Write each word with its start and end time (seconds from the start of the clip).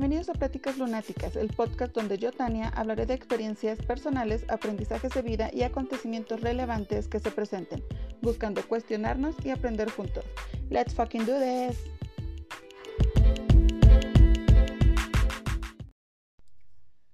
Bienvenidos 0.00 0.30
a 0.30 0.32
Pláticas 0.32 0.78
Lunáticas, 0.78 1.36
el 1.36 1.48
podcast 1.48 1.92
donde 1.92 2.16
yo, 2.16 2.32
Tania, 2.32 2.70
hablaré 2.70 3.04
de 3.04 3.12
experiencias 3.12 3.78
personales, 3.84 4.46
aprendizajes 4.48 5.12
de 5.12 5.20
vida 5.20 5.50
y 5.52 5.62
acontecimientos 5.62 6.40
relevantes 6.40 7.06
que 7.06 7.20
se 7.20 7.30
presenten, 7.30 7.84
buscando 8.22 8.66
cuestionarnos 8.66 9.36
y 9.44 9.50
aprender 9.50 9.90
juntos. 9.90 10.24
Let's 10.70 10.94
fucking 10.94 11.26
do 11.26 11.34
this! 11.38 11.78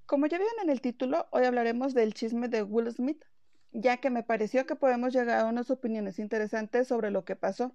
Como 0.06 0.26
ya 0.28 0.38
vieron 0.38 0.54
en 0.62 0.70
el 0.70 0.80
título, 0.80 1.26
hoy 1.32 1.44
hablaremos 1.44 1.92
del 1.92 2.14
chisme 2.14 2.46
de 2.46 2.62
Will 2.62 2.92
Smith, 2.92 3.24
ya 3.72 3.96
que 3.96 4.10
me 4.10 4.22
pareció 4.22 4.64
que 4.64 4.76
podemos 4.76 5.12
llegar 5.12 5.40
a 5.40 5.46
unas 5.46 5.72
opiniones 5.72 6.20
interesantes 6.20 6.86
sobre 6.86 7.10
lo 7.10 7.24
que 7.24 7.34
pasó. 7.34 7.74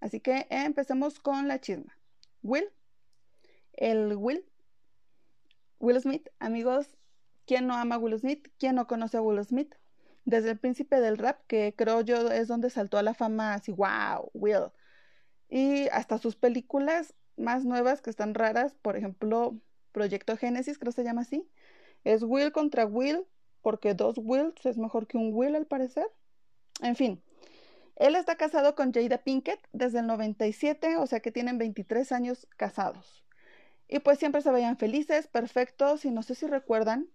Así 0.00 0.18
que 0.18 0.48
empecemos 0.50 1.20
con 1.20 1.46
la 1.46 1.60
chisma. 1.60 1.96
Will 2.42 2.68
el 3.74 4.14
Will. 4.16 4.44
Will 5.78 6.00
Smith, 6.00 6.28
amigos, 6.38 6.96
¿quién 7.46 7.66
no 7.66 7.74
ama 7.74 7.96
a 7.96 7.98
Will 7.98 8.18
Smith? 8.18 8.48
¿Quién 8.58 8.76
no 8.76 8.86
conoce 8.86 9.16
a 9.16 9.22
Will 9.22 9.44
Smith? 9.44 9.74
Desde 10.24 10.50
el 10.50 10.58
príncipe 10.58 11.00
del 11.00 11.18
rap, 11.18 11.40
que 11.46 11.74
creo 11.76 12.00
yo 12.02 12.30
es 12.30 12.48
donde 12.48 12.70
saltó 12.70 12.98
a 12.98 13.02
la 13.02 13.14
fama 13.14 13.54
así, 13.54 13.72
wow, 13.72 14.30
Will. 14.34 14.70
Y 15.48 15.88
hasta 15.88 16.18
sus 16.18 16.36
películas 16.36 17.14
más 17.36 17.64
nuevas 17.64 18.00
que 18.00 18.10
están 18.10 18.34
raras, 18.34 18.74
por 18.82 18.96
ejemplo, 18.96 19.60
Proyecto 19.90 20.36
Génesis, 20.36 20.78
creo 20.78 20.92
que 20.92 20.96
se 20.96 21.04
llama 21.04 21.22
así. 21.22 21.48
Es 22.04 22.22
Will 22.22 22.52
contra 22.52 22.86
Will, 22.86 23.26
porque 23.60 23.94
dos 23.94 24.16
Wills 24.18 24.64
es 24.64 24.78
mejor 24.78 25.06
que 25.06 25.18
un 25.18 25.30
Will 25.32 25.56
al 25.56 25.66
parecer. 25.66 26.06
En 26.80 26.96
fin, 26.96 27.22
él 27.96 28.16
está 28.16 28.36
casado 28.36 28.74
con 28.74 28.92
Jada 28.92 29.18
Pinkett 29.18 29.60
desde 29.72 30.00
el 30.00 30.06
97, 30.06 30.96
o 30.96 31.06
sea 31.06 31.20
que 31.20 31.30
tienen 31.30 31.58
23 31.58 32.10
años 32.12 32.48
casados. 32.56 33.24
Y 33.92 33.98
pues 33.98 34.18
siempre 34.18 34.40
se 34.40 34.50
veían 34.50 34.78
felices, 34.78 35.26
perfectos, 35.26 36.06
y 36.06 36.10
no 36.10 36.22
sé 36.22 36.34
si 36.34 36.46
recuerdan, 36.46 37.10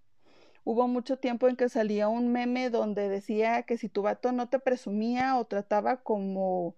hubo 0.64 0.88
mucho 0.88 1.17
tiempo 1.17 1.47
en 1.47 1.56
que 1.56 1.69
salía 1.69 2.08
un 2.08 2.31
meme 2.31 2.69
donde 2.69 3.09
decía 3.09 3.64
que 3.64 3.80
si 3.80 3.89
tu 3.89 4.03
vato 4.03 4.31
no 4.31 4.47
te 4.47 4.59
presumía 4.59 5.39
o 5.39 5.45
trataba 5.45 6.03
como 6.03 6.75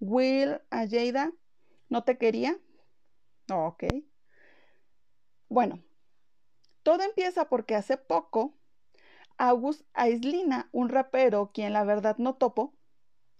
Will 0.00 0.60
a 0.68 0.86
Jada, 0.86 1.32
no 1.88 2.04
te 2.04 2.18
quería. 2.18 2.58
ok. 3.50 3.84
Bueno, 5.48 5.82
todo 6.82 7.02
empieza 7.02 7.48
porque 7.48 7.74
hace 7.74 7.96
poco 7.96 8.52
August 9.38 9.80
Aislina, 9.94 10.68
un 10.72 10.90
rapero 10.90 11.52
quien 11.54 11.72
la 11.72 11.84
verdad 11.84 12.18
no 12.18 12.34
topo, 12.34 12.74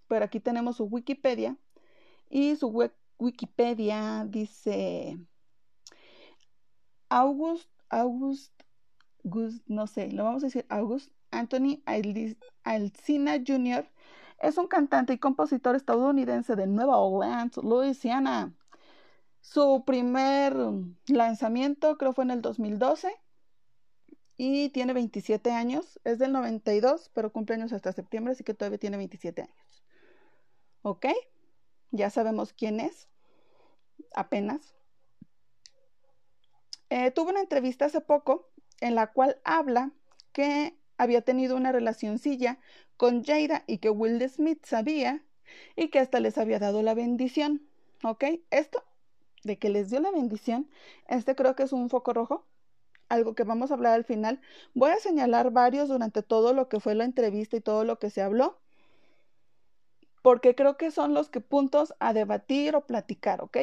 pero 0.07 0.25
aquí 0.25 0.39
tenemos 0.39 0.77
su 0.77 0.85
Wikipedia, 0.85 1.55
y 2.31 2.55
su 2.55 2.73
Wikipedia 3.19 4.25
dice 4.27 5.19
August, 7.09 7.69
August, 7.89 8.53
no 9.67 9.87
sé, 9.87 10.11
lo 10.11 10.23
vamos 10.23 10.43
a 10.43 10.47
decir 10.47 10.65
August 10.69 11.11
Anthony 11.31 11.81
Alcina 12.63 13.37
Jr. 13.45 13.87
es 14.39 14.57
un 14.57 14.67
cantante 14.67 15.13
y 15.13 15.17
compositor 15.17 15.75
estadounidense 15.75 16.55
de 16.55 16.67
Nueva 16.67 16.97
Orleans, 16.97 17.57
Louisiana. 17.57 18.53
Su 19.41 19.83
primer 19.85 20.55
lanzamiento 21.07 21.97
creo 21.97 22.13
fue 22.13 22.25
en 22.25 22.31
el 22.31 22.41
2012 22.41 23.13
y 24.37 24.69
tiene 24.69 24.93
27 24.93 25.51
años. 25.51 25.99
Es 26.03 26.19
del 26.19 26.31
92, 26.31 27.11
pero 27.13 27.31
cumple 27.31 27.55
años 27.55 27.73
hasta 27.73 27.91
septiembre, 27.91 28.33
así 28.33 28.43
que 28.43 28.53
todavía 28.53 28.79
tiene 28.79 28.97
27 28.97 29.43
años. 29.43 29.83
¿Ok? 30.81 31.07
Ya 31.91 32.09
sabemos 32.09 32.53
quién 32.53 32.79
es. 32.79 33.09
Apenas. 34.15 34.78
Eh, 36.89 37.11
tuvo 37.11 37.29
una 37.29 37.41
entrevista 37.41 37.85
hace 37.85 38.01
poco 38.01 38.49
en 38.81 38.95
la 38.95 39.11
cual 39.11 39.39
habla 39.43 39.91
que 40.31 40.75
había 40.97 41.21
tenido 41.21 41.55
una 41.55 41.71
relacioncilla 41.71 42.59
con 42.97 43.23
Jada 43.23 43.63
y 43.67 43.77
que 43.77 43.89
Will 43.89 44.27
Smith 44.29 44.65
sabía 44.65 45.23
y 45.75 45.89
que 45.89 45.99
hasta 45.99 46.19
les 46.19 46.37
había 46.37 46.59
dado 46.59 46.81
la 46.83 46.93
bendición. 46.93 47.61
¿Ok? 48.03 48.23
Esto 48.49 48.83
de 49.43 49.57
que 49.57 49.69
les 49.69 49.89
dio 49.89 49.99
la 49.99 50.11
bendición, 50.11 50.69
este 51.07 51.35
creo 51.35 51.55
que 51.55 51.63
es 51.63 51.73
un 51.73 51.89
foco 51.89 52.13
rojo, 52.13 52.45
algo 53.07 53.35
que 53.35 53.43
vamos 53.43 53.71
a 53.71 53.75
hablar 53.75 53.93
al 53.93 54.03
final. 54.03 54.41
Voy 54.73 54.91
a 54.91 54.97
señalar 54.97 55.51
varios 55.51 55.89
durante 55.89 56.23
todo 56.23 56.53
lo 56.53 56.69
que 56.69 56.79
fue 56.79 56.95
la 56.95 57.05
entrevista 57.05 57.57
y 57.57 57.61
todo 57.61 57.83
lo 57.83 57.99
que 57.99 58.09
se 58.09 58.21
habló, 58.21 58.59
porque 60.21 60.55
creo 60.55 60.77
que 60.77 60.91
son 60.91 61.13
los 61.13 61.29
que 61.29 61.41
puntos 61.41 61.93
a 61.99 62.13
debatir 62.13 62.75
o 62.75 62.85
platicar, 62.85 63.41
¿ok? 63.41 63.57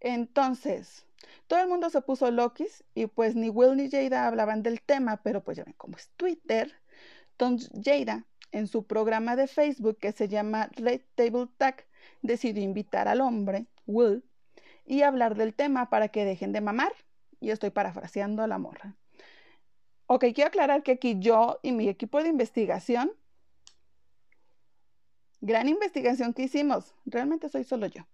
Entonces, 0.00 1.06
todo 1.46 1.60
el 1.60 1.68
mundo 1.68 1.90
se 1.90 2.00
puso 2.00 2.30
Lokis 2.30 2.84
y 2.94 3.06
pues 3.06 3.34
ni 3.34 3.50
Will 3.50 3.76
ni 3.76 3.90
Jada 3.90 4.26
hablaban 4.26 4.62
del 4.62 4.80
tema, 4.82 5.22
pero 5.22 5.42
pues 5.42 5.56
ya 5.56 5.64
ven 5.64 5.74
cómo 5.76 5.96
es 5.96 6.10
Twitter. 6.16 6.72
Entonces 7.32 7.70
Jada, 7.82 8.26
en 8.52 8.66
su 8.66 8.86
programa 8.86 9.36
de 9.36 9.46
Facebook 9.46 9.98
que 9.98 10.12
se 10.12 10.28
llama 10.28 10.68
Red 10.72 11.00
Table 11.14 11.48
Tag, 11.56 11.86
decidió 12.22 12.62
invitar 12.62 13.08
al 13.08 13.20
hombre, 13.20 13.66
Will, 13.86 14.24
y 14.84 15.02
hablar 15.02 15.36
del 15.36 15.54
tema 15.54 15.90
para 15.90 16.08
que 16.08 16.24
dejen 16.24 16.52
de 16.52 16.60
mamar. 16.60 16.92
Y 17.40 17.50
estoy 17.50 17.70
parafraseando 17.70 18.42
a 18.42 18.48
la 18.48 18.58
morra. 18.58 18.96
Ok, 20.06 20.24
quiero 20.34 20.48
aclarar 20.48 20.82
que 20.82 20.92
aquí 20.92 21.16
yo 21.20 21.60
y 21.62 21.72
mi 21.72 21.88
equipo 21.88 22.22
de 22.22 22.30
investigación, 22.30 23.12
gran 25.40 25.68
investigación 25.68 26.32
que 26.32 26.42
hicimos, 26.42 26.94
realmente 27.04 27.48
soy 27.48 27.62
solo 27.62 27.86
yo. 27.86 28.06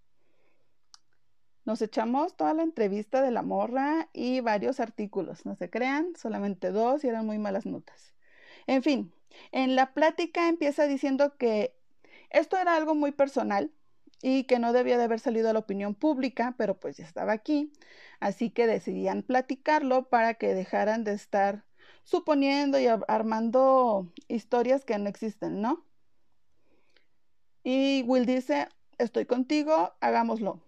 Nos 1.65 1.81
echamos 1.83 2.37
toda 2.37 2.55
la 2.55 2.63
entrevista 2.63 3.23
de 3.23 3.31
la 3.31 3.43
morra 3.43 4.09
y 4.13 4.41
varios 4.41 4.81
artículos. 4.81 5.47
No 5.47 5.55
se 5.57 5.71
crean, 5.71 6.15
solamente 6.17 6.71
dos 6.71 7.05
y 7.05 7.09
eran 7.09 7.27
muy 7.27 7.39
malas 7.39 7.67
notas. 7.67 8.15
En 8.67 8.83
fin, 8.83 9.13
en 9.53 9.77
la 9.77 9.95
plática 9.95 10.49
empieza 10.49 10.87
diciendo 10.87 11.37
que 11.37 11.75
esto 12.31 12.57
era 12.59 12.77
algo 12.77 12.95
muy 12.95 13.13
personal 13.13 13.73
y 14.23 14.45
que 14.45 14.59
no 14.59 14.73
debía 14.73 14.99
de 14.99 15.05
haber 15.05 15.21
salido 15.21 15.51
a 15.51 15.53
la 15.53 15.59
opinión 15.61 15.95
pública, 15.95 16.55
pero 16.57 16.81
pues 16.81 16.97
ya 16.97 17.05
estaba 17.05 17.33
aquí. 17.33 17.73
Así 18.21 18.51
que 18.51 18.67
decidían 18.67 19.23
platicarlo 19.23 20.09
para 20.09 20.35
que 20.35 20.55
dejaran 20.55 21.05
de 21.05 21.13
estar 21.13 21.65
suponiendo 22.05 22.79
y 22.79 22.87
armando 22.87 24.13
historias 24.29 24.85
que 24.85 24.99
no 24.99 25.09
existen, 25.09 25.61
¿no? 25.61 25.85
Y 27.63 28.03
Will 28.07 28.27
dice, 28.27 28.69
estoy 28.99 29.27
contigo, 29.27 29.93
hagámoslo. 30.01 30.64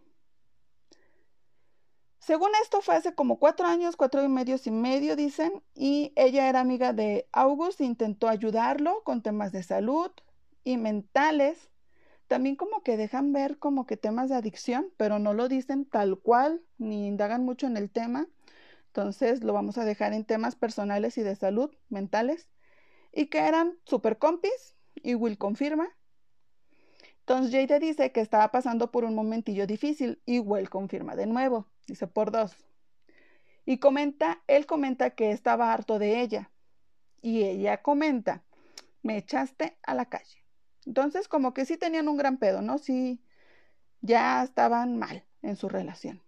Según 2.26 2.50
esto 2.60 2.80
fue 2.80 2.96
hace 2.96 3.14
como 3.14 3.38
cuatro 3.38 3.68
años, 3.68 3.94
cuatro 3.94 4.20
y 4.24 4.26
medio 4.26 4.56
y 4.64 4.70
medio, 4.72 5.14
dicen, 5.14 5.62
y 5.76 6.12
ella 6.16 6.48
era 6.48 6.58
amiga 6.58 6.92
de 6.92 7.28
August, 7.30 7.80
intentó 7.80 8.26
ayudarlo 8.28 9.04
con 9.04 9.22
temas 9.22 9.52
de 9.52 9.62
salud 9.62 10.10
y 10.64 10.76
mentales. 10.76 11.70
También 12.26 12.56
como 12.56 12.82
que 12.82 12.96
dejan 12.96 13.32
ver 13.32 13.60
como 13.60 13.86
que 13.86 13.96
temas 13.96 14.28
de 14.28 14.34
adicción, 14.34 14.92
pero 14.96 15.20
no 15.20 15.34
lo 15.34 15.46
dicen 15.46 15.84
tal 15.84 16.18
cual, 16.18 16.64
ni 16.78 17.06
indagan 17.06 17.44
mucho 17.44 17.68
en 17.68 17.76
el 17.76 17.90
tema. 17.92 18.26
Entonces 18.88 19.44
lo 19.44 19.52
vamos 19.52 19.78
a 19.78 19.84
dejar 19.84 20.12
en 20.12 20.24
temas 20.24 20.56
personales 20.56 21.18
y 21.18 21.22
de 21.22 21.36
salud 21.36 21.70
mentales. 21.90 22.48
Y 23.12 23.26
que 23.26 23.38
eran 23.38 23.78
super 23.84 24.18
compis, 24.18 24.74
y 24.96 25.14
Will 25.14 25.38
confirma. 25.38 25.96
Entonces 27.20 27.52
Jada 27.52 27.78
dice 27.78 28.10
que 28.10 28.20
estaba 28.20 28.50
pasando 28.50 28.90
por 28.90 29.04
un 29.04 29.14
momentillo 29.14 29.68
difícil 29.68 30.20
y 30.26 30.40
Will 30.40 30.68
confirma 30.68 31.14
de 31.14 31.26
nuevo 31.26 31.68
dice 31.86 32.06
por 32.06 32.30
dos. 32.30 32.56
Y 33.64 33.78
comenta, 33.78 34.42
él 34.46 34.66
comenta 34.66 35.10
que 35.10 35.32
estaba 35.32 35.72
harto 35.72 35.98
de 35.98 36.20
ella. 36.20 36.50
Y 37.20 37.42
ella 37.42 37.82
comenta, 37.82 38.44
me 39.02 39.16
echaste 39.16 39.76
a 39.82 39.94
la 39.94 40.06
calle. 40.06 40.44
Entonces, 40.86 41.26
como 41.26 41.52
que 41.52 41.64
sí 41.64 41.76
tenían 41.76 42.08
un 42.08 42.16
gran 42.16 42.38
pedo, 42.38 42.62
¿no? 42.62 42.78
Sí, 42.78 43.20
ya 44.00 44.44
estaban 44.44 44.96
mal 44.96 45.24
en 45.42 45.56
su 45.56 45.68
relación. 45.68 46.22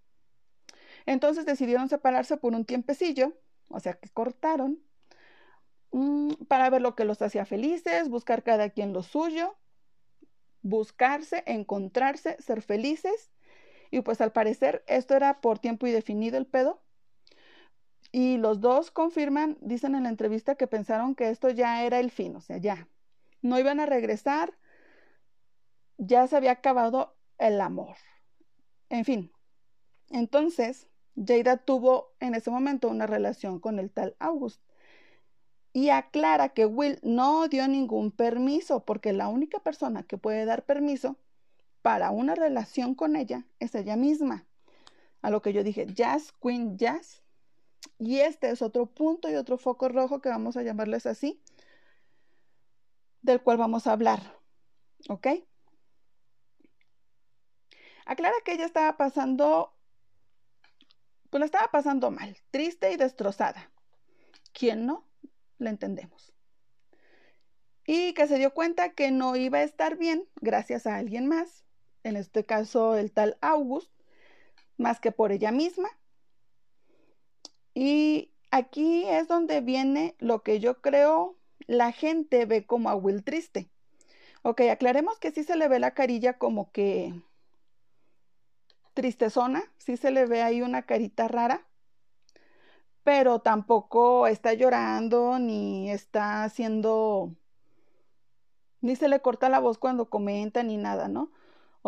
Entonces 1.07 1.47
decidieron 1.47 1.89
separarse 1.89 2.37
por 2.37 2.55
un 2.55 2.65
tiempecillo, 2.65 3.33
o 3.69 3.81
sea 3.81 3.95
que 3.95 4.09
cortaron, 4.11 4.83
mm, 5.93 6.33
para 6.49 6.69
ver 6.71 6.83
lo 6.83 6.95
que 6.95 7.05
los 7.05 7.23
hacía 7.23 7.47
felices, 7.47 8.09
buscar 8.09 8.43
cada 8.43 8.71
quien 8.71 8.93
lo 8.93 9.03
suyo, 9.03 9.57
buscarse, 10.63 11.45
encontrarse, 11.47 12.37
ser 12.43 12.63
felices 12.63 13.31
y 13.91 14.01
pues 14.03 14.21
al 14.21 14.33
parecer 14.33 14.85
esto 14.87 15.15
era 15.15 15.41
por 15.41 15.59
tiempo 15.59 15.87
indefinido 15.87 16.39
el 16.39 16.47
pedo. 16.47 16.83
Y 18.11 18.39
los 18.39 18.61
dos 18.61 18.91
confirman, 18.91 19.59
dicen 19.61 19.95
en 19.95 20.05
la 20.05 20.09
entrevista 20.09 20.55
que 20.55 20.67
pensaron 20.67 21.15
que 21.15 21.29
esto 21.31 21.51
ya 21.51 21.85
era 21.85 22.01
el 22.01 22.11
fin, 22.11 22.37
o 22.37 22.41
sea, 22.41 22.57
ya. 22.57 22.89
No 23.43 23.59
iban 23.59 23.81
a 23.81 23.87
regresar, 23.87 24.59
ya 25.99 26.27
se 26.27 26.37
había 26.37 26.53
acabado 26.53 27.17
el 27.39 27.61
amor. 27.61 27.97
En 28.89 29.05
fin, 29.05 29.33
entonces 30.11 30.89
Jada 31.27 31.59
tuvo 31.59 32.15
en 32.21 32.35
ese 32.35 32.51
momento 32.51 32.89
una 32.89 33.07
relación 33.07 33.61
con 33.61 33.79
el 33.79 33.91
tal 33.91 34.17
August 34.19 34.63
y 35.73 35.91
aclara 35.91 36.51
que 36.51 36.67
Will 36.67 36.99
no 37.03 37.49
dio 37.49 37.69
ningún 37.69 38.11
permiso 38.11 38.85
porque 38.85 39.13
la 39.13 39.29
única 39.29 39.61
persona 39.61 40.03
que 40.03 40.19
puede 40.19 40.45
dar 40.45 40.65
permiso 40.65 41.17
para 41.89 42.11
una 42.11 42.35
relación 42.35 42.95
con 42.95 43.17
ella 43.17 43.47
es 43.61 43.75
ella 43.75 43.97
misma. 43.97 44.45
a 45.23 45.31
lo 45.31 45.41
que 45.41 45.55
yo 45.55 45.65
dije, 45.65 45.87
Jazz, 45.87 46.35
Queen 46.39 46.77
Jazz. 46.77 47.23
Y 47.99 48.19
este 48.19 48.51
es 48.51 48.61
otro 48.61 48.85
punto 48.85 49.31
y 49.31 49.37
otro 49.37 49.57
foco 49.57 49.89
rojo 49.89 50.21
que 50.21 50.29
vamos 50.29 50.59
a 50.59 50.63
llamarles 50.63 51.07
así, 51.07 51.43
del 53.23 53.41
cual 53.43 53.57
vamos 53.57 53.87
a 53.87 53.93
hablar. 53.93 54.39
¿Ok? 55.09 55.29
Aclara 58.05 58.37
que 58.45 58.53
ella 58.53 58.67
estaba 58.67 58.99
pasando, 58.99 59.75
pues 61.31 61.39
la 61.39 61.47
estaba 61.47 61.69
pasando 61.69 62.11
mal, 62.11 62.37
triste 62.51 62.93
y 62.93 62.99
destrozada. 62.99 63.73
¿Quién 64.53 64.85
no? 64.85 65.09
La 65.57 65.71
entendemos. 65.71 66.35
Y 67.87 68.13
que 68.13 68.29
se 68.29 68.37
dio 68.37 68.53
cuenta 68.53 68.93
que 68.93 69.11
no 69.11 69.37
iba 69.37 69.57
a 69.57 69.63
estar 69.63 69.97
bien 69.97 70.29
gracias 70.43 70.87
a 70.87 70.97
alguien 70.97 71.27
más, 71.27 71.65
en 72.09 72.17
este 72.17 72.45
caso 72.45 72.97
el 72.97 73.13
tal 73.13 73.39
August, 73.41 73.91
más 74.77 75.01
que 75.01 75.13
por 75.13 75.33
ella 75.33 75.53
misma. 75.53 75.89
Y 77.75 78.33
aquí 78.51 79.05
es 79.07 79.29
donde 79.29 79.61
viene 79.61 80.17
lo 80.19 80.43
que 80.43 80.61
yo 80.61 80.81
creo 80.81 81.39
la 81.67 81.93
gente 81.93 82.47
ve 82.47 82.67
como 82.67 82.89
a 82.89 82.97
Will 82.97 83.23
triste. 83.23 83.71
Ok, 84.43 84.63
aclaremos 84.63 85.19
que 85.19 85.31
sí 85.31 85.45
se 85.45 85.57
le 85.57 85.69
ve 85.69 85.79
la 85.79 85.93
carilla 85.95 86.39
como 86.39 86.73
que 86.73 87.15
tristezona, 88.95 89.63
sí 89.79 89.97
se 89.97 90.11
le 90.11 90.27
ve 90.27 90.43
ahí 90.43 90.63
una 90.63 90.83
carita 90.83 91.29
rara, 91.29 91.67
pero 93.05 93.41
tampoco 93.41 94.27
está 94.27 94.55
llorando 94.55 95.39
ni 95.39 95.91
está 95.91 96.45
haciendo, 96.45 97.37
ni 98.81 98.97
se 98.97 99.09
le 99.09 99.21
corta 99.21 99.49
la 99.49 99.61
voz 99.61 99.79
cuando 99.79 100.11
comenta 100.11 100.63
ni 100.63 100.77
nada, 100.77 101.09
¿no? 101.09 101.31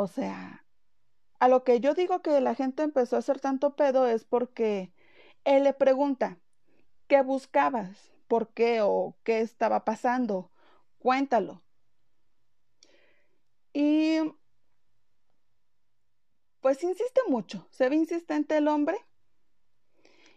O 0.01 0.07
sea, 0.07 0.65
a 1.41 1.49
lo 1.49 1.63
que 1.63 1.79
yo 1.81 1.93
digo 1.93 2.23
que 2.23 2.41
la 2.41 2.55
gente 2.55 2.83
empezó 2.83 3.17
a 3.17 3.19
hacer 3.19 3.39
tanto 3.39 3.77
pedo 3.77 4.07
es 4.07 4.25
porque 4.25 4.95
él 5.45 5.65
le 5.65 5.75
pregunta, 5.75 6.39
¿qué 7.07 7.21
buscabas? 7.21 8.11
¿Por 8.27 8.49
qué? 8.55 8.81
¿O 8.81 9.15
qué 9.25 9.41
estaba 9.41 9.85
pasando? 9.85 10.51
Cuéntalo. 11.01 11.63
Y 13.75 14.21
pues 16.63 16.83
insiste 16.83 17.21
mucho, 17.29 17.69
se 17.71 17.91
ve 17.91 17.97
insistente 17.97 18.57
el 18.57 18.69
hombre. 18.69 18.97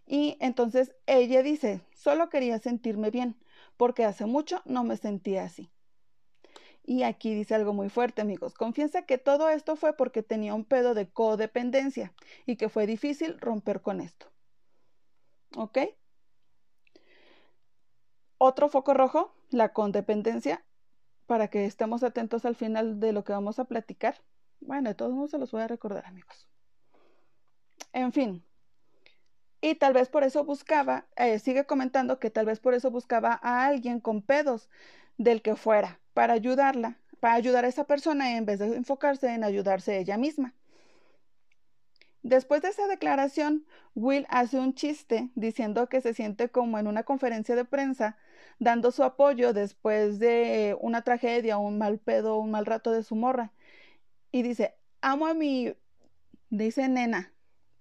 Y 0.06 0.36
entonces 0.42 0.94
ella 1.06 1.42
dice, 1.42 1.80
solo 1.94 2.28
quería 2.28 2.60
sentirme 2.60 3.12
bien, 3.12 3.38
porque 3.78 4.04
hace 4.04 4.26
mucho 4.26 4.62
no 4.66 4.84
me 4.84 4.98
sentía 4.98 5.46
así. 5.46 5.72
Y 6.84 7.04
aquí 7.04 7.34
dice 7.34 7.56
algo 7.56 7.74
muy 7.74 7.90
fuerte, 7.90 8.22
amigos. 8.22 8.54
Confiesa 8.54 9.06
que 9.06 9.18
todo 9.18 9.50
esto 9.50 9.76
fue 9.76 9.96
porque 9.96 10.22
tenía 10.22 10.54
un 10.54 10.66
pedo 10.66 10.94
de 10.94 11.10
codependencia 11.10 12.14
y 12.46 12.58
que 12.58 12.68
fue 12.68 12.86
difícil 12.86 13.40
romper 13.40 13.82
con 13.82 14.02
esto. 14.02 14.28
¿Ok? 15.56 15.78
Otro 18.38 18.68
foco 18.68 18.94
rojo, 18.94 19.34
la 19.50 19.72
codependencia, 19.72 20.66
para 21.26 21.48
que 21.48 21.66
estemos 21.66 22.04
atentos 22.04 22.44
al 22.44 22.56
final 22.56 23.00
de 23.00 23.14
lo 23.14 23.24
que 23.24 23.32
vamos 23.32 23.60
a 23.60 23.66
platicar. 23.66 24.22
Bueno, 24.60 24.90
de 24.90 24.96
todos 24.96 25.14
modos 25.14 25.32
se 25.32 25.38
los 25.38 25.52
voy 25.52 25.62
a 25.62 25.68
recordar, 25.68 26.06
amigos. 26.06 26.50
En 27.94 28.12
fin. 28.12 28.44
Y 29.62 29.76
tal 29.76 29.94
vez 29.94 30.10
por 30.10 30.26
eso 30.26 30.44
buscaba, 30.44 31.08
eh, 31.16 31.40
sigue 31.40 31.66
comentando 31.66 32.20
que 32.20 32.30
tal 32.30 32.46
vez 32.46 32.60
por 32.60 32.74
eso 32.74 32.92
buscaba 32.92 33.40
a 33.42 33.66
alguien 33.66 34.02
con 34.02 34.22
pedos 34.22 34.70
del 35.18 35.42
que 35.42 35.56
fuera, 35.56 36.00
para 36.14 36.34
ayudarla, 36.34 36.98
para 37.20 37.36
ayudar 37.36 37.66
a 37.66 37.68
esa 37.68 37.86
persona 37.86 38.36
en 38.38 38.46
vez 38.46 38.60
de 38.60 38.76
enfocarse 38.76 39.34
en 39.34 39.44
ayudarse 39.44 39.98
ella 39.98 40.18
misma. 40.18 40.54
Después 42.24 42.62
de 42.62 42.70
esa 42.70 42.88
declaración, 42.88 43.66
Will 43.96 44.26
hace 44.30 44.58
un 44.58 44.74
chiste 44.74 45.30
diciendo 45.36 45.88
que 45.88 46.00
se 46.00 46.14
siente 46.14 46.50
como 46.50 46.80
en 46.80 46.88
una 46.88 47.04
conferencia 47.04 47.56
de 47.56 47.66
prensa 47.66 48.18
dando 48.60 48.92
su 48.92 49.04
apoyo 49.04 49.54
después 49.54 50.20
de 50.20 50.76
una 50.80 51.02
tragedia, 51.02 51.58
un 51.58 51.78
mal 51.78 52.00
pedo, 52.00 52.38
un 52.38 52.52
mal 52.52 52.66
rato 52.66 52.92
de 52.92 53.04
su 53.04 53.16
morra. 53.16 53.52
Y 54.32 54.42
dice, 54.42 54.76
amo 55.02 55.28
a 55.28 55.34
mi, 55.34 55.76
dice 56.50 56.88
nena, 56.88 57.34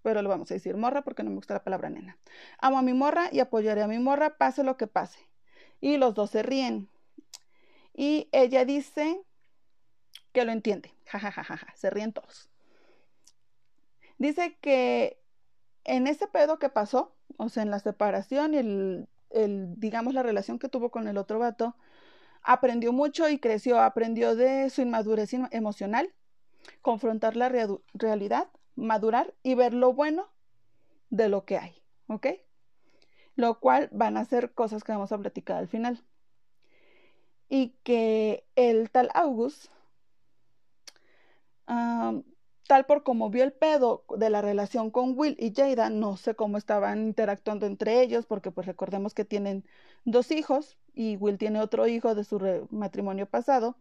pero 0.02 0.22
lo 0.22 0.28
vamos 0.28 0.50
a 0.50 0.54
decir 0.54 0.76
morra 0.76 1.02
porque 1.02 1.22
no 1.22 1.30
me 1.30 1.36
gusta 1.36 1.54
la 1.54 1.64
palabra 1.64 1.88
nena. 1.88 2.18
Amo 2.58 2.78
a 2.78 2.82
mi 2.82 2.94
morra 2.94 3.28
y 3.30 3.40
apoyaré 3.40 3.82
a 3.82 3.88
mi 3.88 3.98
morra 3.98 4.36
pase 4.36 4.64
lo 4.64 4.76
que 4.76 4.86
pase. 4.86 5.20
Y 5.80 5.96
los 5.96 6.14
dos 6.14 6.30
se 6.30 6.42
ríen. 6.42 6.88
Y 7.94 8.28
ella 8.32 8.64
dice 8.64 9.22
que 10.32 10.44
lo 10.44 10.52
entiende. 10.52 10.94
Ja, 11.06 11.74
Se 11.74 11.90
ríen 11.90 12.12
todos. 12.12 12.48
Dice 14.18 14.56
que 14.60 15.20
en 15.84 16.06
ese 16.06 16.26
pedo 16.26 16.58
que 16.58 16.68
pasó, 16.68 17.16
o 17.36 17.48
sea, 17.48 17.62
en 17.62 17.70
la 17.70 17.80
separación 17.80 18.54
y 18.54 18.58
el, 18.58 19.08
digamos, 19.78 20.14
la 20.14 20.22
relación 20.22 20.58
que 20.58 20.68
tuvo 20.68 20.90
con 20.90 21.08
el 21.08 21.18
otro 21.18 21.38
vato, 21.38 21.76
aprendió 22.42 22.92
mucho 22.92 23.28
y 23.28 23.38
creció, 23.38 23.80
aprendió 23.80 24.34
de 24.36 24.70
su 24.70 24.82
inmadurez 24.82 25.32
emocional, 25.50 26.12
confrontar 26.80 27.36
la 27.36 27.48
realidad, 27.48 28.48
madurar 28.74 29.34
y 29.42 29.54
ver 29.54 29.74
lo 29.74 29.92
bueno 29.92 30.30
de 31.10 31.28
lo 31.28 31.44
que 31.44 31.58
hay, 31.58 31.82
¿ok? 32.06 32.26
Lo 33.34 33.60
cual 33.60 33.88
van 33.92 34.16
a 34.16 34.24
ser 34.24 34.52
cosas 34.52 34.84
que 34.84 34.92
vamos 34.92 35.12
a 35.12 35.18
platicar 35.18 35.56
al 35.56 35.68
final. 35.68 36.04
Y 37.54 37.74
que 37.84 38.46
el 38.56 38.90
tal 38.90 39.10
August 39.12 39.70
tal 42.66 42.86
por 42.86 43.02
como 43.02 43.28
vio 43.28 43.44
el 43.44 43.52
pedo 43.52 44.06
de 44.16 44.30
la 44.30 44.40
relación 44.40 44.90
con 44.90 45.18
Will 45.18 45.36
y 45.38 45.52
Jada, 45.54 45.90
no 45.90 46.16
sé 46.16 46.34
cómo 46.34 46.56
estaban 46.56 47.02
interactuando 47.02 47.66
entre 47.66 48.00
ellos, 48.00 48.24
porque 48.24 48.50
pues 48.50 48.66
recordemos 48.66 49.12
que 49.12 49.26
tienen 49.26 49.66
dos 50.06 50.30
hijos 50.30 50.78
y 50.94 51.16
Will 51.16 51.36
tiene 51.36 51.60
otro 51.60 51.86
hijo 51.86 52.14
de 52.14 52.24
su 52.24 52.66
matrimonio 52.70 53.26
pasado. 53.26 53.76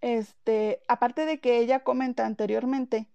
Este, 0.00 0.82
aparte 0.86 1.26
de 1.26 1.40
que 1.40 1.58
ella 1.58 1.82
comenta 1.82 2.26
anteriormente 2.26 3.08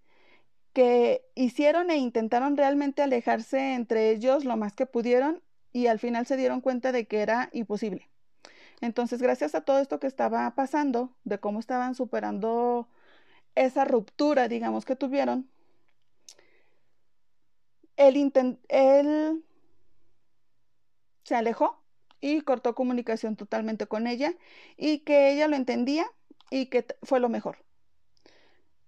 que 0.74 1.24
hicieron 1.36 1.92
e 1.92 1.98
intentaron 1.98 2.58
realmente 2.58 3.02
alejarse 3.04 3.76
entre 3.76 4.12
ellos 4.12 4.44
lo 4.44 4.58
más 4.58 4.74
que 4.76 4.86
pudieron 4.86 5.42
y 5.74 5.88
al 5.88 6.00
final 6.00 6.26
se 6.26 6.38
dieron 6.38 6.62
cuenta 6.62 6.92
de 6.92 7.08
que 7.08 7.22
era 7.22 7.50
imposible. 7.54 8.10
Entonces, 8.82 9.22
gracias 9.22 9.56
a 9.56 9.62
todo 9.62 9.80
esto 9.80 10.00
que 10.00 10.08
estaba 10.08 10.54
pasando, 10.56 11.16
de 11.24 11.40
cómo 11.40 11.60
estaban 11.60 11.96
superando 11.96 12.88
esa 13.56 13.86
ruptura, 13.86 14.48
digamos, 14.48 14.86
que 14.86 14.96
tuvieron, 14.96 15.50
él, 17.98 18.32
él 18.70 19.44
se 21.24 21.36
alejó 21.36 21.84
y 22.22 22.42
cortó 22.42 22.74
comunicación 22.74 23.36
totalmente 23.36 23.88
con 23.88 24.08
ella 24.08 24.34
y 24.78 25.00
que 25.00 25.32
ella 25.32 25.48
lo 25.48 25.56
entendía 25.56 26.06
y 26.50 26.68
que 26.68 26.86
fue 27.04 27.20
lo 27.20 27.30
mejor. 27.30 27.58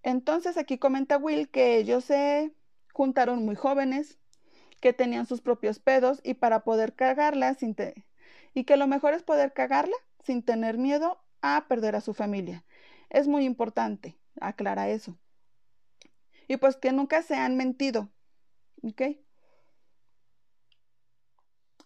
Entonces 0.03 0.57
aquí 0.57 0.77
comenta 0.77 1.17
Will 1.17 1.49
que 1.49 1.77
ellos 1.77 2.05
se 2.05 2.53
juntaron 2.93 3.45
muy 3.45 3.55
jóvenes, 3.55 4.17
que 4.81 4.93
tenían 4.93 5.25
sus 5.25 5.41
propios 5.41 5.79
pedos 5.79 6.19
y 6.23 6.33
para 6.33 6.63
poder 6.63 6.95
cagarla 6.95 7.53
sin 7.53 7.75
y 8.53 8.65
que 8.65 8.77
lo 8.77 8.87
mejor 8.87 9.13
es 9.13 9.23
poder 9.23 9.53
cagarla 9.53 9.95
sin 10.23 10.43
tener 10.43 10.77
miedo 10.77 11.23
a 11.41 11.67
perder 11.67 11.95
a 11.95 12.01
su 12.01 12.13
familia. 12.13 12.65
Es 13.09 13.27
muy 13.27 13.45
importante, 13.45 14.17
aclara 14.41 14.89
eso. 14.89 15.17
Y 16.47 16.57
pues 16.57 16.75
que 16.75 16.91
nunca 16.91 17.21
se 17.21 17.35
han 17.35 17.55
mentido. 17.55 18.09
¿Ok? 18.83 19.01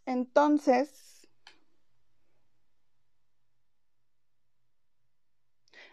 Entonces, 0.06 1.28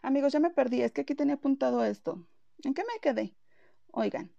amigos, 0.03 0.33
ya 0.33 0.41
me 0.41 0.51
perdí, 0.51 0.83
es 0.83 0.93
que 0.93 1.01
aquí 1.03 1.15
tenía 1.15 1.35
apuntado 1.35 1.85
esto. 1.85 2.27
¿En 2.65 2.75
qué 2.75 2.83
me 2.85 3.01
quedé? 3.01 3.35
Oigan. 3.93 4.33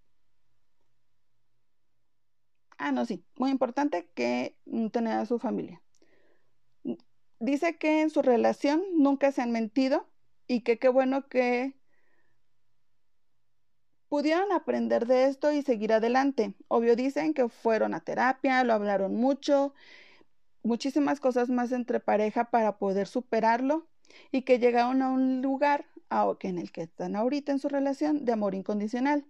Ah, 2.86 2.92
no, 2.92 3.06
sí, 3.06 3.24
muy 3.38 3.50
importante 3.50 4.10
que 4.14 4.58
tener 4.92 5.14
a 5.14 5.26
su 5.26 5.40
familia 5.40 5.82
dice 7.40 7.78
que 7.78 8.02
en 8.02 8.10
su 8.10 8.22
relación 8.22 8.84
nunca 8.98 9.32
se 9.32 9.42
han 9.42 9.52
mentido 9.54 10.06
y 10.48 10.64
que 10.64 10.80
qué 10.80 10.90
bueno 10.90 11.30
que 11.30 11.78
pudieron 14.10 14.52
aprender 14.52 15.08
de 15.08 15.28
esto 15.28 15.54
y 15.54 15.62
seguir 15.62 15.94
adelante. 15.94 16.56
Obvio 16.68 16.98
dicen 16.98 17.34
que 17.34 17.48
fueron 17.48 17.94
a 17.94 18.02
terapia, 18.02 18.66
lo 18.66 18.74
hablaron 18.74 19.16
mucho, 19.16 19.74
muchísimas 20.62 21.22
cosas 21.22 21.48
más 21.50 21.72
entre 21.72 22.02
pareja 22.02 22.52
para 22.52 22.78
poder 22.78 23.08
superarlo 23.08 23.88
y 24.30 24.42
que 24.42 24.60
llegaron 24.60 25.02
a 25.02 25.10
un 25.10 25.42
lugar 25.42 25.86
en 26.42 26.60
el 26.60 26.72
que 26.72 26.84
están 26.84 27.16
ahorita 27.16 27.52
en 27.54 27.60
su 27.60 27.70
relación 27.70 28.24
de 28.24 28.34
amor 28.34 28.54
incondicional. 28.54 29.26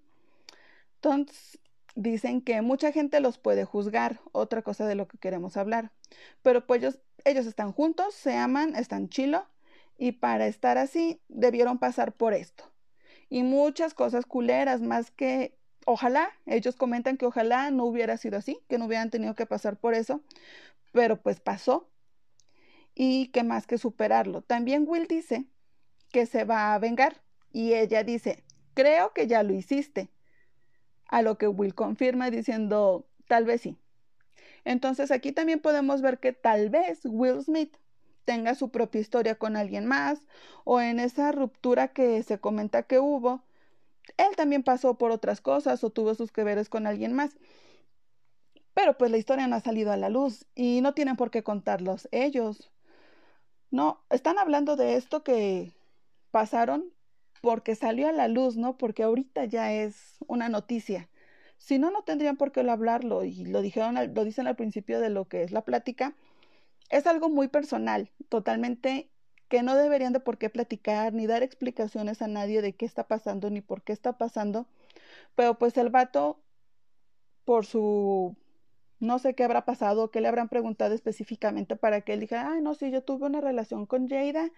Entonces, 0.95 1.60
dicen 1.95 2.41
que 2.41 2.62
mucha 2.62 2.91
gente 2.91 3.19
los 3.19 3.38
puede 3.38 3.65
juzgar, 3.65 4.19
otra 4.31 4.62
cosa 4.62 4.85
de 4.88 4.95
lo 4.95 5.07
que 5.07 5.17
queremos 5.17 5.57
hablar, 5.57 5.91
pero 6.41 6.65
pues 6.65 6.81
ellos, 6.81 7.00
ellos 7.25 7.45
están 7.45 7.71
juntos, 7.71 8.13
se 8.15 8.35
aman, 8.35 8.75
están 8.75 9.09
chilo 9.09 9.45
y 9.97 10.13
para 10.13 10.47
estar 10.47 10.77
así 10.77 11.21
debieron 11.29 11.77
pasar 11.79 12.13
por 12.13 12.33
esto. 12.33 12.71
y 13.29 13.43
muchas 13.43 13.93
cosas 13.93 14.25
culeras, 14.25 14.81
más 14.81 15.12
que 15.12 15.57
ojalá, 15.85 16.29
ellos 16.45 16.75
comentan 16.75 17.17
que 17.17 17.25
ojalá 17.25 17.71
no 17.71 17.85
hubiera 17.85 18.17
sido 18.17 18.38
así, 18.38 18.59
que 18.69 18.77
no 18.77 18.85
hubieran 18.85 19.09
tenido 19.09 19.35
que 19.35 19.45
pasar 19.45 19.77
por 19.77 19.93
eso, 19.95 20.21
pero 20.91 21.21
pues 21.21 21.39
pasó 21.39 21.89
y 22.95 23.27
que 23.29 23.43
más 23.43 23.65
que 23.67 23.77
superarlo. 23.77 24.41
También 24.43 24.85
Will 24.88 25.07
dice 25.07 25.45
que 26.12 26.25
se 26.25 26.43
va 26.45 26.73
a 26.73 26.79
vengar 26.79 27.23
y 27.51 27.73
ella 27.73 28.03
dice, 28.03 28.43
creo 28.75 29.13
que 29.13 29.27
ya 29.27 29.43
lo 29.43 29.53
hiciste. 29.53 30.09
A 31.07 31.22
lo 31.22 31.38
que 31.38 31.48
Will 31.48 31.75
confirma 31.75 32.29
diciendo, 32.29 33.05
tal 33.27 33.45
vez 33.45 33.62
sí. 33.62 33.77
Entonces 34.65 35.12
aquí 35.12 35.31
también 35.31 35.60
podemos 35.60 36.01
ver 36.01 36.19
que 36.19 36.33
tal 36.33 36.69
vez 36.69 37.01
Will 37.05 37.41
Smith 37.41 37.75
tenga 38.25 38.55
su 38.55 38.69
propia 38.69 39.01
historia 39.01 39.36
con 39.36 39.57
alguien 39.57 39.86
más 39.86 40.27
o 40.63 40.79
en 40.79 41.00
esa 41.00 41.31
ruptura 41.31 41.89
que 41.89 42.24
se 42.24 42.39
comenta 42.39 42.83
que 42.83 43.00
hubo, 43.00 43.43
él 44.17 44.36
también 44.36 44.63
pasó 44.63 44.98
por 44.98 45.12
otras 45.12 45.41
cosas 45.41 45.83
o 45.83 45.89
tuvo 45.89 46.15
sus 46.15 46.31
que 46.31 46.43
veres 46.43 46.69
con 46.69 46.88
alguien 46.88 47.13
más. 47.13 47.38
Pero 48.74 48.98
pues 48.98 49.12
la 49.12 49.17
historia 49.17 49.48
no 49.48 49.55
ha 49.55 49.60
salido 49.60 49.91
a 49.91 49.98
la 49.98 50.10
luz 50.10 50.45
y 50.55 50.81
no 50.81 50.93
tienen 50.93 51.15
por 51.15 51.31
qué 51.31 51.43
contarlos 51.43 52.07
ellos. 52.12 52.72
No, 53.72 54.03
están 54.10 54.39
hablando 54.39 54.75
de 54.75 54.95
esto 54.95 55.24
que 55.24 55.74
pasaron 56.31 56.91
porque 57.43 57.75
salió 57.75 58.07
a 58.07 58.13
la 58.13 58.29
luz, 58.29 58.55
¿no? 58.55 58.77
Porque 58.77 59.03
ahorita 59.03 59.43
ya 59.43 59.73
es 59.73 60.15
una 60.27 60.47
noticia. 60.47 61.09
Si 61.57 61.77
no, 61.77 61.91
no 61.91 62.03
tendrían 62.03 62.38
por 62.38 62.53
qué 62.53 62.62
hablarlo 62.62 63.25
y 63.25 63.43
lo 63.43 63.62
dijeron, 63.62 63.95
lo 64.15 64.23
dicen 64.23 64.47
al 64.47 64.55
principio 64.55 65.01
de 65.01 65.09
lo 65.09 65.27
que 65.27 65.43
es 65.43 65.51
la 65.51 65.65
plática. 65.65 66.15
Es 66.89 67.05
algo 67.05 67.27
muy 67.27 67.50
personal, 67.50 68.09
totalmente 68.29 69.09
que 69.50 69.62
no 69.62 69.75
deberían 69.75 70.13
de 70.13 70.21
por 70.21 70.38
qué 70.38 70.50
platicar 70.50 71.12
ni 71.13 71.27
dar 71.27 71.43
explicaciones 71.43 72.21
a 72.21 72.29
nadie 72.29 72.62
de 72.62 72.75
qué 72.77 72.85
está 72.85 73.09
pasando 73.09 73.50
ni 73.50 73.59
por 73.59 73.83
qué 73.83 73.91
está 73.91 74.17
pasando. 74.17 74.65
Pero 75.35 75.59
pues 75.59 75.75
el 75.75 75.89
vato, 75.89 76.39
por 77.43 77.65
su 77.65 78.38
no 79.03 79.19
sé 79.19 79.35
qué 79.35 79.43
habrá 79.43 79.65
pasado, 79.65 80.12
qué 80.12 80.21
le 80.21 80.29
habrán 80.29 80.47
preguntado 80.50 80.95
específicamente 80.95 81.75
para 81.75 82.01
que 82.01 82.13
él 82.13 82.21
dijera, 82.21 82.53
ay, 82.53 82.62
no, 82.62 82.73
sí, 82.73 82.89
yo 82.89 83.03
tuve 83.03 83.25
una 83.25 83.41
relación 83.41 83.85
con 83.85 84.07
Jada. 84.07 84.50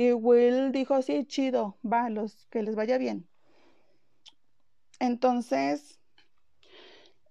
Y 0.00 0.14
Will 0.14 0.72
dijo, 0.72 1.02
sí, 1.02 1.26
chido, 1.26 1.76
va, 1.84 2.08
los, 2.08 2.46
que 2.46 2.62
les 2.62 2.74
vaya 2.74 2.96
bien. 2.96 3.28
Entonces, 4.98 6.00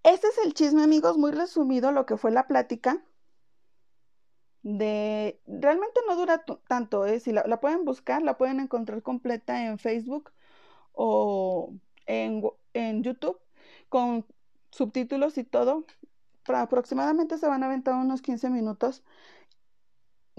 este 0.04 0.28
es 0.28 0.38
el 0.46 0.54
chisme, 0.54 0.84
amigos, 0.84 1.18
muy 1.18 1.32
resumido 1.32 1.92
lo 1.92 2.06
que 2.06 2.16
fue 2.16 2.30
la 2.30 2.46
plática 2.46 3.04
de 4.62 5.42
realmente 5.48 6.00
no 6.08 6.16
dura 6.16 6.46
tanto, 6.68 7.08
¿eh? 7.08 7.20
si 7.20 7.32
la, 7.32 7.60
pueden 7.60 7.86
buscar, 7.86 8.22
la 8.22 8.38
pueden 8.38 8.60
encontrar 8.60 9.02
completa 9.02 9.66
en 9.66 9.80
Facebook 9.80 10.32
o 10.92 11.74
en, 12.06 12.44
en 12.74 13.02
YouTube 13.02 13.40
con 13.90 14.28
subtítulos 14.70 15.40
y 15.40 15.44
todo. 15.44 15.86
aproximadamente 16.46 17.40
se 17.40 17.48
van 17.48 17.64
a 17.64 17.66
aventar 17.66 17.96
unos 17.96 18.22
15 18.22 18.52
minutos. 18.52 19.04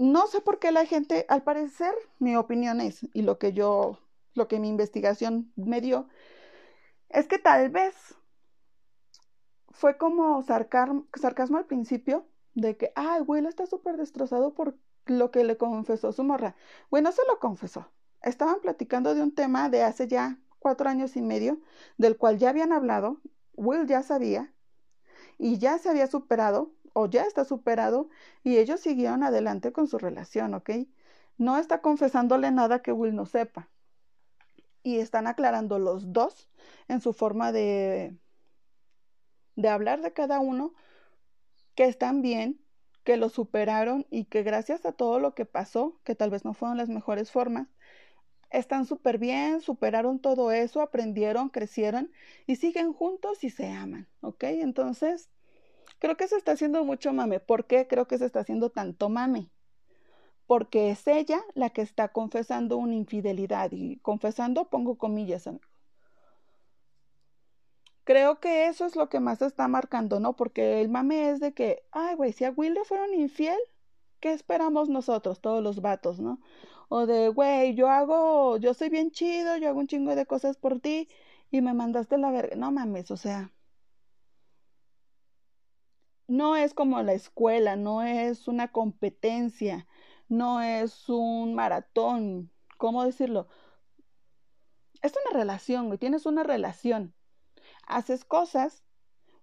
No 0.01 0.25
sé 0.25 0.41
por 0.41 0.57
qué 0.57 0.71
la 0.71 0.87
gente, 0.87 1.27
al 1.29 1.43
parecer, 1.43 1.93
mi 2.17 2.35
opinión 2.35 2.81
es, 2.81 3.07
y 3.13 3.21
lo 3.21 3.37
que 3.37 3.53
yo, 3.53 3.99
lo 4.33 4.47
que 4.47 4.59
mi 4.59 4.67
investigación 4.67 5.53
me 5.55 5.79
dio, 5.79 6.07
es 7.09 7.27
que 7.27 7.37
tal 7.37 7.69
vez 7.69 7.93
fue 9.69 9.99
como 9.99 10.41
sarcasmo 10.41 11.57
al 11.57 11.67
principio, 11.67 12.25
de 12.55 12.77
que, 12.77 12.91
ay, 12.95 13.21
Will 13.27 13.45
está 13.45 13.67
súper 13.67 13.95
destrozado 13.97 14.55
por 14.55 14.75
lo 15.05 15.29
que 15.29 15.43
le 15.43 15.57
confesó 15.57 16.11
su 16.11 16.23
morra. 16.23 16.55
Bueno, 16.89 17.11
se 17.11 17.21
lo 17.27 17.37
confesó. 17.37 17.91
Estaban 18.23 18.59
platicando 18.59 19.13
de 19.13 19.21
un 19.21 19.35
tema 19.35 19.69
de 19.69 19.83
hace 19.83 20.07
ya 20.07 20.39
cuatro 20.57 20.89
años 20.89 21.15
y 21.15 21.21
medio, 21.21 21.59
del 21.99 22.17
cual 22.17 22.39
ya 22.39 22.49
habían 22.49 22.73
hablado, 22.73 23.21
Will 23.53 23.85
ya 23.85 24.01
sabía, 24.01 24.51
y 25.37 25.59
ya 25.59 25.77
se 25.77 25.89
había 25.89 26.07
superado, 26.07 26.71
o 26.93 27.07
ya 27.07 27.23
está 27.23 27.45
superado, 27.45 28.09
y 28.43 28.57
ellos 28.57 28.79
siguieron 28.81 29.23
adelante 29.23 29.71
con 29.71 29.87
su 29.87 29.97
relación, 29.97 30.53
¿ok? 30.53 30.71
No 31.37 31.57
está 31.57 31.81
confesándole 31.81 32.51
nada 32.51 32.81
que 32.81 32.91
Will 32.91 33.15
no 33.15 33.25
sepa. 33.25 33.69
Y 34.83 34.97
están 34.99 35.27
aclarando 35.27 35.79
los 35.79 36.11
dos 36.11 36.49
en 36.87 37.01
su 37.01 37.13
forma 37.13 37.51
de, 37.51 38.17
de 39.55 39.69
hablar 39.69 40.01
de 40.01 40.13
cada 40.13 40.39
uno 40.39 40.73
que 41.75 41.85
están 41.85 42.21
bien, 42.21 42.61
que 43.03 43.17
lo 43.17 43.29
superaron 43.29 44.05
y 44.09 44.25
que 44.25 44.43
gracias 44.43 44.85
a 44.85 44.91
todo 44.91 45.19
lo 45.19 45.33
que 45.33 45.45
pasó, 45.45 45.99
que 46.03 46.15
tal 46.15 46.29
vez 46.29 46.45
no 46.45 46.53
fueron 46.53 46.77
las 46.77 46.89
mejores 46.89 47.31
formas, 47.31 47.67
están 48.51 48.85
súper 48.85 49.17
bien, 49.17 49.61
superaron 49.61 50.19
todo 50.19 50.51
eso, 50.51 50.81
aprendieron, 50.81 51.49
crecieron 51.49 52.11
y 52.45 52.57
siguen 52.57 52.93
juntos 52.93 53.43
y 53.43 53.49
se 53.49 53.67
aman, 53.69 54.09
¿ok? 54.21 54.43
Entonces, 54.43 55.31
creo 55.99 56.17
que 56.17 56.27
se 56.27 56.37
está 56.37 56.53
haciendo 56.53 56.83
mucho 56.83 57.13
mame. 57.13 57.39
¿Por 57.39 57.65
qué 57.65 57.87
creo 57.87 58.07
que 58.07 58.17
se 58.17 58.25
está 58.25 58.41
haciendo 58.41 58.69
tanto 58.69 59.09
mame? 59.09 59.51
Porque 60.47 60.91
es 60.91 61.07
ella 61.07 61.41
la 61.53 61.69
que 61.69 61.81
está 61.81 62.09
confesando 62.09 62.77
una 62.77 62.95
infidelidad 62.95 63.71
y 63.71 63.97
confesando 63.99 64.69
pongo 64.69 64.97
comillas, 64.97 65.49
Creo 68.03 68.39
que 68.39 68.67
eso 68.67 68.85
es 68.85 68.95
lo 68.95 69.09
que 69.09 69.19
más 69.19 69.41
está 69.41 69.67
marcando, 69.67 70.19
¿no? 70.19 70.35
Porque 70.35 70.81
el 70.81 70.89
mame 70.89 71.29
es 71.29 71.39
de 71.39 71.53
que, 71.53 71.83
ay, 71.91 72.15
güey, 72.15 72.33
si 72.33 72.43
a 72.45 72.51
Will 72.51 72.73
le 72.73 72.83
fueron 72.83 73.13
infiel, 73.13 73.57
¿qué 74.19 74.33
esperamos 74.33 74.89
nosotros, 74.89 75.39
todos 75.41 75.63
los 75.63 75.81
vatos, 75.81 76.19
¿no? 76.19 76.39
O 76.89 77.05
de, 77.05 77.29
güey, 77.29 77.75
yo 77.75 77.89
hago, 77.89 78.57
yo 78.57 78.73
soy 78.73 78.89
bien 78.89 79.11
chido, 79.11 79.57
yo 79.57 79.69
hago 79.69 79.79
un 79.79 79.87
chingo 79.87 80.15
de 80.15 80.25
cosas 80.25 80.57
por 80.57 80.79
ti 80.79 81.09
y 81.51 81.61
me 81.61 81.73
mandaste 81.73 82.17
la 82.17 82.31
verga. 82.31 82.55
No 82.55 82.71
mames, 82.71 83.11
o 83.11 83.17
sea. 83.17 83.51
No 86.31 86.55
es 86.55 86.73
como 86.73 87.01
la 87.03 87.13
escuela, 87.13 87.75
no 87.75 88.03
es 88.03 88.47
una 88.47 88.71
competencia, 88.71 89.87
no 90.29 90.61
es 90.61 91.09
un 91.09 91.55
maratón, 91.55 92.51
¿cómo 92.77 93.03
decirlo? 93.03 93.47
Es 95.01 95.13
una 95.25 95.37
relación, 95.39 95.87
güey, 95.87 95.97
tienes 95.97 96.25
una 96.25 96.43
relación 96.43 97.13
haces 97.87 98.25
cosas 98.25 98.83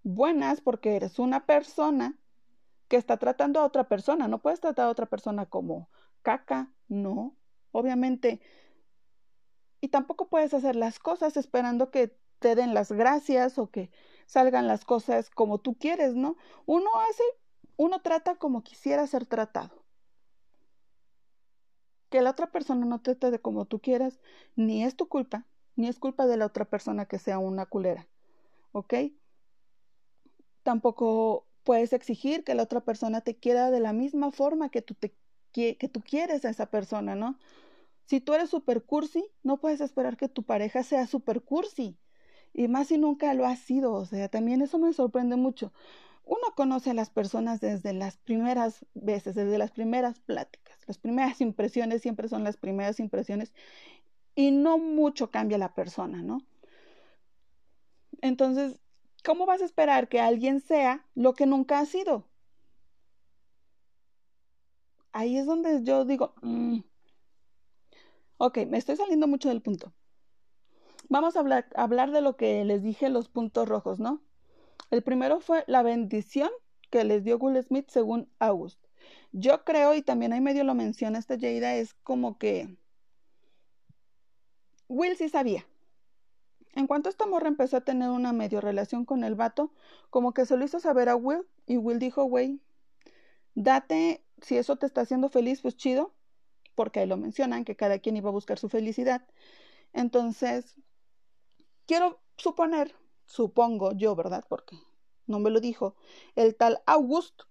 buenas 0.03 0.61
porque 0.61 0.97
eres 0.97 1.19
una 1.19 1.47
persona 1.47 2.19
que 2.89 2.97
está 2.97 3.19
tratando 3.19 3.61
a 3.61 3.65
otra 3.65 3.89
persona. 3.89 4.29
No 4.29 4.41
puedes 4.41 4.61
tratar 4.61 4.87
a 4.87 4.91
otra 4.91 5.07
persona 5.07 5.47
como 5.47 5.91
caca, 6.23 6.73
no, 6.89 7.37
obviamente. 7.71 8.41
Y 9.81 9.89
tampoco 9.89 10.29
puedes 10.29 10.55
hacer 10.55 10.77
las 10.77 10.99
cosas 10.99 11.37
esperando 11.37 11.91
que 11.91 12.17
te 12.39 12.55
den 12.55 12.75
las 12.75 12.93
gracias 12.93 13.59
o 13.59 13.71
que 13.71 13.91
salgan 14.27 14.67
las 14.67 14.85
cosas 14.85 15.31
como 15.31 15.59
tú 15.59 15.77
quieres, 15.77 16.15
¿no? 16.15 16.37
Uno 16.67 16.91
hace, 17.09 17.23
uno 17.77 18.01
trata 18.03 18.37
como 18.37 18.63
quisiera 18.63 19.07
ser 19.07 19.27
tratado. 19.27 19.85
Que 22.11 22.23
la 22.23 22.31
otra 22.31 22.51
persona 22.51 22.87
no 22.87 23.01
trate 23.03 23.31
de 23.31 23.41
como 23.41 23.67
tú 23.67 23.81
quieras, 23.81 24.21
ni 24.57 24.85
es 24.85 24.97
tu 24.97 25.09
culpa, 25.09 25.47
ni 25.77 25.89
es 25.89 25.99
culpa 25.99 26.27
de 26.27 26.37
la 26.37 26.47
otra 26.47 26.65
persona 26.65 27.07
que 27.07 27.19
sea 27.19 27.39
una 27.39 27.67
culera. 27.67 28.09
¿ok? 28.73 28.95
Tampoco 30.63 31.47
puedes 31.65 31.93
exigir 31.93 32.45
que 32.45 32.55
la 32.55 32.63
otra 32.65 32.81
persona 32.81 33.21
te 33.21 33.37
quiera 33.37 33.71
de 33.71 33.81
la 33.81 33.93
misma 33.93 34.31
forma 34.31 34.71
que 34.71 34.83
tú, 34.83 34.95
te, 34.95 35.15
que, 35.53 35.77
tú 35.93 36.01
quieres 36.03 36.45
a 36.45 36.51
esa 36.51 36.67
persona, 36.67 37.15
¿no? 37.15 37.39
Si 38.07 38.21
tú 38.21 38.35
eres 38.35 38.51
super 38.51 38.85
cursi, 38.85 39.25
no 39.43 39.59
puedes 39.61 39.81
esperar 39.81 40.17
que 40.17 40.29
tu 40.29 40.43
pareja 40.43 40.83
sea 40.83 41.07
super 41.07 41.43
cursi. 41.43 41.99
Y 42.59 42.67
más 42.67 42.89
si 42.89 42.99
nunca 42.99 43.35
lo 43.35 43.47
ha 43.47 43.55
sido. 43.55 43.93
O 43.93 44.05
sea, 44.05 44.29
también 44.29 44.63
eso 44.63 44.81
me 44.81 44.93
sorprende 44.93 45.37
mucho. 45.37 45.73
Uno 46.25 46.43
conoce 46.57 46.91
a 46.91 46.95
las 46.95 47.09
personas 47.09 47.61
desde 47.61 47.93
las 47.93 48.17
primeras 48.17 48.85
veces, 48.95 49.37
desde 49.37 49.59
las 49.59 49.71
primeras 49.71 50.19
pláticas. 50.19 50.77
Las 50.89 50.99
primeras 50.99 51.41
impresiones 51.41 52.03
siempre 52.03 52.29
son 52.29 52.43
las 52.43 52.57
primeras 52.57 52.99
impresiones. 52.99 53.55
Y 54.35 54.51
no 54.51 54.77
mucho 54.79 55.31
cambia 55.31 55.57
la 55.57 55.73
persona, 55.73 56.21
¿no? 56.21 56.41
Entonces, 58.23 58.81
¿cómo 59.25 59.47
vas 59.47 59.63
a 59.63 59.65
esperar 59.65 60.09
que 60.09 60.19
alguien 60.19 60.59
sea 60.59 61.07
lo 61.15 61.35
que 61.35 61.47
nunca 61.47 61.79
ha 61.79 61.87
sido? 61.87 62.27
Ahí 65.13 65.37
es 65.37 65.47
donde 65.47 65.85
yo 65.85 66.05
digo, 66.05 66.35
mm". 66.43 66.81
ok, 68.39 68.59
me 68.67 68.79
estoy 68.79 68.97
saliendo 68.97 69.29
mucho 69.29 69.49
del 69.49 69.63
punto. 69.63 69.93
Vamos 71.09 71.37
a 71.37 71.41
hablar, 71.41 72.11
de 72.11 72.21
lo 72.21 72.37
que 72.37 72.65
les 72.65 72.83
dije, 72.83 73.09
los 73.09 73.29
puntos 73.29 73.69
rojos, 73.69 73.99
¿no? 73.99 74.23
El 74.91 75.03
primero 75.03 75.41
fue 75.41 75.65
la 75.67 75.83
bendición 75.83 76.51
que 76.91 77.05
les 77.05 77.25
dio 77.25 77.39
Will 77.39 77.63
Smith 77.63 77.89
según 77.89 78.31
August. 78.39 78.79
Yo 79.33 79.65
creo, 79.65 79.95
y 79.95 80.03
también 80.03 80.33
ahí 80.33 80.41
medio 80.41 80.65
lo 80.65 80.75
menciona 80.75 81.19
esta 81.19 81.39
Jada, 81.39 81.77
es 81.77 81.95
como 81.95 82.39
que 82.39 82.77
Will 84.89 85.17
sí 85.17 85.29
sabía, 85.29 85.67
en 86.75 86.87
cuanto 86.87 87.09
esta 87.09 87.27
morra 87.27 87.49
empezó 87.49 87.79
a 87.79 87.85
tener 87.85 88.11
una 88.11 88.33
medio 88.33 88.61
relación 88.61 89.05
con 89.05 89.25
el 89.25 89.35
vato, 89.35 89.73
como 90.11 90.33
que 90.33 90.47
se 90.47 90.57
lo 90.57 90.65
hizo 90.65 90.79
saber 90.79 91.09
a 91.09 91.17
Will 91.17 91.47
y 91.67 91.77
Will 91.77 91.99
dijo, 91.99 92.25
güey, 92.25 92.61
date, 93.55 94.23
si 94.43 94.57
eso 94.59 94.77
te 94.77 94.87
está 94.87 95.01
haciendo 95.03 95.29
feliz, 95.29 95.63
pues 95.63 95.77
chido, 95.77 96.15
porque 96.75 97.01
ahí 97.01 97.07
lo 97.07 97.17
mencionan, 97.17 97.65
que 97.65 97.77
cada 97.77 97.99
quien 97.99 98.17
iba 98.17 98.29
a 98.29 98.33
buscar 98.33 98.59
su 98.59 98.69
felicidad. 98.69 99.27
Entonces, 99.93 100.77
quiero 101.89 102.21
suponer, 102.37 102.95
supongo 103.27 103.93
yo, 103.93 104.15
¿verdad? 104.15 104.45
Porque 104.49 104.79
no 105.27 105.41
me 105.41 105.51
lo 105.51 105.59
dijo, 105.61 105.97
el 106.37 106.55
tal 106.55 106.81
August, 106.87 107.43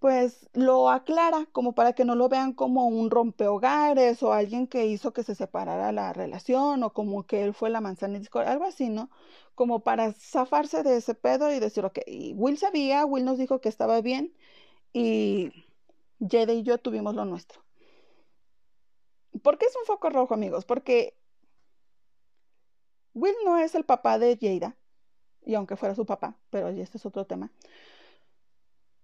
pues 0.00 0.48
lo 0.52 0.90
aclara 0.90 1.46
como 1.52 1.74
para 1.74 1.92
que 1.92 2.04
no 2.04 2.14
lo 2.14 2.28
vean 2.28 2.52
como 2.52 2.86
un 2.86 3.10
rompehogares 3.10 4.22
o 4.22 4.32
alguien 4.32 4.66
que 4.68 4.86
hizo 4.86 5.12
que 5.12 5.24
se 5.24 5.34
separara 5.34 5.90
la 5.92 6.12
relación 6.12 6.82
o 6.82 6.92
como 6.92 7.26
que 7.26 7.42
él 7.42 7.54
fue 7.54 7.70
la 7.70 7.80
manzana 7.80 8.20
algo 8.46 8.64
así, 8.64 8.90
¿no? 8.90 9.10
Como 9.54 9.80
para 9.80 10.12
zafarse 10.12 10.82
de 10.82 10.98
ese 10.98 11.14
pedo 11.14 11.52
y 11.52 11.58
decir, 11.58 11.84
ok, 11.84 11.98
y 12.06 12.32
Will 12.34 12.58
sabía, 12.58 13.06
Will 13.06 13.24
nos 13.24 13.38
dijo 13.38 13.60
que 13.60 13.68
estaba 13.68 14.00
bien 14.00 14.34
y 14.92 15.52
Jade 16.20 16.54
y 16.54 16.62
yo 16.62 16.78
tuvimos 16.78 17.14
lo 17.14 17.24
nuestro. 17.24 17.64
¿Por 19.42 19.58
qué 19.58 19.66
es 19.66 19.76
un 19.76 19.84
foco 19.84 20.10
rojo, 20.10 20.34
amigos? 20.34 20.64
Porque 20.64 21.16
Will 23.18 23.34
no 23.44 23.58
es 23.58 23.74
el 23.74 23.84
papá 23.84 24.18
de 24.18 24.38
Jada, 24.40 24.76
y 25.44 25.56
aunque 25.56 25.74
fuera 25.74 25.96
su 25.96 26.06
papá, 26.06 26.38
pero 26.50 26.68
este 26.68 26.98
es 26.98 27.06
otro 27.06 27.26
tema. 27.26 27.50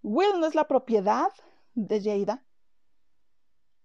Will 0.02 0.38
no 0.38 0.46
es 0.46 0.54
la 0.54 0.68
propiedad 0.68 1.32
de 1.74 2.00
Jada. 2.00 2.44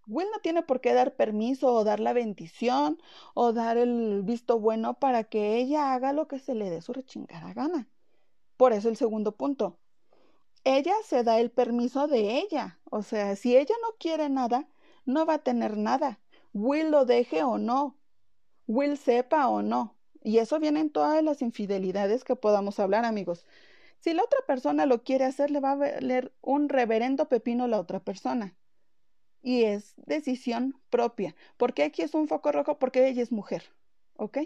Will 0.06 0.28
no 0.32 0.40
tiene 0.40 0.62
por 0.62 0.82
qué 0.82 0.94
dar 0.94 1.16
permiso 1.16 1.74
o 1.74 1.84
dar 1.84 2.00
la 2.00 2.14
bendición 2.14 3.02
o 3.34 3.54
dar 3.54 3.78
el 3.78 4.22
visto 4.24 4.60
bueno 4.60 4.96
para 4.96 5.24
que 5.24 5.58
ella 5.58 5.94
haga 5.94 6.14
lo 6.14 6.28
que 6.28 6.38
se 6.38 6.54
le 6.54 6.70
dé 6.70 6.82
su 6.82 6.94
rechingada 6.94 7.54
gana. 7.54 7.88
Por 8.56 8.74
eso 8.74 8.90
el 8.90 8.98
segundo 8.98 9.36
punto. 9.36 9.80
Ella 10.64 10.94
se 11.06 11.24
da 11.24 11.40
el 11.40 11.50
permiso 11.50 12.08
de 12.08 12.40
ella. 12.40 12.80
O 12.92 13.02
sea, 13.02 13.36
si 13.36 13.58
ella 13.58 13.76
no 13.82 13.96
quiere 14.00 14.30
nada, 14.30 14.68
no 15.06 15.26
va 15.26 15.36
a 15.36 15.44
tener 15.44 15.78
nada. 15.78 16.20
Will 16.54 16.92
lo 16.92 17.06
deje 17.06 17.44
o 17.44 17.58
no. 17.58 17.98
Will 18.68 18.98
sepa 18.98 19.48
o 19.48 19.62
no. 19.62 19.99
Y 20.24 20.40
eso 20.40 20.60
viene 20.60 20.80
en 20.82 20.90
todas 20.90 21.24
las 21.24 21.42
infidelidades 21.42 22.24
que 22.24 22.36
podamos 22.36 22.80
hablar, 22.80 23.06
amigos. 23.06 23.46
Si 24.00 24.14
la 24.14 24.24
otra 24.24 24.40
persona 24.48 24.86
lo 24.86 25.04
quiere 25.04 25.26
hacer, 25.26 25.52
le 25.52 25.60
va 25.60 25.72
a 25.72 25.76
valer 25.76 26.34
un 26.42 26.70
reverendo 26.70 27.28
pepino 27.30 27.68
la 27.68 27.80
otra 27.80 28.00
persona. 28.00 28.56
Y 29.42 29.64
es 29.64 29.94
decisión 29.98 30.80
propia. 30.90 31.36
Porque 31.58 31.84
aquí 31.84 32.02
es 32.02 32.14
un 32.14 32.28
foco 32.28 32.52
rojo? 32.52 32.80
Porque 32.80 33.08
ella 33.08 33.24
es 33.24 33.32
mujer. 33.32 33.64
¿Ok? 34.16 34.40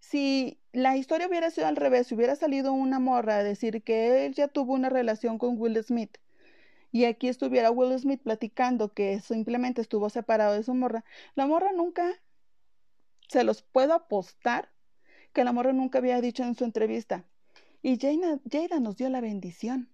Si 0.00 0.60
la 0.72 0.96
historia 0.96 1.28
hubiera 1.28 1.50
sido 1.50 1.66
al 1.68 1.76
revés, 1.76 2.08
si 2.08 2.14
hubiera 2.14 2.36
salido 2.36 2.72
una 2.72 2.98
morra 2.98 3.36
a 3.36 3.42
decir 3.44 3.82
que 3.82 4.26
él 4.26 4.34
ya 4.34 4.48
tuvo 4.48 4.74
una 4.74 4.90
relación 4.90 5.38
con 5.38 5.58
Will 5.58 5.82
Smith 5.82 6.18
y 6.92 7.06
aquí 7.06 7.28
estuviera 7.28 7.70
Will 7.70 7.98
Smith 7.98 8.22
platicando 8.22 8.92
que 8.92 9.20
simplemente 9.20 9.80
estuvo 9.80 10.10
separado 10.10 10.54
de 10.54 10.62
su 10.62 10.74
morra, 10.74 11.04
la 11.34 11.46
morra 11.46 11.72
nunca, 11.72 12.12
se 13.32 13.44
los 13.44 13.62
puedo 13.62 13.94
apostar, 13.94 14.70
que 15.32 15.44
la 15.44 15.52
morra 15.52 15.72
nunca 15.72 15.98
había 15.98 16.20
dicho 16.20 16.44
en 16.44 16.54
su 16.54 16.64
entrevista. 16.64 17.24
Y 17.82 17.98
Jada, 17.98 18.78
nos 18.80 18.96
dio 18.96 19.08
la 19.08 19.20
bendición. 19.20 19.88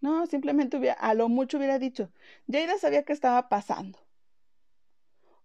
No, 0.00 0.26
simplemente 0.26 0.76
hubiera, 0.76 0.94
a 0.94 1.14
lo 1.14 1.28
mucho 1.28 1.58
hubiera 1.58 1.78
dicho, 1.78 2.10
Jada 2.50 2.76
sabía 2.78 3.04
que 3.04 3.12
estaba 3.12 3.48
pasando. 3.48 4.00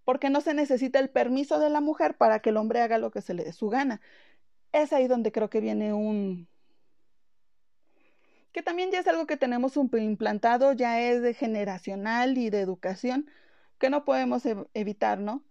Porque 0.04 0.30
no 0.30 0.42
se 0.42 0.54
necesita 0.54 1.00
el 1.00 1.10
permiso 1.10 1.60
de 1.60 1.70
la 1.70 1.82
mujer 1.82 2.18
para 2.18 2.40
que 2.40 2.50
el 2.50 2.58
hombre 2.58 2.82
haga 2.82 2.98
lo 2.98 3.12
que 3.12 3.22
se 3.22 3.34
le 3.36 3.44
dé 3.44 3.54
su 3.54 3.70
gana. 3.70 4.02
Es 4.72 4.94
ahí 4.94 5.08
donde 5.08 5.32
creo 5.32 5.50
que 5.50 5.60
viene 5.60 5.94
un, 5.94 6.48
que 8.52 8.64
también 8.64 8.90
ya 8.90 9.00
es 9.00 9.08
algo 9.08 9.28
que 9.28 9.38
tenemos 9.38 9.78
implantado, 9.78 10.74
ya 10.74 11.00
es 11.02 11.22
de 11.22 11.36
generacional 11.36 12.40
y 12.40 12.50
de 12.50 12.62
educación, 12.62 13.30
que 13.78 13.92
no 13.92 14.04
podemos 14.04 14.44
evitar, 14.74 15.20
¿no? 15.20 15.44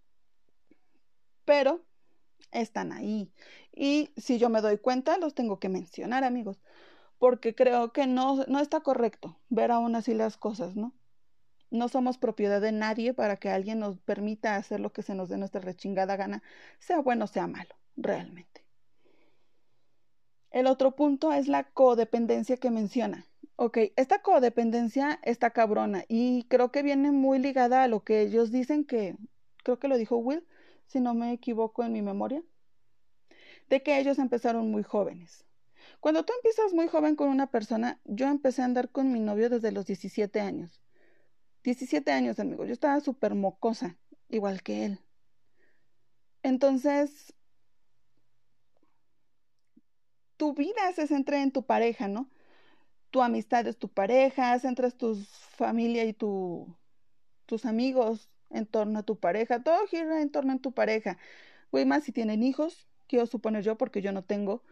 Pero 1.46 1.86
están 2.50 2.92
ahí. 2.92 3.32
Y 3.72 4.10
si 4.18 4.38
yo 4.38 4.50
me 4.50 4.60
doy 4.60 4.76
cuenta, 4.76 5.16
los 5.16 5.34
tengo 5.34 5.58
que 5.58 5.70
mencionar, 5.70 6.24
amigos, 6.24 6.60
porque 7.18 7.54
creo 7.54 7.92
que 7.92 8.06
no, 8.06 8.44
no 8.48 8.60
está 8.60 8.80
correcto 8.80 9.38
ver 9.48 9.70
aún 9.70 9.94
así 9.94 10.12
las 10.12 10.36
cosas, 10.36 10.76
¿no? 10.76 10.94
No 11.70 11.88
somos 11.88 12.18
propiedad 12.18 12.60
de 12.60 12.72
nadie 12.72 13.14
para 13.14 13.36
que 13.38 13.48
alguien 13.50 13.78
nos 13.78 13.98
permita 13.98 14.56
hacer 14.56 14.80
lo 14.80 14.92
que 14.92 15.02
se 15.02 15.14
nos 15.14 15.28
dé 15.28 15.38
nuestra 15.38 15.60
rechingada 15.60 16.16
gana, 16.16 16.42
sea 16.78 17.00
bueno 17.00 17.24
o 17.24 17.28
sea 17.28 17.46
malo, 17.46 17.74
realmente. 17.96 18.64
El 20.50 20.66
otro 20.66 20.96
punto 20.96 21.32
es 21.32 21.48
la 21.48 21.64
codependencia 21.64 22.56
que 22.56 22.70
menciona. 22.70 23.26
Ok, 23.56 23.78
esta 23.96 24.20
codependencia 24.20 25.18
está 25.22 25.50
cabrona 25.50 26.04
y 26.08 26.44
creo 26.44 26.70
que 26.70 26.82
viene 26.82 27.10
muy 27.10 27.38
ligada 27.38 27.82
a 27.82 27.88
lo 27.88 28.04
que 28.04 28.20
ellos 28.20 28.52
dicen 28.52 28.84
que, 28.84 29.16
creo 29.64 29.78
que 29.78 29.88
lo 29.88 29.96
dijo 29.98 30.16
Will, 30.16 30.46
si 30.86 31.00
no 31.00 31.14
me 31.14 31.32
equivoco 31.32 31.84
en 31.84 31.92
mi 31.92 32.02
memoria, 32.02 32.42
de 33.68 33.82
que 33.82 33.98
ellos 33.98 34.18
empezaron 34.18 34.70
muy 34.70 34.82
jóvenes. 34.82 35.44
Cuando 36.00 36.24
tú 36.24 36.32
empiezas 36.34 36.72
muy 36.72 36.88
joven 36.88 37.16
con 37.16 37.28
una 37.28 37.50
persona, 37.50 38.00
yo 38.04 38.26
empecé 38.26 38.62
a 38.62 38.66
andar 38.66 38.90
con 38.90 39.12
mi 39.12 39.20
novio 39.20 39.50
desde 39.50 39.72
los 39.72 39.86
17 39.86 40.40
años. 40.40 40.80
17 41.64 42.12
años, 42.12 42.38
amigo, 42.38 42.64
yo 42.64 42.72
estaba 42.72 43.00
súper 43.00 43.34
mocosa, 43.34 43.98
igual 44.28 44.62
que 44.62 44.84
él. 44.84 45.00
Entonces, 46.42 47.34
tu 50.36 50.54
vida 50.54 50.92
se 50.94 51.06
centra 51.06 51.42
en 51.42 51.50
tu 51.50 51.64
pareja, 51.64 52.08
¿no? 52.08 52.30
Tu 53.10 53.22
amistad 53.22 53.66
es 53.66 53.78
tu 53.78 53.88
pareja, 53.88 54.58
centras 54.58 54.96
tu 54.96 55.16
familia 55.56 56.04
y 56.04 56.12
tu, 56.12 56.76
tus 57.46 57.64
amigos 57.64 58.30
en 58.50 58.66
torno 58.66 59.00
a 59.00 59.02
tu 59.02 59.18
pareja, 59.18 59.62
todo 59.62 59.86
gira 59.86 60.20
en 60.22 60.30
torno 60.30 60.52
a 60.52 60.58
tu 60.58 60.72
pareja. 60.72 61.18
Güey, 61.72 61.84
más 61.84 62.04
si 62.04 62.12
tienen 62.12 62.42
hijos, 62.42 62.88
quiero 63.06 63.26
suponer 63.26 63.62
yo 63.62 63.76
porque 63.76 64.02
yo 64.02 64.12
no 64.12 64.24
tengo. 64.24 64.64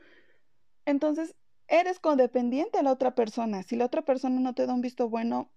Entonces, 0.86 1.36
eres 1.68 2.00
codependiente 2.00 2.78
a 2.78 2.82
la 2.82 2.92
otra 2.92 3.14
persona. 3.14 3.62
Si 3.62 3.76
la 3.76 3.86
otra 3.86 4.02
persona 4.02 4.40
no 4.40 4.54
te 4.54 4.66
da 4.66 4.74
un 4.74 4.80
visto 4.80 5.08
bueno, 5.08 5.50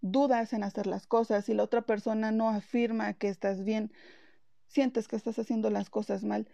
dudas 0.00 0.52
en 0.52 0.64
hacer 0.64 0.86
las 0.86 1.06
cosas. 1.06 1.44
Si 1.44 1.54
la 1.54 1.62
otra 1.64 1.82
persona 1.82 2.32
no 2.32 2.48
afirma 2.50 3.14
que 3.14 3.28
estás 3.28 3.64
bien, 3.64 3.92
sientes 4.66 5.08
que 5.08 5.16
estás 5.16 5.38
haciendo 5.38 5.70
las 5.70 5.90
cosas 5.90 6.24
mal 6.24 6.48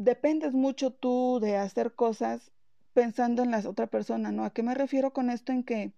dependes 0.00 0.54
mucho 0.54 0.92
tú 0.92 1.40
de 1.42 1.58
hacer 1.58 1.94
cosas 1.94 2.52
pensando 2.94 3.42
en 3.42 3.50
la 3.50 3.58
otra 3.68 3.86
persona, 3.86 4.32
¿no? 4.32 4.44
¿A 4.44 4.52
qué 4.52 4.62
me 4.62 4.74
refiero 4.74 5.12
con 5.12 5.28
esto? 5.28 5.52
En 5.52 5.62
que 5.62 5.92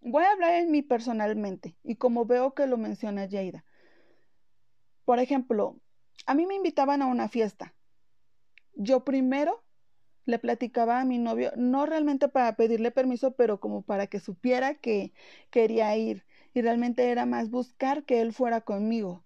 voy 0.00 0.24
a 0.24 0.32
hablar 0.32 0.54
en 0.54 0.70
mí 0.70 0.82
personalmente 0.82 1.76
y 1.82 1.96
como 1.96 2.26
veo 2.26 2.54
que 2.54 2.66
lo 2.66 2.76
menciona 2.76 3.28
Jada. 3.30 3.64
Por 5.04 5.18
ejemplo, 5.18 5.80
a 6.26 6.34
mí 6.34 6.46
me 6.46 6.54
invitaban 6.54 7.02
a 7.02 7.06
una 7.06 7.28
fiesta. 7.28 7.74
Yo 8.74 9.04
primero 9.04 9.64
le 10.26 10.38
platicaba 10.38 11.00
a 11.00 11.04
mi 11.04 11.18
novio, 11.18 11.52
no 11.56 11.86
realmente 11.86 12.28
para 12.28 12.56
pedirle 12.56 12.90
permiso, 12.90 13.36
pero 13.36 13.60
como 13.60 13.82
para 13.82 14.08
que 14.08 14.20
supiera 14.20 14.74
que 14.74 15.12
quería 15.50 15.96
ir. 15.96 16.24
Y 16.52 16.62
realmente 16.62 17.10
era 17.10 17.26
más 17.26 17.50
buscar 17.50 18.04
que 18.04 18.20
él 18.20 18.32
fuera 18.32 18.60
conmigo. 18.62 19.24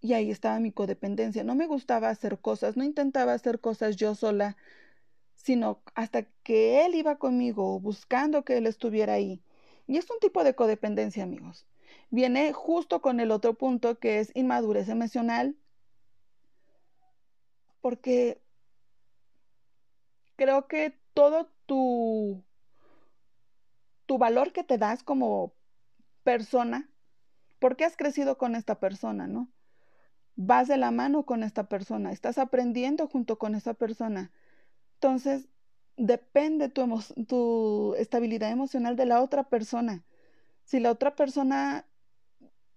Y 0.00 0.14
ahí 0.14 0.30
estaba 0.30 0.60
mi 0.60 0.72
codependencia. 0.72 1.44
No 1.44 1.54
me 1.54 1.66
gustaba 1.66 2.08
hacer 2.08 2.40
cosas, 2.40 2.76
no 2.76 2.84
intentaba 2.84 3.34
hacer 3.34 3.60
cosas 3.60 3.96
yo 3.96 4.14
sola, 4.14 4.56
sino 5.46 5.80
hasta 5.94 6.24
que 6.42 6.84
él 6.84 6.96
iba 6.96 7.18
conmigo, 7.18 7.78
buscando 7.78 8.44
que 8.44 8.56
él 8.56 8.66
estuviera 8.66 9.12
ahí. 9.12 9.40
Y 9.86 9.96
es 9.96 10.10
un 10.10 10.18
tipo 10.18 10.42
de 10.42 10.56
codependencia, 10.56 11.22
amigos. 11.22 11.68
Viene 12.10 12.52
justo 12.52 13.00
con 13.00 13.20
el 13.20 13.30
otro 13.30 13.54
punto 13.54 14.00
que 14.00 14.18
es 14.18 14.32
inmadurez 14.34 14.88
emocional, 14.88 15.56
porque 17.80 18.42
creo 20.34 20.66
que 20.66 20.98
todo 21.14 21.48
tu, 21.66 22.42
tu 24.06 24.18
valor 24.18 24.52
que 24.52 24.64
te 24.64 24.78
das 24.78 25.04
como 25.04 25.54
persona, 26.24 26.90
porque 27.60 27.84
has 27.84 27.96
crecido 27.96 28.36
con 28.36 28.56
esta 28.56 28.80
persona, 28.80 29.28
¿no? 29.28 29.48
vas 30.36 30.68
de 30.68 30.76
la 30.76 30.90
mano 30.90 31.24
con 31.24 31.42
esta 31.42 31.68
persona, 31.68 32.12
estás 32.12 32.38
aprendiendo 32.38 33.08
junto 33.08 33.38
con 33.38 33.54
esa 33.54 33.74
persona. 33.74 34.30
Entonces, 34.96 35.48
depende 35.96 36.68
tu, 36.68 37.00
tu 37.26 37.94
estabilidad 37.96 38.50
emocional 38.50 38.96
de 38.96 39.06
la 39.06 39.22
otra 39.22 39.48
persona. 39.48 40.04
Si 40.64 40.80
la 40.80 40.90
otra 40.90 41.14
persona 41.14 41.86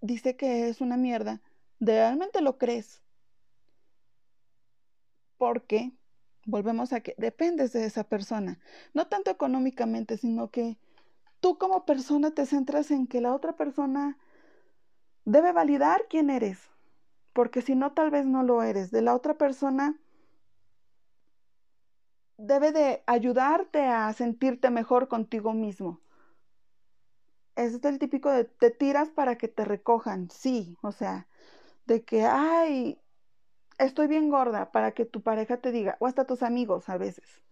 dice 0.01 0.35
que 0.35 0.69
es 0.69 0.81
una 0.81 0.97
mierda, 0.97 1.41
¿realmente 1.79 2.41
lo 2.41 2.57
crees? 2.57 3.01
Porque, 5.37 5.93
volvemos 6.45 6.93
a 6.93 7.01
que 7.01 7.15
dependes 7.17 7.73
de 7.73 7.85
esa 7.85 8.03
persona, 8.03 8.59
no 8.93 9.07
tanto 9.07 9.31
económicamente, 9.31 10.17
sino 10.17 10.51
que 10.51 10.77
tú 11.39 11.57
como 11.57 11.85
persona 11.85 12.31
te 12.31 12.45
centras 12.45 12.91
en 12.91 13.07
que 13.07 13.21
la 13.21 13.33
otra 13.33 13.55
persona 13.55 14.17
debe 15.25 15.51
validar 15.51 16.07
quién 16.09 16.29
eres 16.29 16.69
porque 17.39 17.61
si 17.61 17.75
no, 17.75 17.93
tal 17.93 18.11
vez 18.11 18.25
no 18.25 18.43
lo 18.43 18.63
eres. 18.63 18.91
De 18.91 19.01
la 19.01 19.15
otra 19.15 19.37
persona 19.37 19.97
debe 22.39 22.71
de 22.71 23.03
ayudarte 23.05 23.85
a 23.85 24.11
sentirte 24.13 24.69
mejor 24.69 25.07
contigo 25.07 25.53
mismo. 25.53 26.01
es 27.55 27.83
el 27.83 27.99
típico 27.99 28.31
de 28.31 28.45
te 28.45 28.71
tiras 28.71 29.09
para 29.09 29.37
que 29.37 29.49
te 29.49 29.65
recojan, 29.65 30.29
sí, 30.31 30.77
o 30.81 30.91
sea, 30.93 31.27
de 31.85 32.03
que, 32.05 32.23
ay, 32.23 33.01
estoy 33.79 34.07
bien 34.07 34.29
gorda 34.29 34.71
para 34.71 34.93
que 34.93 35.05
tu 35.05 35.21
pareja 35.21 35.57
te 35.57 35.71
diga, 35.71 35.97
o 35.99 36.07
hasta 36.07 36.25
tus 36.25 36.43
amigos 36.43 36.89
a 36.89 36.97
veces. 36.97 37.43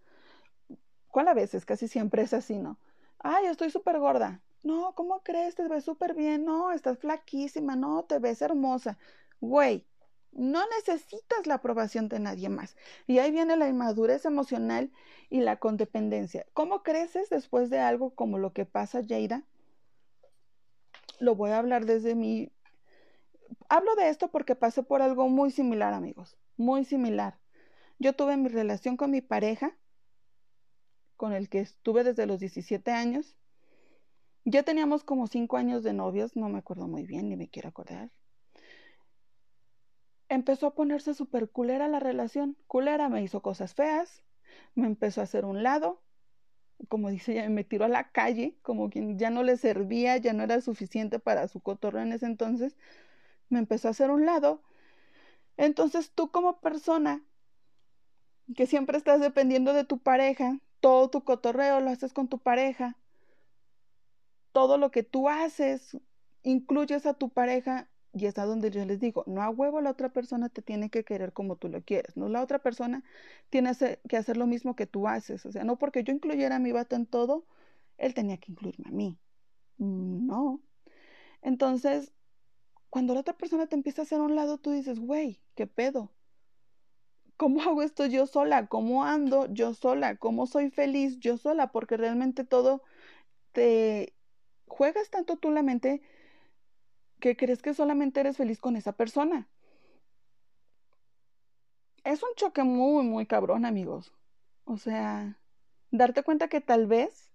¿Cuál 1.08 1.28
a 1.28 1.34
veces? 1.34 1.64
Casi 1.66 1.88
siempre 1.88 2.22
es 2.22 2.32
así, 2.32 2.58
¿no? 2.58 2.78
Ay, 3.18 3.46
estoy 3.46 3.70
súper 3.70 3.98
gorda. 3.98 4.42
No, 4.62 4.94
¿cómo 4.94 5.22
crees? 5.22 5.54
Te 5.54 5.68
ves 5.68 5.84
súper 5.84 6.14
bien. 6.14 6.44
No, 6.44 6.72
estás 6.72 6.98
flaquísima. 6.98 7.76
No, 7.76 8.04
te 8.04 8.18
ves 8.18 8.42
hermosa. 8.42 8.98
Güey, 9.40 9.86
no 10.32 10.62
necesitas 10.76 11.46
la 11.46 11.54
aprobación 11.54 12.08
de 12.08 12.20
nadie 12.20 12.48
más. 12.48 12.76
Y 13.06 13.18
ahí 13.18 13.30
viene 13.30 13.56
la 13.56 13.68
inmadurez 13.68 14.24
emocional 14.24 14.92
y 15.30 15.40
la 15.40 15.56
condependencia. 15.58 16.46
¿Cómo 16.52 16.82
creces 16.82 17.30
después 17.30 17.70
de 17.70 17.80
algo 17.80 18.14
como 18.14 18.38
lo 18.38 18.52
que 18.52 18.64
pasa, 18.64 19.02
Jada? 19.06 19.44
Lo 21.18 21.34
voy 21.34 21.50
a 21.50 21.58
hablar 21.58 21.86
desde 21.86 22.14
mi... 22.14 22.52
Hablo 23.68 23.94
de 23.96 24.08
esto 24.10 24.30
porque 24.30 24.54
pasé 24.54 24.82
por 24.82 25.02
algo 25.02 25.28
muy 25.28 25.50
similar, 25.50 25.92
amigos. 25.92 26.36
Muy 26.56 26.84
similar. 26.84 27.38
Yo 27.98 28.12
tuve 28.14 28.36
mi 28.36 28.48
relación 28.48 28.96
con 28.96 29.10
mi 29.10 29.20
pareja, 29.20 29.76
con 31.16 31.32
el 31.32 31.48
que 31.48 31.60
estuve 31.60 32.04
desde 32.04 32.26
los 32.26 32.38
17 32.38 32.90
años. 32.92 33.36
Ya 34.44 34.62
teníamos 34.62 35.02
como 35.02 35.26
5 35.26 35.56
años 35.56 35.82
de 35.82 35.92
novios, 35.92 36.36
no 36.36 36.48
me 36.48 36.58
acuerdo 36.58 36.86
muy 36.86 37.04
bien, 37.04 37.28
ni 37.28 37.36
me 37.36 37.48
quiero 37.48 37.70
acordar 37.70 38.10
empezó 40.28 40.68
a 40.68 40.74
ponerse 40.74 41.14
súper 41.14 41.50
culera 41.50 41.88
la 41.88 42.00
relación. 42.00 42.56
Culera, 42.66 43.08
me 43.08 43.22
hizo 43.22 43.42
cosas 43.42 43.74
feas, 43.74 44.22
me 44.74 44.86
empezó 44.86 45.20
a 45.20 45.24
hacer 45.24 45.44
un 45.44 45.62
lado, 45.62 46.02
como 46.88 47.10
dice 47.10 47.32
ella, 47.32 47.48
me 47.48 47.64
tiró 47.64 47.86
a 47.86 47.88
la 47.88 48.10
calle, 48.10 48.56
como 48.62 48.90
quien 48.90 49.18
ya 49.18 49.30
no 49.30 49.42
le 49.42 49.56
servía, 49.56 50.16
ya 50.16 50.32
no 50.32 50.44
era 50.44 50.60
suficiente 50.60 51.18
para 51.18 51.48
su 51.48 51.60
cotorreo 51.60 52.02
en 52.02 52.12
ese 52.12 52.26
entonces, 52.26 52.76
me 53.48 53.58
empezó 53.58 53.88
a 53.88 53.90
hacer 53.92 54.10
un 54.10 54.26
lado. 54.26 54.62
Entonces 55.56 56.12
tú 56.12 56.30
como 56.30 56.60
persona 56.60 57.24
que 58.54 58.66
siempre 58.66 58.96
estás 58.96 59.20
dependiendo 59.20 59.72
de 59.72 59.84
tu 59.84 59.98
pareja, 59.98 60.60
todo 60.80 61.10
tu 61.10 61.24
cotorreo 61.24 61.80
lo 61.80 61.90
haces 61.90 62.12
con 62.12 62.28
tu 62.28 62.38
pareja, 62.38 62.96
todo 64.52 64.78
lo 64.78 64.90
que 64.90 65.02
tú 65.02 65.28
haces 65.28 65.98
incluyes 66.42 67.06
a 67.06 67.14
tu 67.14 67.28
pareja 67.28 67.88
y 68.12 68.26
está 68.26 68.44
donde 68.44 68.70
yo 68.70 68.84
les 68.84 69.00
digo, 69.00 69.24
no 69.26 69.42
a 69.42 69.50
huevo 69.50 69.80
la 69.80 69.90
otra 69.90 70.08
persona 70.10 70.48
te 70.48 70.62
tiene 70.62 70.90
que 70.90 71.04
querer 71.04 71.32
como 71.32 71.56
tú 71.56 71.68
lo 71.68 71.82
quieres, 71.82 72.16
no 72.16 72.28
la 72.28 72.42
otra 72.42 72.58
persona 72.58 73.04
tiene 73.50 73.72
que 74.08 74.16
hacer 74.16 74.36
lo 74.36 74.46
mismo 74.46 74.76
que 74.76 74.86
tú 74.86 75.08
haces, 75.08 75.44
o 75.46 75.52
sea, 75.52 75.64
no 75.64 75.78
porque 75.78 76.04
yo 76.04 76.12
incluyera 76.12 76.56
a 76.56 76.60
mi 76.60 76.72
vato 76.72 76.96
en 76.96 77.06
todo, 77.06 77.46
él 77.98 78.14
tenía 78.14 78.38
que 78.38 78.52
incluirme 78.52 78.88
a 78.88 78.92
mí. 78.92 79.18
No. 79.78 80.60
Entonces, 81.42 82.12
cuando 82.90 83.14
la 83.14 83.20
otra 83.20 83.36
persona 83.36 83.66
te 83.66 83.76
empieza 83.76 84.02
a 84.02 84.04
hacer 84.04 84.20
a 84.20 84.24
un 84.24 84.34
lado, 84.34 84.58
tú 84.58 84.72
dices, 84.72 84.98
güey, 84.98 85.40
¿qué 85.54 85.66
pedo? 85.66 86.12
¿Cómo 87.36 87.62
hago 87.62 87.82
esto 87.82 88.06
yo 88.06 88.26
sola? 88.26 88.66
¿Cómo 88.66 89.04
ando 89.04 89.46
yo 89.52 89.74
sola? 89.74 90.16
¿Cómo 90.16 90.46
soy 90.46 90.70
feliz 90.70 91.18
yo 91.20 91.36
sola? 91.36 91.70
Porque 91.70 91.96
realmente 91.96 92.44
todo 92.44 92.82
te 93.52 94.14
juegas 94.66 95.10
tanto 95.10 95.36
tú 95.36 95.50
la 95.50 95.62
mente 95.62 96.02
que 97.20 97.36
crees 97.36 97.62
que 97.62 97.74
solamente 97.74 98.20
eres 98.20 98.36
feliz 98.36 98.60
con 98.60 98.76
esa 98.76 98.92
persona. 98.92 99.48
Es 102.04 102.22
un 102.22 102.30
choque 102.36 102.62
muy, 102.62 103.04
muy 103.04 103.26
cabrón, 103.26 103.64
amigos. 103.64 104.12
O 104.64 104.76
sea, 104.76 105.40
darte 105.90 106.22
cuenta 106.22 106.48
que 106.48 106.60
tal 106.60 106.86
vez 106.86 107.32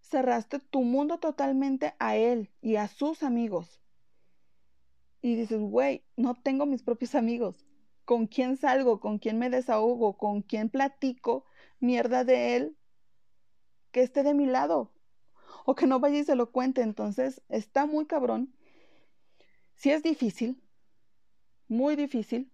cerraste 0.00 0.58
tu 0.58 0.82
mundo 0.82 1.18
totalmente 1.18 1.94
a 1.98 2.16
él 2.16 2.50
y 2.60 2.76
a 2.76 2.88
sus 2.88 3.22
amigos. 3.22 3.80
Y 5.22 5.36
dices, 5.36 5.60
güey, 5.60 6.04
no 6.16 6.34
tengo 6.34 6.66
mis 6.66 6.82
propios 6.82 7.14
amigos. 7.14 7.64
¿Con 8.04 8.26
quién 8.26 8.56
salgo? 8.56 9.00
¿Con 9.00 9.18
quién 9.18 9.38
me 9.38 9.48
desahogo? 9.48 10.18
¿Con 10.18 10.42
quién 10.42 10.68
platico 10.68 11.46
mierda 11.78 12.24
de 12.24 12.56
él 12.56 12.76
que 13.92 14.02
esté 14.02 14.22
de 14.22 14.34
mi 14.34 14.46
lado? 14.46 14.92
O 15.64 15.74
que 15.74 15.86
no 15.86 16.00
vaya 16.00 16.18
y 16.18 16.24
se 16.24 16.36
lo 16.36 16.50
cuente. 16.50 16.82
Entonces, 16.82 17.42
está 17.48 17.86
muy 17.86 18.06
cabrón. 18.06 18.54
Si 19.74 19.90
es 19.90 20.02
difícil, 20.02 20.62
muy 21.68 21.96
difícil. 21.96 22.52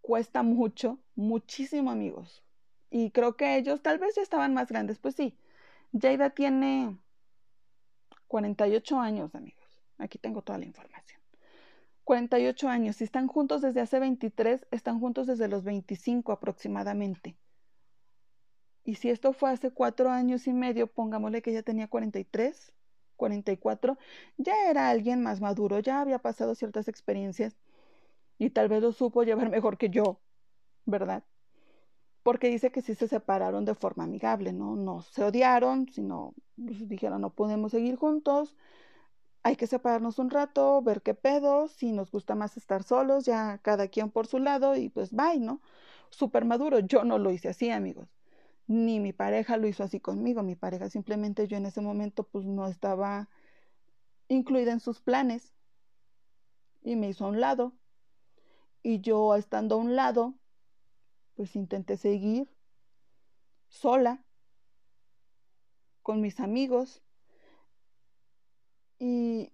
Cuesta 0.00 0.42
mucho, 0.42 0.98
muchísimo, 1.14 1.90
amigos. 1.90 2.42
Y 2.90 3.10
creo 3.10 3.36
que 3.36 3.56
ellos 3.56 3.82
tal 3.82 3.98
vez 3.98 4.16
ya 4.16 4.22
estaban 4.22 4.54
más 4.54 4.68
grandes. 4.68 4.98
Pues 4.98 5.14
sí, 5.14 5.38
Jada 5.92 6.30
tiene 6.30 6.98
48 8.26 8.98
años, 8.98 9.34
amigos. 9.34 9.60
Aquí 9.98 10.18
tengo 10.18 10.42
toda 10.42 10.58
la 10.58 10.64
información. 10.64 11.20
48 12.04 12.68
años. 12.68 12.96
Si 12.96 13.04
están 13.04 13.28
juntos 13.28 13.62
desde 13.62 13.80
hace 13.80 14.00
23, 14.00 14.66
están 14.72 14.98
juntos 14.98 15.28
desde 15.28 15.46
los 15.46 15.62
25 15.62 16.32
aproximadamente. 16.32 17.36
Y 18.84 18.94
si 18.96 19.10
esto 19.10 19.32
fue 19.32 19.50
hace 19.50 19.70
cuatro 19.70 20.10
años 20.10 20.46
y 20.46 20.52
medio, 20.52 20.86
pongámosle 20.86 21.42
que 21.42 21.52
ya 21.52 21.62
tenía 21.62 21.88
43, 21.88 22.72
44, 23.16 23.98
ya 24.38 24.70
era 24.70 24.88
alguien 24.90 25.22
más 25.22 25.40
maduro, 25.40 25.80
ya 25.80 26.00
había 26.00 26.18
pasado 26.20 26.54
ciertas 26.54 26.88
experiencias 26.88 27.56
y 28.38 28.50
tal 28.50 28.68
vez 28.68 28.82
lo 28.82 28.92
supo 28.92 29.24
llevar 29.24 29.50
mejor 29.50 29.78
que 29.78 29.90
yo, 29.90 30.20
¿verdad? 30.86 31.24
Porque 32.22 32.48
dice 32.48 32.70
que 32.72 32.82
sí 32.82 32.94
se 32.94 33.08
separaron 33.08 33.64
de 33.64 33.74
forma 33.74 34.04
amigable, 34.04 34.52
¿no? 34.52 34.76
No 34.76 35.02
se 35.02 35.24
odiaron, 35.24 35.88
sino 35.88 36.34
pues, 36.56 36.88
dijeron 36.88 37.20
no 37.22 37.34
podemos 37.34 37.72
seguir 37.72 37.96
juntos, 37.96 38.56
hay 39.42 39.56
que 39.56 39.66
separarnos 39.66 40.18
un 40.18 40.30
rato, 40.30 40.82
ver 40.82 41.02
qué 41.02 41.14
pedo, 41.14 41.68
si 41.68 41.92
nos 41.92 42.10
gusta 42.10 42.34
más 42.34 42.56
estar 42.56 42.82
solos, 42.84 43.24
ya 43.26 43.58
cada 43.58 43.88
quien 43.88 44.10
por 44.10 44.26
su 44.26 44.38
lado 44.38 44.76
y 44.76 44.88
pues 44.90 45.12
bye, 45.12 45.40
¿no? 45.40 45.62
Súper 46.10 46.44
maduro, 46.44 46.80
yo 46.80 47.04
no 47.04 47.18
lo 47.18 47.30
hice 47.32 47.48
así, 47.50 47.70
amigos 47.70 48.19
ni 48.70 49.00
mi 49.00 49.12
pareja 49.12 49.56
lo 49.56 49.66
hizo 49.66 49.82
así 49.82 49.98
conmigo. 49.98 50.44
Mi 50.44 50.54
pareja 50.54 50.88
simplemente 50.88 51.48
yo 51.48 51.56
en 51.56 51.66
ese 51.66 51.80
momento 51.80 52.22
pues 52.22 52.46
no 52.46 52.68
estaba 52.68 53.28
incluida 54.28 54.70
en 54.70 54.78
sus 54.78 55.00
planes 55.00 55.52
y 56.80 56.94
me 56.94 57.08
hizo 57.08 57.24
a 57.24 57.28
un 57.30 57.40
lado. 57.40 57.74
Y 58.84 59.00
yo 59.00 59.34
estando 59.34 59.74
a 59.74 59.78
un 59.78 59.96
lado, 59.96 60.38
pues 61.34 61.56
intenté 61.56 61.96
seguir 61.96 62.48
sola 63.68 64.24
con 66.02 66.20
mis 66.20 66.38
amigos 66.38 67.02
y 69.00 69.52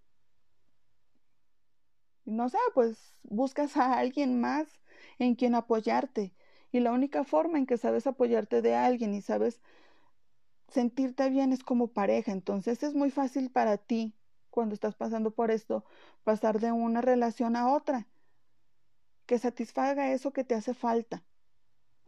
no 2.26 2.50
sé, 2.50 2.58
pues 2.74 3.14
buscas 3.22 3.78
a 3.78 3.98
alguien 3.98 4.42
más 4.42 4.78
en 5.18 5.36
quien 5.36 5.54
apoyarte 5.54 6.34
y 6.72 6.80
la 6.80 6.92
única 6.92 7.24
forma 7.24 7.58
en 7.58 7.66
que 7.66 7.78
sabes 7.78 8.06
apoyarte 8.06 8.62
de 8.62 8.74
alguien 8.74 9.14
y 9.14 9.20
sabes 9.20 9.60
sentirte 10.68 11.30
bien 11.30 11.52
es 11.52 11.62
como 11.62 11.88
pareja. 11.88 12.32
Entonces 12.32 12.82
es 12.82 12.94
muy 12.94 13.10
fácil 13.10 13.50
para 13.50 13.78
ti, 13.78 14.14
cuando 14.50 14.74
estás 14.74 14.94
pasando 14.94 15.32
por 15.32 15.50
esto, 15.50 15.84
pasar 16.24 16.60
de 16.60 16.72
una 16.72 17.00
relación 17.00 17.56
a 17.56 17.72
otra. 17.72 18.08
Que 19.26 19.38
satisfaga 19.38 20.12
eso 20.12 20.32
que 20.32 20.44
te 20.44 20.54
hace 20.54 20.74
falta. 20.74 21.24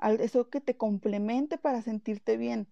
Eso 0.01 0.49
que 0.49 0.61
te 0.61 0.77
complemente 0.77 1.59
para 1.59 1.83
sentirte 1.83 2.37
bien. 2.37 2.68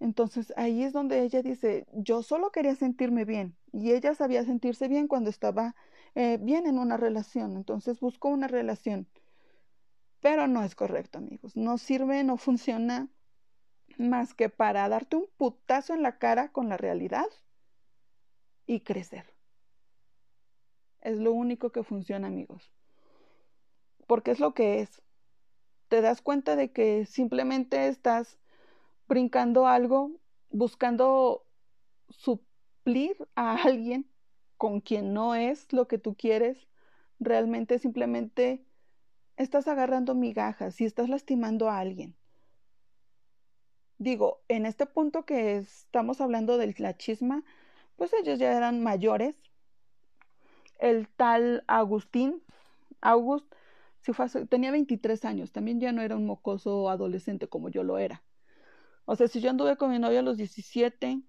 Entonces 0.00 0.52
ahí 0.56 0.82
es 0.82 0.92
donde 0.92 1.22
ella 1.22 1.42
dice, 1.42 1.86
yo 1.92 2.22
solo 2.22 2.50
quería 2.50 2.74
sentirme 2.76 3.24
bien. 3.24 3.56
Y 3.72 3.92
ella 3.92 4.14
sabía 4.14 4.44
sentirse 4.44 4.88
bien 4.88 5.08
cuando 5.08 5.30
estaba 5.30 5.74
eh, 6.14 6.38
bien 6.40 6.66
en 6.66 6.78
una 6.78 6.96
relación. 6.96 7.56
Entonces 7.56 8.00
buscó 8.00 8.28
una 8.28 8.48
relación 8.48 9.08
pero 10.24 10.46
no 10.46 10.64
es 10.64 10.74
correcto, 10.74 11.18
amigos. 11.18 11.54
No 11.54 11.76
sirve, 11.76 12.24
no 12.24 12.38
funciona 12.38 13.10
más 13.98 14.32
que 14.32 14.48
para 14.48 14.88
darte 14.88 15.16
un 15.16 15.26
putazo 15.36 15.92
en 15.92 16.00
la 16.00 16.16
cara 16.16 16.50
con 16.50 16.70
la 16.70 16.78
realidad 16.78 17.26
y 18.64 18.80
crecer. 18.80 19.34
Es 21.02 21.18
lo 21.18 21.34
único 21.34 21.72
que 21.72 21.82
funciona, 21.82 22.28
amigos. 22.28 22.72
Porque 24.06 24.30
es 24.30 24.40
lo 24.40 24.54
que 24.54 24.80
es. 24.80 25.02
Te 25.88 26.00
das 26.00 26.22
cuenta 26.22 26.56
de 26.56 26.72
que 26.72 27.04
simplemente 27.04 27.88
estás 27.88 28.38
brincando 29.06 29.66
algo, 29.66 30.10
buscando 30.48 31.46
suplir 32.08 33.28
a 33.34 33.56
alguien 33.62 34.10
con 34.56 34.80
quien 34.80 35.12
no 35.12 35.34
es 35.34 35.70
lo 35.74 35.86
que 35.86 35.98
tú 35.98 36.16
quieres. 36.16 36.66
Realmente 37.18 37.78
simplemente 37.78 38.64
estás 39.36 39.68
agarrando 39.68 40.14
migajas 40.14 40.80
y 40.80 40.84
estás 40.84 41.08
lastimando 41.08 41.68
a 41.68 41.78
alguien. 41.78 42.16
Digo, 43.98 44.42
en 44.48 44.66
este 44.66 44.86
punto 44.86 45.24
que 45.24 45.56
estamos 45.56 46.20
hablando 46.20 46.58
de 46.58 46.74
la 46.78 46.96
chisma, 46.96 47.44
pues 47.96 48.12
ellos 48.12 48.38
ya 48.38 48.56
eran 48.56 48.82
mayores. 48.82 49.36
El 50.78 51.08
tal 51.08 51.64
Agustín, 51.66 52.42
August, 53.00 53.46
si 54.00 54.12
tenía 54.46 54.70
23 54.72 55.24
años, 55.24 55.52
también 55.52 55.80
ya 55.80 55.92
no 55.92 56.02
era 56.02 56.16
un 56.16 56.26
mocoso 56.26 56.90
adolescente 56.90 57.48
como 57.48 57.68
yo 57.70 57.82
lo 57.82 57.98
era. 57.98 58.22
O 59.04 59.16
sea, 59.16 59.28
si 59.28 59.40
yo 59.40 59.50
anduve 59.50 59.76
con 59.76 59.90
mi 59.90 59.98
novia 59.98 60.20
a 60.20 60.22
los 60.22 60.36
17, 60.36 61.22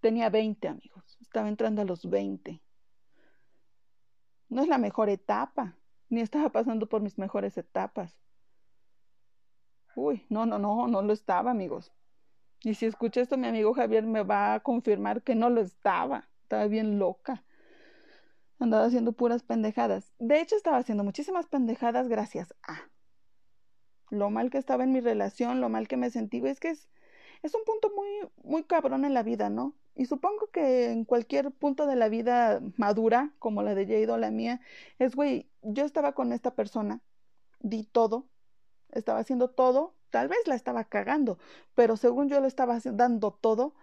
Tenía 0.00 0.30
20 0.30 0.66
amigos, 0.66 1.18
estaba 1.20 1.48
entrando 1.48 1.82
a 1.82 1.84
los 1.84 2.08
20. 2.08 2.62
No 4.48 4.62
es 4.62 4.68
la 4.68 4.78
mejor 4.78 5.10
etapa, 5.10 5.76
ni 6.10 6.20
estaba 6.20 6.50
pasando 6.50 6.88
por 6.88 7.00
mis 7.00 7.18
mejores 7.18 7.56
etapas. 7.56 8.18
Uy, 9.96 10.26
no, 10.28 10.46
no, 10.46 10.58
no, 10.58 10.86
no 10.88 11.02
lo 11.02 11.12
estaba, 11.12 11.50
amigos. 11.50 11.92
Y 12.62 12.74
si 12.74 12.86
escucha 12.86 13.20
esto, 13.20 13.38
mi 13.38 13.46
amigo 13.46 13.72
Javier 13.72 14.04
me 14.04 14.22
va 14.22 14.54
a 14.54 14.60
confirmar 14.60 15.22
que 15.22 15.34
no 15.34 15.48
lo 15.50 15.60
estaba. 15.62 16.28
Estaba 16.42 16.66
bien 16.66 16.98
loca. 16.98 17.44
Andaba 18.58 18.84
haciendo 18.84 19.12
puras 19.12 19.42
pendejadas. 19.42 20.12
De 20.18 20.40
hecho, 20.40 20.56
estaba 20.56 20.76
haciendo 20.76 21.04
muchísimas 21.04 21.46
pendejadas 21.46 22.08
gracias 22.08 22.54
a 22.62 22.90
lo 24.10 24.28
mal 24.28 24.50
que 24.50 24.58
estaba 24.58 24.84
en 24.84 24.92
mi 24.92 25.00
relación, 25.00 25.60
lo 25.60 25.68
mal 25.68 25.88
que 25.88 25.96
me 25.96 26.10
sentí. 26.10 26.44
Es 26.44 26.60
que 26.60 26.70
es, 26.70 26.90
es 27.42 27.54
un 27.54 27.64
punto 27.64 27.90
muy, 27.94 28.08
muy 28.42 28.64
cabrón 28.64 29.04
en 29.04 29.14
la 29.14 29.22
vida, 29.22 29.48
¿no? 29.48 29.74
Y 29.94 30.06
supongo 30.06 30.50
que 30.50 30.90
en 30.90 31.04
cualquier 31.04 31.50
punto 31.50 31.86
de 31.86 31.96
la 31.96 32.08
vida 32.08 32.60
madura, 32.76 33.34
como 33.38 33.62
la 33.62 33.74
de 33.74 33.86
Jade 33.86 34.10
o 34.10 34.16
la 34.18 34.30
mía, 34.30 34.60
es, 34.98 35.14
güey, 35.14 35.50
yo 35.62 35.84
estaba 35.84 36.12
con 36.12 36.32
esta 36.32 36.54
persona, 36.54 37.00
di 37.60 37.84
todo, 37.84 38.28
estaba 38.90 39.18
haciendo 39.18 39.50
todo, 39.50 39.94
tal 40.10 40.28
vez 40.28 40.38
la 40.46 40.54
estaba 40.54 40.84
cagando, 40.84 41.38
pero 41.74 41.96
según 41.96 42.28
yo 42.28 42.40
le 42.40 42.48
estaba 42.48 42.78
dando 42.82 43.32
todo, 43.32 43.74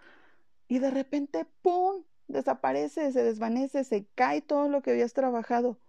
y 0.68 0.80
de 0.80 0.92
repente, 0.92 1.46
¡pum! 1.62 2.04
desaparece, 2.28 3.12
se 3.12 3.24
desvanece, 3.24 3.84
se 3.84 4.06
cae 4.16 4.42
todo 4.42 4.70
lo 4.70 4.82
que 4.82 4.92
habías 4.92 5.14
trabajado. 5.14 5.80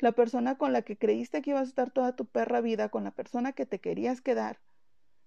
La 0.00 0.12
persona 0.12 0.58
con 0.58 0.72
la 0.72 0.82
que 0.82 0.98
creíste 0.98 1.40
que 1.42 1.50
ibas 1.50 1.62
a 1.62 1.68
estar 1.68 1.90
toda 1.90 2.16
tu 2.16 2.26
perra 2.26 2.60
vida, 2.60 2.88
con 2.88 3.04
la 3.04 3.12
persona 3.12 3.52
que 3.52 3.66
te 3.66 3.80
querías 3.80 4.20
quedar, 4.20 4.60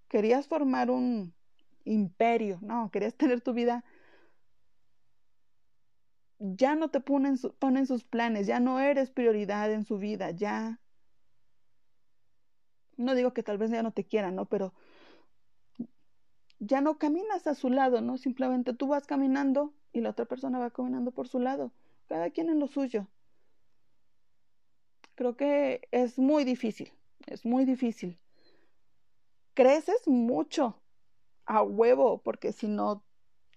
querías 0.10 0.48
formar 0.48 0.92
un 0.92 1.34
imperio, 1.86 2.60
no, 2.62 2.92
querías 2.92 3.16
tener 3.16 3.42
tu 3.42 3.54
vida, 3.54 3.86
ya 6.40 6.76
no 6.76 6.90
te 6.90 7.00
ponen, 7.00 7.38
ponen 7.60 7.88
sus 7.88 8.04
planes, 8.04 8.48
ya 8.48 8.60
no 8.60 8.80
eres 8.80 9.10
prioridad 9.10 9.72
en 9.72 9.86
su 9.86 9.98
vida, 9.98 10.32
ya. 10.32 10.80
No 12.96 13.16
digo 13.16 13.34
que 13.34 13.44
tal 13.44 13.58
vez 13.58 13.72
ya 13.72 13.84
no 13.84 13.92
te 13.92 14.06
quieran, 14.06 14.36
¿no? 14.36 14.46
Pero 14.46 14.74
ya 16.60 16.82
no 16.82 16.98
caminas 16.98 17.48
a 17.48 17.56
su 17.56 17.70
lado, 17.70 18.02
¿no? 18.02 18.18
Simplemente 18.18 18.74
tú 18.74 18.88
vas 18.88 19.06
caminando 19.06 19.74
y 19.94 20.02
la 20.02 20.10
otra 20.12 20.26
persona 20.26 20.60
va 20.60 20.72
caminando 20.72 21.12
por 21.12 21.28
su 21.28 21.40
lado, 21.40 21.72
cada 22.08 22.30
quien 22.30 22.50
en 22.50 22.60
lo 22.60 22.68
suyo. 22.68 23.08
Creo 25.16 25.36
que 25.36 25.88
es 25.92 26.20
muy 26.20 26.44
difícil, 26.44 26.92
es 27.26 27.46
muy 27.46 27.66
difícil. 27.66 28.20
Creces 29.54 30.08
mucho 30.08 30.80
a 31.46 31.64
huevo, 31.64 32.22
porque 32.22 32.52
si 32.52 32.68
no, 32.68 33.04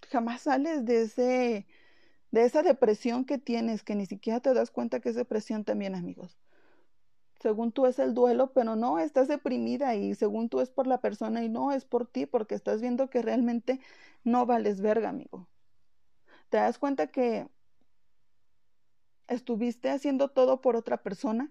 jamás 0.09 0.41
sales 0.41 0.85
de 0.85 1.03
ese, 1.03 1.67
de 2.31 2.45
esa 2.45 2.63
depresión 2.63 3.25
que 3.25 3.37
tienes, 3.37 3.83
que 3.83 3.95
ni 3.95 4.05
siquiera 4.05 4.39
te 4.39 4.53
das 4.53 4.71
cuenta 4.71 4.99
que 4.99 5.09
es 5.09 5.15
depresión 5.15 5.63
también, 5.63 5.95
amigos. 5.95 6.37
Según 7.41 7.71
tú 7.71 7.85
es 7.85 7.99
el 7.99 8.13
duelo, 8.13 8.53
pero 8.53 8.75
no, 8.75 8.99
estás 8.99 9.27
deprimida 9.27 9.95
y 9.95 10.15
según 10.15 10.49
tú 10.49 10.61
es 10.61 10.69
por 10.69 10.87
la 10.87 11.01
persona 11.01 11.43
y 11.43 11.49
no 11.49 11.71
es 11.71 11.85
por 11.85 12.07
ti, 12.07 12.25
porque 12.25 12.55
estás 12.55 12.81
viendo 12.81 13.09
que 13.09 13.21
realmente 13.21 13.79
no 14.23 14.45
vales 14.45 14.81
verga, 14.81 15.09
amigo 15.09 15.47
te 16.51 16.57
das 16.57 16.77
cuenta 16.77 17.07
que 17.07 17.47
estuviste 19.27 19.89
haciendo 19.89 20.27
todo 20.27 20.59
por 20.59 20.75
otra 20.75 21.01
persona, 21.01 21.49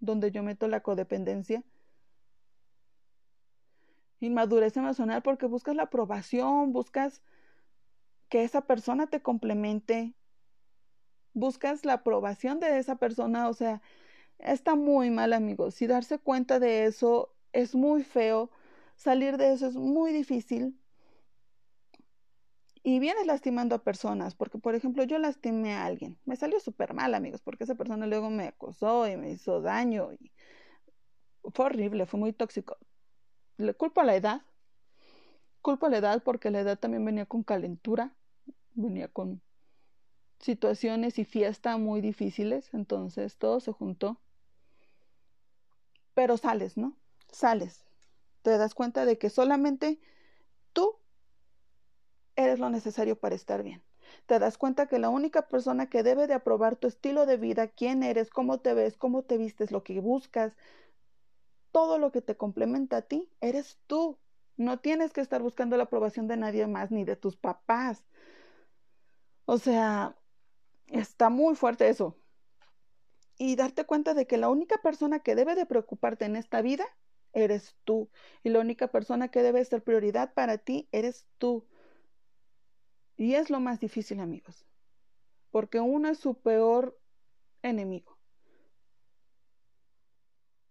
donde 0.00 0.30
yo 0.30 0.42
meto 0.42 0.68
la 0.68 0.80
codependencia. 0.80 1.62
Inmadurez 4.20 4.74
emocional 4.78 5.22
porque 5.22 5.44
buscas 5.44 5.76
la 5.76 5.82
aprobación, 5.82 6.72
buscas 6.72 7.20
que 8.32 8.44
esa 8.44 8.62
persona 8.62 9.08
te 9.08 9.20
complemente, 9.20 10.14
buscas 11.34 11.84
la 11.84 11.92
aprobación 11.92 12.60
de 12.60 12.78
esa 12.78 12.96
persona, 12.96 13.46
o 13.50 13.52
sea, 13.52 13.82
está 14.38 14.74
muy 14.74 15.10
mal, 15.10 15.34
amigos. 15.34 15.74
Si 15.74 15.86
darse 15.86 16.18
cuenta 16.18 16.58
de 16.58 16.86
eso 16.86 17.36
es 17.52 17.74
muy 17.74 18.04
feo, 18.04 18.50
salir 18.96 19.36
de 19.36 19.52
eso 19.52 19.66
es 19.66 19.74
muy 19.76 20.14
difícil 20.14 20.80
y 22.82 23.00
vienes 23.00 23.26
lastimando 23.26 23.74
a 23.74 23.84
personas, 23.84 24.34
porque 24.34 24.56
por 24.56 24.74
ejemplo 24.74 25.04
yo 25.04 25.18
lastimé 25.18 25.74
a 25.74 25.84
alguien, 25.84 26.18
me 26.24 26.36
salió 26.36 26.58
súper 26.58 26.94
mal 26.94 27.12
amigos, 27.12 27.42
porque 27.42 27.64
esa 27.64 27.74
persona 27.74 28.06
luego 28.06 28.30
me 28.30 28.48
acosó 28.48 29.06
y 29.06 29.18
me 29.18 29.32
hizo 29.32 29.60
daño 29.60 30.10
y 30.14 30.32
fue 31.52 31.66
horrible, 31.66 32.06
fue 32.06 32.18
muy 32.18 32.32
tóxico. 32.32 32.78
Le 33.58 33.74
culpo 33.74 34.00
a 34.00 34.04
la 34.04 34.16
edad, 34.16 34.40
culpo 35.60 35.84
a 35.84 35.90
la 35.90 35.98
edad 35.98 36.22
porque 36.22 36.50
la 36.50 36.60
edad 36.60 36.78
también 36.78 37.04
venía 37.04 37.26
con 37.26 37.42
calentura, 37.42 38.16
venía 38.74 39.08
con 39.08 39.42
situaciones 40.38 41.18
y 41.18 41.24
fiesta 41.24 41.76
muy 41.76 42.00
difíciles, 42.00 42.74
entonces 42.74 43.36
todo 43.36 43.60
se 43.60 43.72
juntó. 43.72 44.20
Pero 46.14 46.36
sales, 46.36 46.76
¿no? 46.76 46.96
Sales. 47.30 47.84
Te 48.42 48.58
das 48.58 48.74
cuenta 48.74 49.06
de 49.06 49.18
que 49.18 49.30
solamente 49.30 50.00
tú 50.72 50.96
eres 52.36 52.58
lo 52.58 52.70
necesario 52.70 53.18
para 53.18 53.34
estar 53.34 53.62
bien. 53.62 53.82
Te 54.26 54.38
das 54.38 54.58
cuenta 54.58 54.86
que 54.86 54.98
la 54.98 55.08
única 55.08 55.48
persona 55.48 55.88
que 55.88 56.02
debe 56.02 56.26
de 56.26 56.34
aprobar 56.34 56.76
tu 56.76 56.86
estilo 56.88 57.24
de 57.24 57.36
vida, 57.36 57.68
quién 57.68 58.02
eres, 58.02 58.30
cómo 58.30 58.60
te 58.60 58.74
ves, 58.74 58.96
cómo 58.96 59.22
te 59.22 59.38
vistes, 59.38 59.70
lo 59.70 59.84
que 59.84 60.00
buscas, 60.00 60.54
todo 61.70 61.98
lo 61.98 62.12
que 62.12 62.20
te 62.20 62.36
complementa 62.36 62.98
a 62.98 63.02
ti, 63.02 63.28
eres 63.40 63.78
tú. 63.86 64.18
No 64.56 64.80
tienes 64.80 65.12
que 65.12 65.22
estar 65.22 65.42
buscando 65.42 65.76
la 65.76 65.84
aprobación 65.84 66.28
de 66.28 66.36
nadie 66.36 66.66
más, 66.66 66.90
ni 66.90 67.04
de 67.04 67.16
tus 67.16 67.36
papás. 67.36 68.04
O 69.52 69.58
sea, 69.58 70.16
está 70.86 71.28
muy 71.28 71.54
fuerte 71.56 71.90
eso. 71.90 72.16
Y 73.36 73.54
darte 73.54 73.84
cuenta 73.84 74.14
de 74.14 74.26
que 74.26 74.38
la 74.38 74.48
única 74.48 74.78
persona 74.78 75.18
que 75.18 75.34
debe 75.34 75.54
de 75.54 75.66
preocuparte 75.66 76.24
en 76.24 76.36
esta 76.36 76.62
vida 76.62 76.86
eres 77.34 77.76
tú. 77.84 78.08
Y 78.42 78.48
la 78.48 78.60
única 78.60 78.88
persona 78.88 79.28
que 79.28 79.42
debe 79.42 79.62
ser 79.66 79.84
prioridad 79.84 80.32
para 80.32 80.56
ti 80.56 80.88
eres 80.90 81.26
tú. 81.36 81.68
Y 83.18 83.34
es 83.34 83.50
lo 83.50 83.60
más 83.60 83.78
difícil, 83.78 84.20
amigos, 84.20 84.64
porque 85.50 85.80
uno 85.80 86.08
es 86.08 86.18
su 86.18 86.40
peor 86.40 86.98
enemigo. 87.60 88.18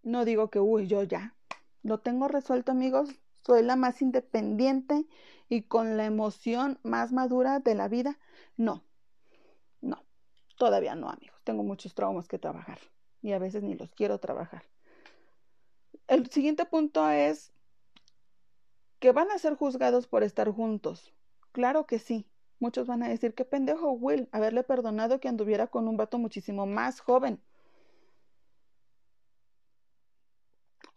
No 0.01 0.25
digo 0.25 0.49
que, 0.49 0.59
uy, 0.59 0.87
yo 0.87 1.03
ya 1.03 1.35
lo 1.83 1.99
tengo 1.99 2.27
resuelto, 2.27 2.71
amigos, 2.71 3.09
soy 3.45 3.63
la 3.63 3.75
más 3.75 4.01
independiente 4.01 5.05
y 5.49 5.63
con 5.63 5.97
la 5.97 6.05
emoción 6.05 6.79
más 6.83 7.11
madura 7.11 7.59
de 7.59 7.75
la 7.75 7.87
vida. 7.87 8.19
No, 8.57 8.83
no, 9.81 10.03
todavía 10.57 10.95
no, 10.95 11.09
amigos. 11.09 11.41
Tengo 11.43 11.63
muchos 11.63 11.93
traumas 11.93 12.27
que 12.27 12.39
trabajar 12.39 12.79
y 13.21 13.33
a 13.33 13.39
veces 13.39 13.63
ni 13.63 13.75
los 13.75 13.93
quiero 13.93 14.19
trabajar. 14.19 14.63
El 16.07 16.29
siguiente 16.29 16.65
punto 16.65 17.09
es 17.09 17.53
que 18.99 19.11
van 19.11 19.31
a 19.31 19.39
ser 19.39 19.55
juzgados 19.55 20.07
por 20.07 20.23
estar 20.23 20.49
juntos. 20.51 21.13
Claro 21.51 21.85
que 21.85 21.99
sí. 21.99 22.27
Muchos 22.59 22.85
van 22.85 23.01
a 23.01 23.09
decir, 23.09 23.33
qué 23.33 23.43
pendejo 23.43 23.91
Will 23.91 24.29
haberle 24.31 24.61
perdonado 24.63 25.19
que 25.19 25.27
anduviera 25.27 25.67
con 25.67 25.87
un 25.87 25.97
vato 25.97 26.19
muchísimo 26.19 26.67
más 26.67 26.99
joven. 26.99 27.41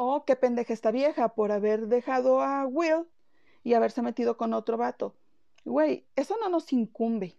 Oh, 0.06 0.24
qué 0.26 0.36
pendeja 0.36 0.74
esta 0.74 0.90
vieja 0.90 1.30
por 1.30 1.50
haber 1.50 1.86
dejado 1.86 2.42
a 2.42 2.66
Will 2.66 3.06
y 3.62 3.72
haberse 3.72 4.02
metido 4.02 4.36
con 4.36 4.52
otro 4.52 4.76
vato. 4.76 5.14
Güey, 5.64 6.04
eso 6.14 6.36
no 6.38 6.50
nos 6.50 6.70
incumbe, 6.74 7.38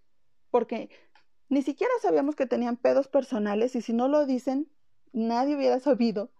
porque 0.49 0.89
ni 1.47 1.61
siquiera 1.61 1.93
sabíamos 2.01 2.35
que 2.35 2.47
tenían 2.47 2.75
pedos 2.75 3.07
personales 3.07 3.75
y 3.75 3.81
si 3.81 3.93
no 3.93 4.07
lo 4.07 4.25
dicen, 4.25 4.67
nadie 5.13 5.55
hubiera 5.55 5.79
sabido. 5.79 6.31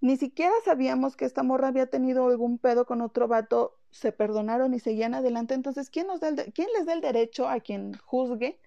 Ni 0.00 0.16
siquiera 0.16 0.52
sabíamos 0.64 1.16
que 1.16 1.26
esta 1.26 1.44
morra 1.44 1.68
había 1.68 1.86
tenido 1.86 2.26
algún 2.26 2.58
pedo 2.58 2.84
con 2.84 3.00
otro 3.00 3.28
vato 3.28 3.78
se 3.92 4.10
perdonaron 4.10 4.74
y 4.74 4.80
seguían 4.80 5.14
adelante. 5.14 5.54
Entonces, 5.54 5.90
¿quién, 5.90 6.08
nos 6.08 6.18
da 6.18 6.34
¿quién 6.52 6.68
les 6.76 6.86
da 6.86 6.92
el 6.94 7.02
derecho 7.02 7.48
a 7.48 7.60
quien 7.60 7.96
juzgue 7.98 8.58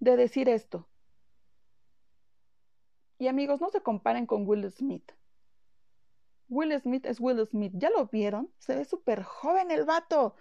de 0.00 0.16
decir 0.16 0.48
esto? 0.48 0.88
Y 3.18 3.26
amigos, 3.26 3.60
no 3.60 3.68
se 3.68 3.82
comparen 3.82 4.24
con 4.24 4.48
Will 4.48 4.70
Smith. 4.70 5.12
Will 6.48 6.78
Smith 6.80 7.06
es 7.06 7.20
Will 7.20 7.46
Smith. 7.46 7.72
¿Ya 7.76 7.90
lo 7.90 8.06
vieron? 8.06 8.50
Se 8.58 8.74
ve 8.76 8.84
súper 8.84 9.22
joven 9.22 9.70
el 9.70 9.84
vato. 9.84 10.34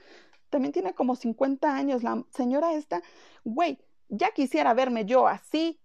También 0.50 0.72
tiene 0.72 0.94
como 0.94 1.16
50 1.16 1.76
años. 1.76 2.04
La 2.04 2.24
señora 2.32 2.74
esta, 2.74 3.02
güey, 3.44 3.80
ya 4.10 4.32
quisiera 4.32 4.74
verme 4.74 5.06
yo 5.06 5.28
así. 5.28 5.80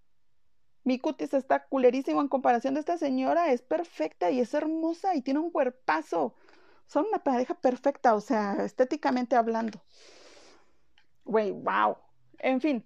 Mi 0.84 0.98
cutis 0.98 1.34
está 1.34 1.66
culerísimo 1.66 2.20
en 2.20 2.28
comparación 2.28 2.74
de 2.74 2.80
esta 2.80 2.98
señora. 2.98 3.52
Es 3.52 3.62
perfecta 3.62 4.30
y 4.30 4.40
es 4.40 4.54
hermosa 4.54 5.14
y 5.14 5.22
tiene 5.22 5.40
un 5.40 5.50
cuerpazo 5.50 6.34
son 6.90 7.06
una 7.06 7.22
pareja 7.22 7.54
perfecta, 7.54 8.16
o 8.16 8.20
sea, 8.20 8.56
estéticamente 8.64 9.36
hablando. 9.36 9.80
Güey, 11.24 11.52
wow. 11.52 11.96
En 12.40 12.60
fin, 12.60 12.84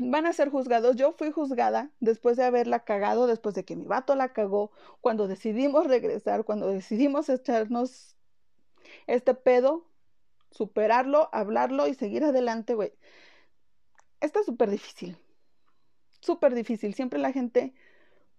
van 0.00 0.26
a 0.26 0.32
ser 0.32 0.50
juzgados. 0.50 0.96
Yo 0.96 1.12
fui 1.12 1.30
juzgada 1.30 1.90
después 2.00 2.36
de 2.36 2.44
haberla 2.44 2.84
cagado, 2.84 3.26
después 3.26 3.54
de 3.54 3.64
que 3.64 3.76
mi 3.76 3.86
vato 3.86 4.14
la 4.14 4.32
cagó, 4.32 4.72
cuando 5.00 5.28
decidimos 5.28 5.86
regresar, 5.86 6.44
cuando 6.44 6.68
decidimos 6.68 7.28
echarnos 7.28 8.16
este 9.06 9.34
pedo 9.34 9.90
superarlo, 10.50 11.28
hablarlo 11.32 11.86
y 11.86 11.94
seguir 11.94 12.24
adelante, 12.24 12.74
güey. 12.74 12.92
Está 14.20 14.42
súper 14.42 14.70
difícil. 14.70 15.16
Súper 16.20 16.54
difícil. 16.54 16.94
Siempre 16.94 17.18
la 17.18 17.32
gente 17.32 17.72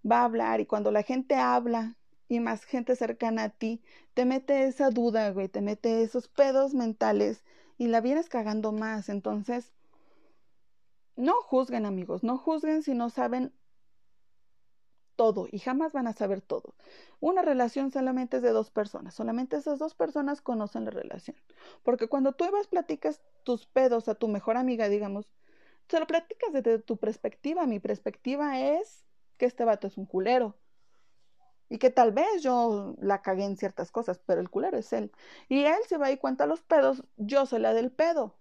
va 0.10 0.22
a 0.22 0.26
hablar 0.26 0.60
y 0.60 0.66
cuando 0.66 0.92
la 0.92 1.04
gente 1.04 1.36
habla 1.36 1.96
y 2.28 2.40
más 2.40 2.64
gente 2.64 2.96
cercana 2.96 3.44
a 3.46 3.50
ti, 3.50 3.82
te 4.14 4.26
mete 4.26 4.66
esa 4.66 4.90
duda, 4.90 5.32
güey, 5.32 5.50
te 5.50 5.62
mete 5.62 6.02
esos 6.04 6.28
pedos 6.28 6.74
mentales 6.74 7.44
y 7.78 7.88
la 7.88 8.02
vienes 8.02 8.30
cagando 8.30 8.72
más. 8.72 9.10
Entonces, 9.10 9.74
no 11.22 11.42
juzguen 11.42 11.86
amigos, 11.86 12.24
no 12.24 12.38
juzguen 12.38 12.82
si 12.82 12.96
no 12.96 13.10
saben 13.10 13.54
todo 15.16 15.48
y 15.52 15.60
jamás 15.60 15.94
van 15.94 16.08
a 16.08 16.14
saber 16.14 16.42
todo. 16.42 16.74
Una 17.20 17.44
relación 17.44 17.92
solamente 17.92 18.38
es 18.38 18.44
de 18.44 18.50
dos 18.50 18.72
personas, 18.72 19.14
solamente 19.14 19.58
esas 19.58 19.78
dos 19.78 19.94
personas 19.94 20.42
conocen 20.42 20.86
la 20.86 20.92
relación. 20.92 21.38
Porque 21.84 22.08
cuando 22.08 22.34
tú 22.34 22.46
ibas 22.46 22.68
platicas 22.68 23.22
tus 23.44 23.68
pedos 23.68 24.08
a 24.08 24.16
tu 24.16 24.28
mejor 24.28 24.58
amiga, 24.58 24.90
digamos, 24.90 25.32
se 25.90 26.00
lo 26.00 26.08
platicas 26.08 26.54
desde 26.54 26.80
tu 26.80 26.98
perspectiva. 26.98 27.68
Mi 27.68 27.80
perspectiva 27.80 28.60
es 28.60 29.06
que 29.38 29.46
este 29.46 29.64
vato 29.64 29.86
es 29.86 29.98
un 29.98 30.08
culero. 30.08 30.58
Y 31.70 31.78
que 31.78 31.92
tal 31.92 32.12
vez 32.12 32.42
yo 32.42 32.96
la 33.00 33.22
cagué 33.22 33.46
en 33.46 33.58
ciertas 33.58 33.92
cosas, 33.92 34.20
pero 34.26 34.42
el 34.42 34.50
culero 34.50 34.78
es 34.78 34.92
él. 34.92 35.12
Y 35.48 35.66
él 35.66 35.80
se 35.88 35.98
va 35.98 36.12
y 36.12 36.18
cuenta 36.18 36.48
los 36.48 36.64
pedos, 36.64 37.04
yo 37.18 37.46
soy 37.46 37.60
la 37.60 37.74
del 37.74 37.92
pedo. 37.92 38.41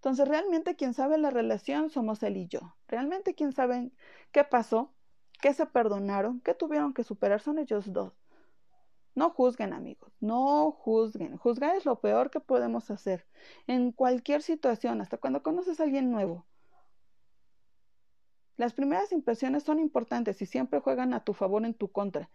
Entonces, 0.00 0.26
realmente 0.26 0.76
quien 0.76 0.94
sabe 0.94 1.18
la 1.18 1.28
relación 1.28 1.90
somos 1.90 2.22
él 2.22 2.38
y 2.38 2.48
yo. 2.48 2.74
Realmente 2.88 3.34
quien 3.34 3.52
sabe 3.52 3.92
qué 4.32 4.44
pasó, 4.44 4.94
qué 5.42 5.52
se 5.52 5.66
perdonaron, 5.66 6.40
qué 6.40 6.54
tuvieron 6.54 6.94
que 6.94 7.04
superar 7.04 7.42
son 7.42 7.58
ellos 7.58 7.92
dos. 7.92 8.14
No 9.14 9.28
juzguen, 9.28 9.74
amigos, 9.74 10.10
no 10.18 10.72
juzguen. 10.72 11.36
Juzgar 11.36 11.76
es 11.76 11.84
lo 11.84 12.00
peor 12.00 12.30
que 12.30 12.40
podemos 12.40 12.90
hacer 12.90 13.26
en 13.66 13.92
cualquier 13.92 14.40
situación, 14.40 15.02
hasta 15.02 15.18
cuando 15.18 15.42
conoces 15.42 15.80
a 15.80 15.82
alguien 15.82 16.10
nuevo. 16.10 16.46
Las 18.56 18.72
primeras 18.72 19.12
impresiones 19.12 19.64
son 19.64 19.80
importantes 19.80 20.40
y 20.40 20.46
siempre 20.46 20.80
juegan 20.80 21.12
a 21.12 21.24
tu 21.24 21.34
favor 21.34 21.66
en 21.66 21.74
tu 21.74 21.92
contra. 21.92 22.30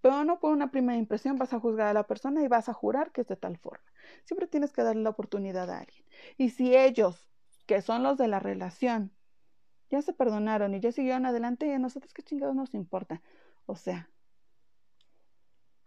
Pero 0.00 0.24
no 0.24 0.38
por 0.38 0.52
una 0.52 0.70
primera 0.70 0.98
impresión 0.98 1.36
vas 1.36 1.52
a 1.52 1.60
juzgar 1.60 1.88
a 1.88 1.92
la 1.92 2.04
persona 2.04 2.42
y 2.42 2.48
vas 2.48 2.68
a 2.68 2.72
jurar 2.72 3.10
que 3.10 3.22
es 3.22 3.26
de 3.26 3.36
tal 3.36 3.56
forma. 3.58 3.84
Siempre 4.24 4.46
tienes 4.46 4.72
que 4.72 4.82
darle 4.82 5.02
la 5.02 5.10
oportunidad 5.10 5.70
a 5.70 5.80
alguien. 5.80 6.04
Y 6.36 6.50
si 6.50 6.76
ellos, 6.76 7.28
que 7.66 7.82
son 7.82 8.02
los 8.02 8.16
de 8.16 8.28
la 8.28 8.38
relación, 8.38 9.12
ya 9.90 10.02
se 10.02 10.12
perdonaron 10.12 10.74
y 10.74 10.80
ya 10.80 10.92
siguieron 10.92 11.26
adelante, 11.26 11.66
y 11.66 11.72
a 11.72 11.78
nosotros 11.78 12.12
qué 12.14 12.22
chingados 12.22 12.54
nos 12.54 12.74
importa. 12.74 13.22
O 13.66 13.74
sea. 13.74 14.08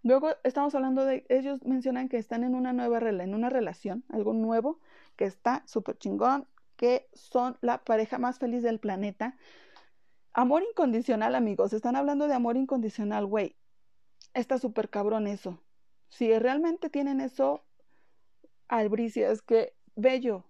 Luego 0.04 0.32
estamos 0.43 0.74
hablando 0.74 1.06
de, 1.06 1.26
ellos 1.30 1.63
mencionan 1.63 2.10
que 2.10 2.17
están 2.17 2.43
en 2.43 2.56
una 2.56 2.74
nueva 2.74 2.97
en 2.97 3.36
una 3.36 3.50
relación, 3.50 4.04
algo 4.10 4.34
nuevo, 4.34 4.80
que 5.15 5.26
está 5.26 5.63
súper 5.67 5.97
chingón, 6.00 6.47
que 6.76 7.08
son 7.13 7.58
la 7.62 7.84
pareja 7.84 8.17
más 8.17 8.39
feliz 8.39 8.63
del 8.63 8.80
planeta. 8.80 9.38
Amor 10.34 10.63
incondicional, 10.63 11.36
amigos. 11.36 11.71
Están 11.74 11.95
hablando 11.95 12.28
de 12.28 12.34
amor 12.34 12.58
incondicional, 12.58 13.28
güey 13.28 13.56
está 14.34 14.58
súper 14.58 14.89
cabrón 14.89 15.28
eso. 15.28 15.60
Si 16.10 16.38
realmente 16.38 16.89
tienen 16.89 17.22
eso, 17.22 17.63
albricia, 18.67 19.32
es 19.32 19.41
que 19.41 19.74
bello. 19.96 20.46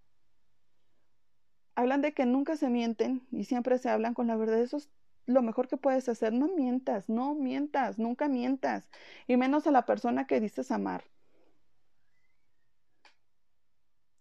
Hablan 1.76 2.02
de 2.02 2.14
que 2.14 2.26
nunca 2.26 2.58
se 2.58 2.70
mienten 2.70 3.28
y 3.32 3.46
siempre 3.46 3.78
se 3.78 3.90
hablan 3.90 4.14
con 4.14 4.28
la 4.28 4.36
verdad. 4.36 4.60
Eso 4.60 4.78
es 4.78 4.90
lo 5.26 5.42
mejor 5.42 5.68
que 5.68 5.78
puedes 5.78 6.10
hacer. 6.10 6.34
No 6.34 6.48
mientas, 6.48 7.10
no 7.10 7.36
mientas, 7.36 8.00
nunca 8.00 8.28
mientas. 8.28 8.90
Y 9.28 9.38
menos 9.38 9.68
a 9.68 9.72
la 9.72 9.86
persona 9.86 10.28
que 10.28 10.40
dices 10.40 10.72
amar. 10.72 11.06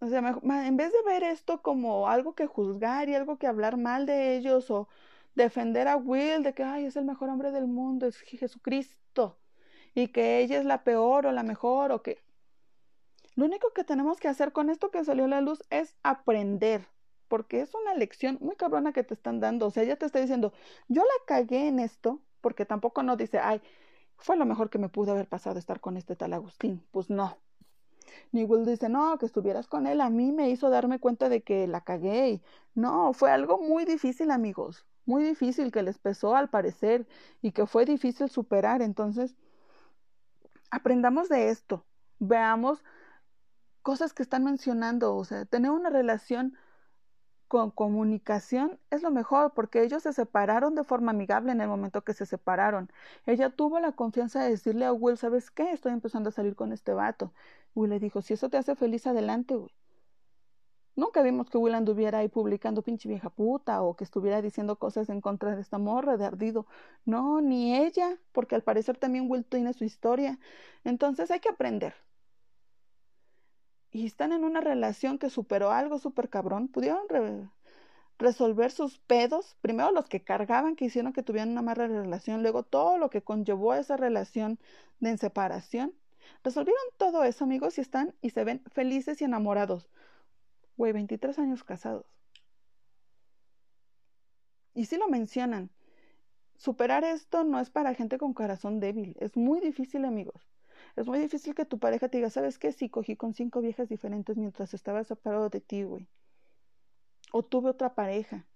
O 0.01 0.07
sea, 0.09 0.20
en 0.20 0.77
vez 0.77 0.92
de 0.92 1.03
ver 1.05 1.23
esto 1.23 1.61
como 1.62 2.09
algo 2.09 2.35
que 2.35 2.46
juzgar 2.46 3.09
y 3.09 3.14
algo 3.14 3.38
que 3.38 3.46
hablar 3.46 3.77
mal 3.77 4.07
de 4.07 4.37
ellos 4.37 4.70
o 4.70 4.88
defender 5.35 5.88
a 5.88 5.96
Will 5.96 6.42
de 6.42 6.55
que 6.55 6.62
Ay, 6.64 6.87
es 6.87 6.96
el 6.96 7.05
mejor 7.05 7.29
hombre 7.29 7.51
del 7.53 7.66
mundo, 7.66 8.07
es 8.07 8.18
Jesucristo 8.20 9.38
y 9.94 10.09
que 10.09 10.40
ella 10.40 10.59
es 10.59 10.64
la 10.64 10.85
peor 10.85 11.26
o 11.26 11.33
la 11.33 11.42
mejor 11.42 11.92
o 11.92 12.03
que... 12.03 12.18
Lo 13.37 13.44
único 13.44 13.72
que 13.72 13.85
tenemos 13.85 14.18
que 14.18 14.29
hacer 14.29 14.53
con 14.53 14.70
esto 14.70 14.90
que 14.90 15.05
salió 15.05 15.24
a 15.24 15.29
la 15.29 15.40
luz 15.40 15.62
es 15.70 15.94
aprender, 16.03 16.87
porque 17.29 17.61
es 17.61 17.74
una 17.74 17.94
lección 17.94 18.38
muy 18.40 18.57
cabrona 18.57 18.92
que 18.92 19.05
te 19.05 19.14
están 19.14 19.40
dando. 19.40 19.66
O 19.66 19.70
sea, 19.70 19.83
ella 19.85 19.96
te 19.96 20.07
está 20.07 20.20
diciendo, 20.20 20.53
yo 20.88 21.03
la 21.03 21.24
cagué 21.26 21.68
en 21.68 21.79
esto, 21.79 22.20
porque 22.40 22.66
tampoco 22.66 23.03
no 23.03 23.16
dice, 23.16 23.38
ay, 23.38 23.62
fue 24.18 24.37
lo 24.37 24.44
mejor 24.44 24.68
que 24.68 24.79
me 24.79 24.88
pudo 24.88 25.12
haber 25.12 25.29
pasado 25.29 25.59
estar 25.59 25.81
con 25.81 25.96
este 25.96 26.16
tal 26.16 26.33
Agustín. 26.33 26.85
Pues 26.90 27.09
no. 27.09 27.38
Ni 28.33 28.44
Will 28.44 28.66
dice, 28.66 28.88
no, 28.88 29.16
que 29.18 29.26
estuvieras 29.26 29.66
con 29.68 29.87
él, 29.87 30.00
a 30.00 30.11
mí 30.11 30.33
me 30.33 30.50
hizo 30.50 30.68
darme 30.68 30.98
cuenta 30.98 31.29
de 31.29 31.42
que 31.42 31.66
la 31.66 31.83
cagué. 31.83 32.31
Y... 32.31 32.42
No, 32.74 33.12
fue 33.12 33.31
algo 33.31 33.59
muy 33.59 33.85
difícil, 33.85 34.31
amigos, 34.31 34.85
muy 35.07 35.22
difícil 35.24 35.70
que 35.72 35.83
les 35.83 35.98
pesó 35.98 36.35
al 36.35 36.50
parecer 36.50 37.07
y 37.42 37.53
que 37.53 37.66
fue 37.66 37.85
difícil 37.85 38.29
superar. 38.29 38.83
Entonces, 38.83 39.37
aprendamos 40.70 41.28
de 41.28 41.50
esto, 41.50 41.87
veamos 42.18 42.85
cosas 43.83 44.12
que 44.12 44.22
están 44.22 44.44
mencionando, 44.44 45.16
o 45.16 45.24
sea, 45.24 45.44
tener 45.46 45.70
una 45.70 45.90
relación 45.90 46.56
con 47.48 47.72
comunicación 47.72 48.78
es 48.90 49.02
lo 49.02 49.11
mejor 49.11 49.54
porque 49.54 49.83
ellos 49.83 50.04
se 50.04 50.12
separaron 50.12 50.76
de 50.76 50.85
forma 50.85 51.11
amigable 51.11 51.50
en 51.52 51.61
el 51.61 51.68
momento 51.68 52.04
que 52.04 52.14
se 52.14 52.24
separaron. 52.24 52.92
Ella 53.26 53.50
tuvo 53.50 53.80
la 53.80 53.92
confianza 53.92 54.42
de 54.44 54.50
decirle 54.50 54.85
a 54.87 54.92
Will, 54.92 55.16
¿sabes 55.16 55.50
qué? 55.50 55.72
Estoy 55.72 55.92
empezando 55.92 56.28
a 56.28 56.33
salir 56.33 56.54
con 56.54 56.72
este 56.72 56.92
vato. 56.94 57.35
Will 57.74 57.90
le 57.90 57.98
dijo, 57.98 58.22
si 58.22 58.35
eso 58.35 58.50
te 58.50 58.56
hace 58.59 58.76
feliz, 58.76 59.06
adelante, 59.09 59.56
güey. 59.56 59.72
Nunca 60.96 61.22
vimos 61.22 61.48
que 61.48 61.59
Will 61.59 61.74
anduviera 61.74 62.18
ahí 62.18 62.29
publicando 62.29 62.83
pinche 62.83 63.09
vieja 63.09 63.31
puta 63.31 63.83
o 63.83 63.96
que 63.96 64.05
estuviera 64.05 64.42
diciendo 64.42 64.76
cosas 64.76 65.09
en 65.09 65.20
contra 65.20 65.55
de 65.55 65.62
esta 65.62 65.79
morra 65.79 66.16
de 66.16 66.26
ardido. 66.26 66.66
No, 67.05 67.40
ni 67.40 67.76
ella, 67.76 68.18
porque 68.33 68.55
al 68.55 68.62
parecer 68.62 68.96
también 68.98 69.31
Will 69.31 69.44
tiene 69.44 69.72
su 69.72 69.85
historia. 69.85 70.38
Entonces 70.85 71.31
hay 71.31 71.40
que 71.40 71.48
aprender. 71.48 71.94
Y 73.92 74.07
están 74.07 74.33
en 74.33 74.44
una 74.44 74.61
relación 74.61 75.18
que 75.18 75.31
superó 75.31 75.70
algo 75.70 75.98
súper 75.98 76.29
cabrón. 76.29 76.68
Pudieron 76.68 77.03
resolver 78.18 78.70
sus 78.70 78.98
pedos. 78.98 79.57
Primero 79.61 79.90
los 79.92 80.09
que 80.09 80.22
cargaban, 80.22 80.76
que 80.76 80.85
hicieron 80.87 81.12
que 81.12 81.22
tuvieran 81.22 81.50
una 81.50 81.62
mala 81.62 81.87
relación. 81.87 82.42
Luego 82.42 82.62
todo 82.62 82.98
lo 82.98 83.11
que 83.11 83.22
conllevó 83.22 83.74
esa 83.74 83.96
relación 83.96 84.59
de 85.00 85.16
separación. 85.18 85.94
Resolvieron 86.44 86.83
todo 86.98 87.24
eso, 87.24 87.44
amigos, 87.44 87.79
y 87.79 87.81
están 87.81 88.14
y 88.20 88.31
se 88.31 88.44
ven 88.44 88.62
felices 88.72 89.20
y 89.20 89.24
enamorados. 89.24 89.88
Güey, 90.80 90.94
23 90.94 91.38
años 91.38 91.62
casados. 91.62 92.06
Y 94.72 94.86
sí 94.86 94.96
lo 94.96 95.08
mencionan. 95.08 95.68
Superar 96.56 97.04
esto 97.04 97.44
no 97.44 97.60
es 97.60 97.68
para 97.68 97.92
gente 97.92 98.16
con 98.16 98.32
corazón 98.32 98.80
débil. 98.80 99.14
Es 99.20 99.36
muy 99.36 99.60
difícil, 99.60 100.06
amigos. 100.06 100.48
Es 100.96 101.06
muy 101.06 101.18
difícil 101.18 101.54
que 101.54 101.66
tu 101.66 101.78
pareja 101.78 102.08
te 102.08 102.16
diga, 102.16 102.30
¿sabes 102.30 102.58
qué? 102.58 102.72
Sí, 102.72 102.88
cogí 102.88 103.14
con 103.14 103.34
cinco 103.34 103.60
viejas 103.60 103.90
diferentes 103.90 104.38
mientras 104.38 104.72
estaba 104.72 105.04
separado 105.04 105.50
de 105.50 105.60
ti, 105.60 105.82
güey. 105.82 106.08
O 107.30 107.42
tuve 107.42 107.68
otra 107.68 107.94
pareja. 107.94 108.46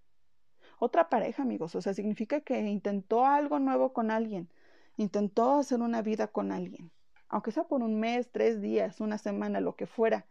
Otra 0.78 1.10
pareja, 1.10 1.42
amigos. 1.42 1.74
O 1.74 1.82
sea, 1.82 1.92
significa 1.92 2.40
que 2.40 2.58
intentó 2.58 3.26
algo 3.26 3.58
nuevo 3.58 3.92
con 3.92 4.10
alguien. 4.10 4.48
Intentó 4.96 5.58
hacer 5.58 5.82
una 5.82 6.00
vida 6.00 6.28
con 6.28 6.52
alguien. 6.52 6.90
Aunque 7.28 7.52
sea 7.52 7.64
por 7.64 7.82
un 7.82 8.00
mes, 8.00 8.30
tres 8.32 8.62
días, 8.62 9.02
una 9.02 9.18
semana, 9.18 9.60
lo 9.60 9.76
que 9.76 9.84
fuera. 9.86 10.26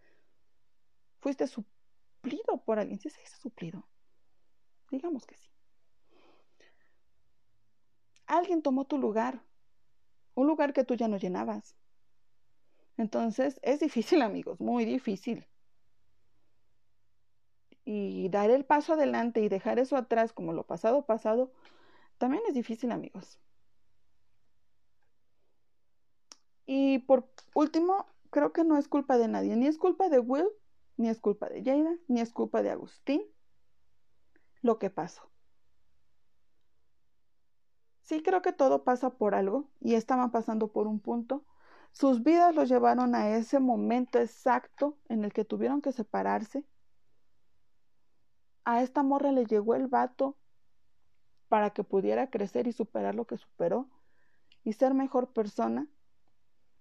Fuiste 1.19 1.45
su 1.45 1.63
suplido 2.23 2.63
por 2.63 2.79
alguien. 2.79 2.99
¿Sí 2.99 3.09
se 3.09 3.21
dice 3.21 3.37
suplido? 3.37 3.85
Digamos 4.89 5.25
que 5.25 5.35
sí. 5.35 5.49
Alguien 8.25 8.61
tomó 8.61 8.85
tu 8.85 8.97
lugar, 8.97 9.41
un 10.35 10.47
lugar 10.47 10.73
que 10.73 10.83
tú 10.83 10.95
ya 10.95 11.07
no 11.07 11.17
llenabas. 11.17 11.75
Entonces 12.97 13.59
es 13.63 13.79
difícil, 13.79 14.21
amigos, 14.21 14.61
muy 14.61 14.85
difícil. 14.85 15.45
Y 17.85 18.29
dar 18.29 18.49
el 18.49 18.63
paso 18.63 18.93
adelante 18.93 19.41
y 19.41 19.49
dejar 19.49 19.77
eso 19.77 19.97
atrás 19.97 20.31
como 20.31 20.53
lo 20.53 20.65
pasado 20.65 21.05
pasado, 21.05 21.51
también 22.17 22.43
es 22.47 22.53
difícil, 22.53 22.91
amigos. 22.91 23.39
Y 26.65 26.99
por 26.99 27.29
último, 27.53 28.05
creo 28.29 28.53
que 28.53 28.63
no 28.63 28.77
es 28.77 28.87
culpa 28.87 29.17
de 29.17 29.27
nadie, 29.27 29.57
ni 29.57 29.67
es 29.67 29.77
culpa 29.77 30.07
de 30.07 30.19
Will, 30.19 30.47
ni 30.97 31.09
es 31.09 31.19
culpa 31.19 31.49
de 31.49 31.63
Jada, 31.63 31.95
ni 32.07 32.21
es 32.21 32.31
culpa 32.31 32.61
de 32.61 32.71
Agustín 32.71 33.23
lo 34.61 34.79
que 34.79 34.89
pasó. 34.89 35.29
Sí 38.01 38.21
creo 38.21 38.41
que 38.41 38.53
todo 38.53 38.83
pasa 38.83 39.11
por 39.11 39.33
algo 39.33 39.69
y 39.79 39.95
estaban 39.95 40.31
pasando 40.31 40.71
por 40.71 40.87
un 40.87 40.99
punto. 40.99 41.45
Sus 41.91 42.23
vidas 42.23 42.53
los 42.55 42.69
llevaron 42.69 43.15
a 43.15 43.29
ese 43.35 43.59
momento 43.59 44.19
exacto 44.19 44.97
en 45.09 45.23
el 45.23 45.31
que 45.31 45.45
tuvieron 45.45 45.81
que 45.81 45.91
separarse. 45.91 46.65
A 48.65 48.81
esta 48.81 49.03
morra 49.03 49.31
le 49.31 49.45
llegó 49.45 49.75
el 49.75 49.87
vato 49.87 50.37
para 51.47 51.69
que 51.69 51.83
pudiera 51.83 52.29
crecer 52.29 52.67
y 52.67 52.73
superar 52.73 53.15
lo 53.15 53.25
que 53.25 53.37
superó 53.37 53.89
y 54.63 54.73
ser 54.73 54.93
mejor 54.93 55.31
persona 55.33 55.87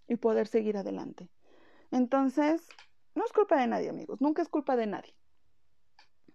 y 0.08 0.16
poder 0.16 0.46
seguir 0.46 0.76
adelante. 0.76 1.28
Entonces, 1.90 2.66
no 3.14 3.24
es 3.24 3.32
culpa 3.32 3.60
de 3.60 3.66
nadie, 3.66 3.88
amigos, 3.88 4.20
nunca 4.20 4.42
es 4.42 4.48
culpa 4.48 4.76
de 4.76 4.86
nadie. 4.86 5.14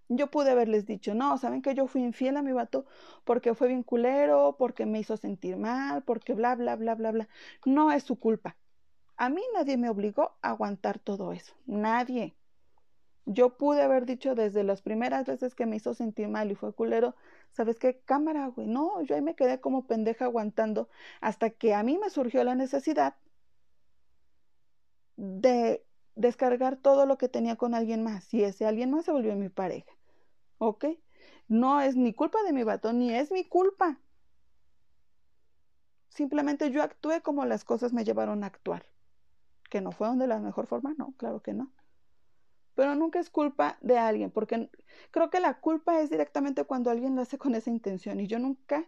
Yo 0.10 0.32
pude 0.32 0.52
haberles 0.52 0.86
dicho, 0.86 1.14
no, 1.16 1.38
saben 1.38 1.62
que 1.62 1.76
yo 1.76 1.88
fui 1.88 2.02
infiel 2.02 2.38
a 2.38 2.42
mi 2.42 2.54
vato 2.54 2.86
porque 3.26 3.54
fue 3.56 3.68
bien 3.68 3.84
culero, 3.84 4.56
porque 4.58 4.86
me 4.86 5.00
hizo 5.00 5.18
sentir 5.18 5.58
mal, 5.58 6.04
porque 6.04 6.34
bla, 6.34 6.56
bla, 6.56 6.76
bla, 6.78 6.96
bla, 6.96 7.12
bla. 7.12 7.30
No 7.66 7.92
es 7.92 8.04
su 8.04 8.18
culpa. 8.18 8.56
A 9.18 9.30
mí 9.30 9.42
nadie 9.54 9.78
me 9.78 9.90
obligó 9.90 10.38
a 10.42 10.52
aguantar 10.52 11.00
todo 11.00 11.34
eso. 11.34 11.54
Nadie. 11.66 12.38
Yo 13.26 13.58
pude 13.58 13.82
haber 13.82 14.06
dicho 14.06 14.36
desde 14.36 14.64
las 14.64 14.82
primeras 14.82 15.26
veces 15.26 15.56
que 15.56 15.66
me 15.66 15.76
hizo 15.76 15.94
sentir 15.94 16.30
mal 16.30 16.52
y 16.52 16.56
fue 16.56 16.74
culero, 16.74 17.16
¿sabes 17.52 17.78
qué? 17.80 18.00
Cámara, 18.06 18.48
güey. 18.48 18.68
No, 18.68 19.02
yo 19.02 19.16
ahí 19.16 19.22
me 19.22 19.36
quedé 19.36 19.60
como 19.60 19.88
pendeja 19.88 20.26
aguantando 20.26 20.88
hasta 21.20 21.50
que 21.50 21.74
a 21.74 21.84
mí 21.84 21.98
me 21.98 22.10
surgió 22.10 22.44
la 22.46 22.56
necesidad 22.56 23.16
de 25.18 25.84
descargar 26.18 26.78
todo 26.78 27.06
lo 27.06 27.18
que 27.18 27.30
tenía 27.30 27.56
con 27.56 27.74
alguien 27.74 28.04
más 28.04 28.34
y 28.34 28.44
ese 28.44 28.66
alguien 28.66 28.92
más 28.92 29.06
se 29.06 29.12
volvió 29.12 29.36
mi 29.36 29.50
pareja. 29.50 29.92
¿Ok? 30.58 30.86
No 31.48 31.80
es 31.82 31.96
ni 31.96 32.14
culpa 32.14 32.42
de 32.44 32.54
mi 32.54 32.64
vato, 32.64 32.92
ni 32.92 33.14
es 33.14 33.32
mi 33.32 33.46
culpa. 33.46 34.00
Simplemente 36.10 36.72
yo 36.72 36.82
actué 36.82 37.22
como 37.22 37.46
las 37.46 37.64
cosas 37.64 37.94
me 37.94 38.04
llevaron 38.04 38.44
a 38.44 38.48
actuar. 38.48 38.86
¿Que 39.70 39.82
no 39.82 39.92
fueron 39.92 40.18
de 40.18 40.28
la 40.28 40.40
mejor 40.40 40.66
forma? 40.66 40.96
No, 40.98 41.14
claro 41.18 41.42
que 41.42 41.54
no. 41.54 41.72
Pero 42.74 42.96
nunca 42.96 43.20
es 43.20 43.30
culpa 43.30 43.78
de 43.82 43.98
alguien, 43.98 44.32
porque 44.32 44.70
creo 45.12 45.30
que 45.30 45.40
la 45.40 45.60
culpa 45.60 46.00
es 46.00 46.10
directamente 46.10 46.64
cuando 46.64 46.90
alguien 46.90 47.16
lo 47.16 47.22
hace 47.22 47.38
con 47.38 47.56
esa 47.56 47.70
intención 47.70 48.20
y 48.20 48.28
yo 48.28 48.40
nunca 48.40 48.88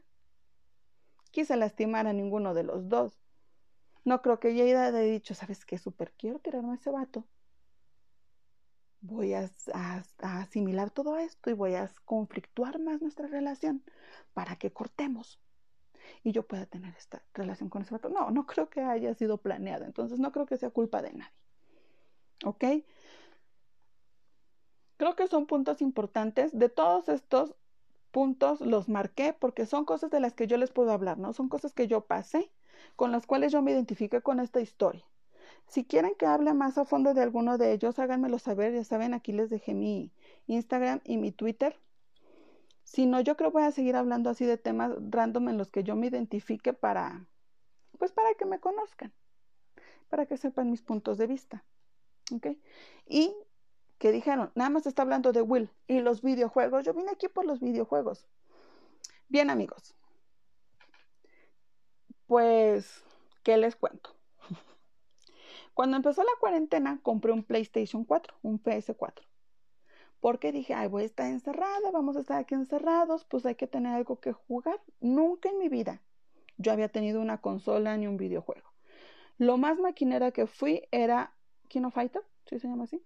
quise 1.32 1.56
lastimar 1.56 2.08
a 2.08 2.14
ninguno 2.14 2.54
de 2.54 2.64
los 2.64 2.88
dos. 2.90 3.20
No 4.10 4.24
creo 4.24 4.40
que 4.40 4.50
ella 4.50 4.88
haya 4.88 5.00
dicho, 5.02 5.36
¿sabes 5.36 5.66
qué? 5.66 5.78
Súper 5.78 6.12
quiero 6.14 6.40
tirarme 6.40 6.72
a 6.72 6.76
ese 6.78 6.90
vato. 6.90 7.26
Voy 9.02 9.36
a, 9.36 9.48
asimilar 10.18 10.90
todo 10.90 11.20
esto 11.20 11.52
y 11.52 11.54
voy 11.54 11.76
a 11.76 11.92
conflictuar 12.06 12.80
más 12.80 13.04
nuestra 13.04 13.28
relación 13.28 13.84
para 14.34 14.56
que 14.56 14.74
cortemos 14.74 15.40
y 16.24 16.32
yo 16.32 16.42
pueda 16.42 16.66
tener 16.66 16.96
esta 16.98 17.22
relación 17.36 17.70
con 17.70 17.84
ese 17.84 17.94
vato. 17.94 18.10
No, 18.10 18.32
no 18.32 18.48
creo 18.48 18.68
que 18.68 18.82
haya 18.82 19.14
sido 19.14 19.38
planeado. 19.38 19.86
Entonces 19.86 20.18
no 20.18 20.32
creo 20.32 20.48
que 20.48 20.58
sea 20.58 20.72
culpa 20.72 21.04
de 21.04 21.14
nadie. 21.14 21.38
¿Ok? 22.46 22.64
Creo 24.98 25.16
que 25.16 25.28
son 25.28 25.46
puntos 25.46 25.84
importantes. 25.84 26.58
De 26.58 26.70
todos 26.70 27.10
estos 27.10 27.54
puntos 28.10 28.60
los 28.62 28.90
marqué 28.90 29.34
porque 29.34 29.68
son 29.68 29.86
cosas 29.86 30.10
de 30.10 30.20
las 30.20 30.34
que 30.34 30.48
yo 30.48 30.58
les 30.58 30.72
puedo 30.72 30.92
hablar, 30.92 31.20
¿no? 31.20 31.32
Son 31.34 31.48
cosas 31.48 31.76
que 31.76 31.88
yo 31.88 32.08
pasé 32.08 32.52
con 32.96 33.12
las 33.12 33.26
cuales 33.26 33.52
yo 33.52 33.62
me 33.62 33.72
identifiqué 33.72 34.22
con 34.22 34.40
esta 34.40 34.62
historia. 34.62 35.06
Si 35.68 35.86
quieren 35.86 36.16
que 36.16 36.26
hable 36.26 36.54
más 36.54 36.78
a 36.78 36.86
fondo 36.86 37.14
de 37.14 37.22
alguno 37.22 37.58
de 37.58 37.74
ellos, 37.74 38.00
háganmelo 38.00 38.40
saber. 38.40 38.74
Ya 38.74 38.84
saben, 38.84 39.14
aquí 39.14 39.32
les 39.32 39.50
dejé 39.50 39.74
mi 39.74 40.12
Instagram 40.48 41.02
y 41.04 41.18
mi 41.18 41.32
Twitter. 41.32 41.80
Si 42.84 43.06
no, 43.06 43.22
yo 43.22 43.38
creo 43.38 43.52
que 43.52 43.60
voy 43.60 43.64
a 43.64 43.72
seguir 43.72 43.96
hablando 43.96 44.32
así 44.32 44.46
de 44.46 44.58
temas 44.58 44.92
random 45.12 45.50
en 45.50 45.58
los 45.60 45.70
que 45.70 45.84
yo 45.84 45.96
me 45.96 46.08
identifique 46.08 46.74
para, 46.74 47.28
pues 48.00 48.12
para 48.12 48.34
que 48.34 48.46
me 48.46 48.60
conozcan, 48.60 49.14
para 50.10 50.26
que 50.26 50.38
sepan 50.38 50.72
mis 50.72 50.82
puntos 50.82 51.20
de 51.20 51.28
vista. 51.28 51.64
¿Ok? 52.34 52.48
Y 53.08 53.36
que 54.00 54.12
dijeron, 54.12 54.52
nada 54.56 54.72
más 54.72 54.88
está 54.88 55.04
hablando 55.04 55.34
de 55.34 55.42
Will 55.44 55.70
y 55.88 56.00
los 56.00 56.24
videojuegos. 56.24 56.84
Yo 56.84 56.96
vine 56.96 57.12
aquí 57.12 57.28
por 57.28 57.46
los 57.46 57.60
videojuegos. 57.60 58.28
Bien, 59.28 59.52
amigos, 59.52 59.94
pues, 62.30 63.04
¿qué 63.42 63.58
les 63.58 63.76
cuento? 63.76 64.16
Cuando 65.74 65.98
empezó 65.98 66.22
la 66.22 66.30
cuarentena, 66.40 67.00
compré 67.02 67.32
un 67.32 67.44
PlayStation 67.44 68.06
4, 68.06 68.36
un 68.44 68.62
PS4. 68.62 69.26
Porque 70.20 70.52
dije, 70.52 70.76
ay, 70.76 70.88
voy 70.88 71.04
a 71.04 71.06
estar 71.08 71.26
encerrada, 71.26 71.90
vamos 71.92 72.16
a 72.16 72.20
estar 72.20 72.38
aquí 72.38 72.54
encerrados, 72.54 73.26
pues 73.26 73.48
hay 73.48 73.56
que 73.56 73.66
tener 73.66 73.94
algo 73.94 74.20
que 74.20 74.32
jugar. 74.32 74.80
Nunca 75.00 75.50
en 75.50 75.58
mi 75.58 75.70
vida 75.70 76.04
yo 76.58 76.72
había 76.72 76.90
tenido 76.90 77.20
una 77.20 77.42
consola 77.42 77.98
ni 77.98 78.06
un 78.06 78.18
videojuego. 78.18 78.70
Lo 79.40 79.58
más 79.58 79.80
maquinera 79.80 80.30
que 80.30 80.46
fui 80.46 80.88
era 80.92 81.34
Kino 81.68 81.90
Fighter, 81.90 82.22
¿sí 82.46 82.60
se 82.60 82.68
llama 82.68 82.84
así? 82.84 83.04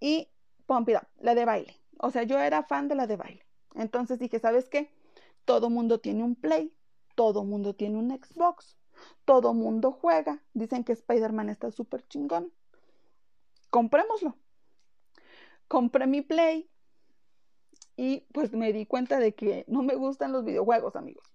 Y 0.00 0.28
Pump 0.66 0.90
la 1.18 1.34
de 1.34 1.44
baile. 1.46 1.76
O 1.96 2.10
sea, 2.10 2.24
yo 2.24 2.38
era 2.38 2.62
fan 2.64 2.88
de 2.88 2.94
la 2.94 3.06
de 3.06 3.16
baile. 3.16 3.46
Entonces 3.74 4.18
dije, 4.18 4.38
¿sabes 4.38 4.68
qué? 4.68 4.90
Todo 5.46 5.70
mundo 5.70 5.98
tiene 5.98 6.24
un 6.24 6.34
Play, 6.34 6.74
todo 7.14 7.44
mundo 7.44 7.74
tiene 7.74 7.98
un 7.98 8.10
Xbox. 8.10 8.76
Todo 9.24 9.54
mundo 9.54 9.92
juega. 9.92 10.42
Dicen 10.54 10.84
que 10.84 10.92
Spider-Man 10.92 11.48
está 11.48 11.70
súper 11.70 12.06
chingón. 12.08 12.52
Comprémoslo. 13.70 14.36
Compré 15.68 16.06
mi 16.06 16.22
Play. 16.22 16.68
Y 17.96 18.20
pues 18.32 18.52
me 18.52 18.72
di 18.72 18.86
cuenta 18.86 19.18
de 19.18 19.34
que 19.34 19.64
no 19.68 19.82
me 19.82 19.94
gustan 19.94 20.32
los 20.32 20.44
videojuegos, 20.44 20.96
amigos. 20.96 21.32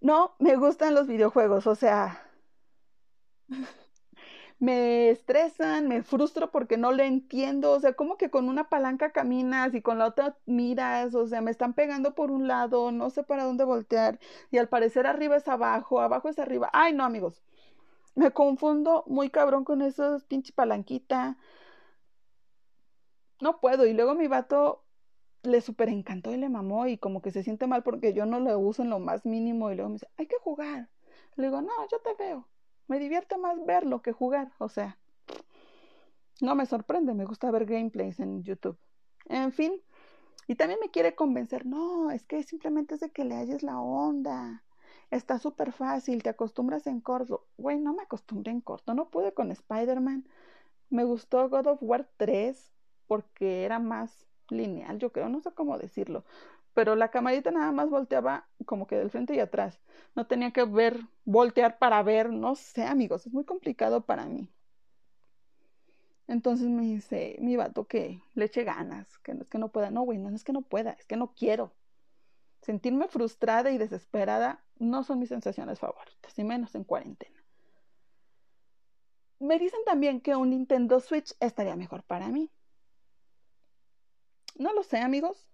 No 0.00 0.34
me 0.38 0.56
gustan 0.56 0.94
los 0.94 1.06
videojuegos. 1.06 1.66
O 1.66 1.74
sea, 1.74 2.22
me 4.60 5.10
estresan, 5.10 5.88
me 5.88 6.02
frustro 6.02 6.50
porque 6.52 6.76
no 6.78 6.92
le 6.92 7.06
entiendo, 7.06 7.72
o 7.72 7.80
sea, 7.80 7.94
como 7.94 8.16
que 8.18 8.30
con 8.30 8.48
una 8.48 8.68
palanca 8.68 9.12
caminas 9.12 9.74
y 9.74 9.82
con 9.82 9.98
la 9.98 10.06
otra 10.06 10.36
miras, 10.46 11.14
o 11.14 11.26
sea, 11.26 11.40
me 11.40 11.50
están 11.50 11.74
pegando 11.74 12.14
por 12.14 12.30
un 12.30 12.46
lado, 12.48 12.92
no 12.92 13.10
sé 13.10 13.22
para 13.24 13.44
dónde 13.44 13.64
voltear 13.64 14.20
y 14.50 14.58
al 14.58 14.68
parecer 14.68 15.06
arriba 15.06 15.36
es 15.36 15.48
abajo, 15.48 16.00
abajo 16.00 16.28
es 16.28 16.38
arriba. 16.38 16.70
Ay, 16.74 16.92
no, 16.94 17.04
amigos. 17.04 17.42
Me 18.16 18.32
confundo 18.32 19.04
muy 19.08 19.30
cabrón 19.30 19.64
con 19.64 19.82
esos 19.82 20.24
pinche 20.26 20.52
palanquita. 20.54 21.38
No 23.40 23.60
puedo 23.60 23.86
y 23.86 23.92
luego 23.94 24.14
mi 24.14 24.28
vato 24.28 24.84
le 25.44 25.62
súper 25.62 25.88
encantó 25.90 26.32
y 26.32 26.38
le 26.38 26.50
mamó 26.50 26.86
y 26.88 26.98
como 26.98 27.22
que 27.22 27.30
se 27.32 27.42
siente 27.44 27.66
mal 27.68 27.82
porque 27.84 28.14
yo 28.14 28.26
no 28.26 28.40
lo 28.40 28.58
uso 28.58 28.82
en 28.82 28.90
lo 28.90 29.00
más 29.00 29.26
mínimo 29.26 29.70
y 29.70 29.76
luego 29.76 29.90
me 29.90 29.94
dice, 29.96 30.08
hay 30.18 30.26
que 30.28 30.36
jugar. 30.38 30.90
Le 31.36 31.46
digo, 31.48 31.62
no, 31.62 31.72
yo 31.90 32.00
te 32.00 32.14
veo. 32.16 32.49
Me 32.90 32.98
divierte 32.98 33.38
más 33.38 33.64
verlo 33.64 34.02
que 34.02 34.10
jugar, 34.10 34.50
o 34.58 34.68
sea, 34.68 34.98
no 36.40 36.56
me 36.56 36.66
sorprende, 36.66 37.14
me 37.14 37.24
gusta 37.24 37.48
ver 37.52 37.64
gameplays 37.64 38.18
en 38.18 38.42
YouTube. 38.42 38.76
En 39.26 39.52
fin, 39.52 39.80
y 40.48 40.56
también 40.56 40.80
me 40.82 40.90
quiere 40.90 41.14
convencer, 41.14 41.66
no, 41.66 42.10
es 42.10 42.24
que 42.24 42.42
simplemente 42.42 42.96
es 42.96 43.00
de 43.00 43.12
que 43.12 43.24
le 43.24 43.36
halles 43.36 43.62
la 43.62 43.78
onda. 43.78 44.64
Está 45.12 45.38
súper 45.38 45.70
fácil, 45.70 46.24
te 46.24 46.30
acostumbras 46.30 46.88
en 46.88 47.00
corto. 47.00 47.46
Güey, 47.58 47.78
no 47.78 47.94
me 47.94 48.02
acostumbré 48.02 48.50
en 48.50 48.60
corto, 48.60 48.92
no 48.92 49.08
pude 49.08 49.32
con 49.34 49.52
Spider-Man. 49.52 50.26
Me 50.88 51.04
gustó 51.04 51.48
God 51.48 51.68
of 51.68 51.78
War 51.82 52.10
3 52.16 52.72
porque 53.06 53.64
era 53.64 53.78
más 53.78 54.26
lineal, 54.48 54.98
yo 54.98 55.12
creo, 55.12 55.28
no 55.28 55.40
sé 55.40 55.52
cómo 55.52 55.78
decirlo 55.78 56.24
pero 56.74 56.96
la 56.96 57.10
camarita 57.10 57.50
nada 57.50 57.72
más 57.72 57.90
volteaba 57.90 58.48
como 58.66 58.86
que 58.86 58.96
del 58.96 59.10
frente 59.10 59.34
y 59.34 59.40
atrás. 59.40 59.80
No 60.14 60.26
tenía 60.26 60.52
que 60.52 60.64
ver, 60.64 61.00
voltear 61.24 61.78
para 61.78 62.02
ver, 62.02 62.30
no 62.30 62.54
sé, 62.54 62.84
amigos, 62.84 63.26
es 63.26 63.32
muy 63.32 63.44
complicado 63.44 64.04
para 64.06 64.26
mí. 64.26 64.48
Entonces 66.26 66.68
me 66.68 66.82
dice 66.82 67.36
mi 67.40 67.56
vato 67.56 67.88
que 67.88 68.22
le 68.34 68.44
eche 68.44 68.62
ganas, 68.62 69.18
que 69.18 69.34
no 69.34 69.42
es 69.42 69.48
que 69.48 69.58
no 69.58 69.72
pueda, 69.72 69.90
no, 69.90 70.02
güey, 70.02 70.18
no, 70.18 70.30
es 70.30 70.44
que 70.44 70.52
no 70.52 70.62
pueda, 70.62 70.92
es 70.92 71.06
que 71.06 71.16
no 71.16 71.34
quiero. 71.34 71.74
Sentirme 72.62 73.08
frustrada 73.08 73.70
y 73.72 73.78
desesperada 73.78 74.62
no 74.78 75.02
son 75.02 75.18
mis 75.18 75.30
sensaciones 75.30 75.80
favoritas, 75.80 76.38
y 76.38 76.44
menos 76.44 76.74
en 76.76 76.84
cuarentena. 76.84 77.44
Me 79.40 79.58
dicen 79.58 79.80
también 79.84 80.20
que 80.20 80.36
un 80.36 80.50
Nintendo 80.50 81.00
Switch 81.00 81.34
estaría 81.40 81.74
mejor 81.74 82.04
para 82.04 82.28
mí. 82.28 82.50
No 84.56 84.72
lo 84.72 84.82
sé, 84.84 84.98
amigos. 84.98 85.49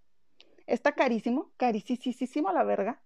Está 0.67 0.93
carísimo, 0.93 1.53
carísimo 1.57 2.53
la 2.53 2.65
verga. 2.65 3.03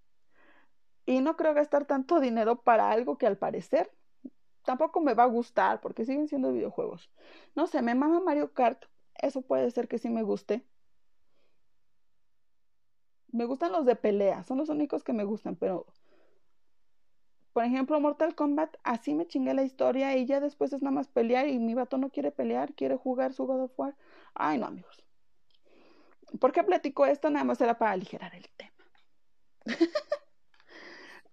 Y 1.06 1.20
no 1.20 1.36
creo 1.36 1.54
gastar 1.54 1.86
tanto 1.86 2.20
dinero 2.20 2.62
para 2.62 2.90
algo 2.90 3.18
que 3.18 3.26
al 3.26 3.38
parecer 3.38 3.90
tampoco 4.64 5.00
me 5.00 5.14
va 5.14 5.24
a 5.24 5.26
gustar 5.26 5.80
porque 5.80 6.04
siguen 6.04 6.28
siendo 6.28 6.52
videojuegos. 6.52 7.10
No 7.54 7.66
sé, 7.66 7.82
me 7.82 7.94
mama 7.94 8.20
Mario 8.20 8.52
Kart. 8.52 8.84
Eso 9.14 9.42
puede 9.42 9.70
ser 9.70 9.88
que 9.88 9.98
sí 9.98 10.08
me 10.08 10.22
guste. 10.22 10.64
Me 13.32 13.44
gustan 13.44 13.72
los 13.72 13.86
de 13.86 13.96
pelea, 13.96 14.42
son 14.44 14.58
los 14.58 14.68
únicos 14.68 15.04
que 15.04 15.12
me 15.12 15.24
gustan, 15.24 15.56
pero 15.56 15.86
por 17.52 17.64
ejemplo, 17.64 18.00
Mortal 18.00 18.34
Kombat, 18.34 18.76
así 18.84 19.14
me 19.14 19.26
chingué 19.26 19.54
la 19.54 19.62
historia 19.64 20.16
y 20.16 20.24
ya 20.26 20.40
después 20.40 20.72
es 20.72 20.82
nada 20.82 20.94
más 20.94 21.08
pelear 21.08 21.48
y 21.48 21.58
mi 21.58 21.74
vato 21.74 21.98
no 21.98 22.10
quiere 22.10 22.30
pelear, 22.30 22.74
quiere 22.74 22.96
jugar 22.96 23.32
su 23.32 23.46
God 23.46 23.62
of 23.62 23.78
War. 23.78 23.96
Ay, 24.34 24.58
no, 24.58 24.66
amigos. 24.66 25.04
¿Por 26.38 26.52
qué 26.52 26.62
platico 26.62 27.06
esto? 27.06 27.30
Nada 27.30 27.44
más 27.44 27.60
era 27.60 27.78
para 27.78 27.92
aligerar 27.92 28.34
el 28.34 28.48
tema. 28.56 28.70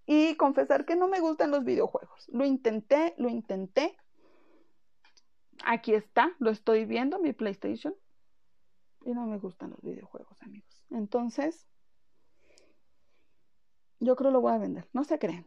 y 0.06 0.34
confesar 0.36 0.84
que 0.84 0.96
no 0.96 1.08
me 1.08 1.20
gustan 1.20 1.50
los 1.50 1.64
videojuegos. 1.64 2.28
Lo 2.28 2.44
intenté, 2.44 3.14
lo 3.18 3.28
intenté. 3.28 3.96
Aquí 5.64 5.94
está, 5.94 6.34
lo 6.38 6.50
estoy 6.50 6.84
viendo, 6.84 7.18
mi 7.18 7.32
PlayStation. 7.32 7.94
Y 9.04 9.12
no 9.12 9.26
me 9.26 9.38
gustan 9.38 9.70
los 9.70 9.80
videojuegos, 9.82 10.42
amigos. 10.42 10.84
Entonces, 10.90 11.66
yo 14.00 14.16
creo 14.16 14.30
lo 14.30 14.40
voy 14.40 14.52
a 14.52 14.58
vender. 14.58 14.88
No 14.92 15.04
se 15.04 15.18
crean. 15.18 15.46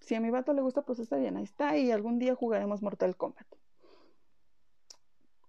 Si 0.00 0.14
a 0.14 0.20
mi 0.20 0.30
vato 0.30 0.52
le 0.52 0.62
gusta, 0.62 0.82
pues 0.82 0.98
está 0.98 1.16
bien, 1.16 1.36
ahí 1.36 1.44
está. 1.44 1.76
Y 1.76 1.90
algún 1.90 2.18
día 2.18 2.34
jugaremos 2.34 2.82
Mortal 2.82 3.16
Kombat. 3.16 3.46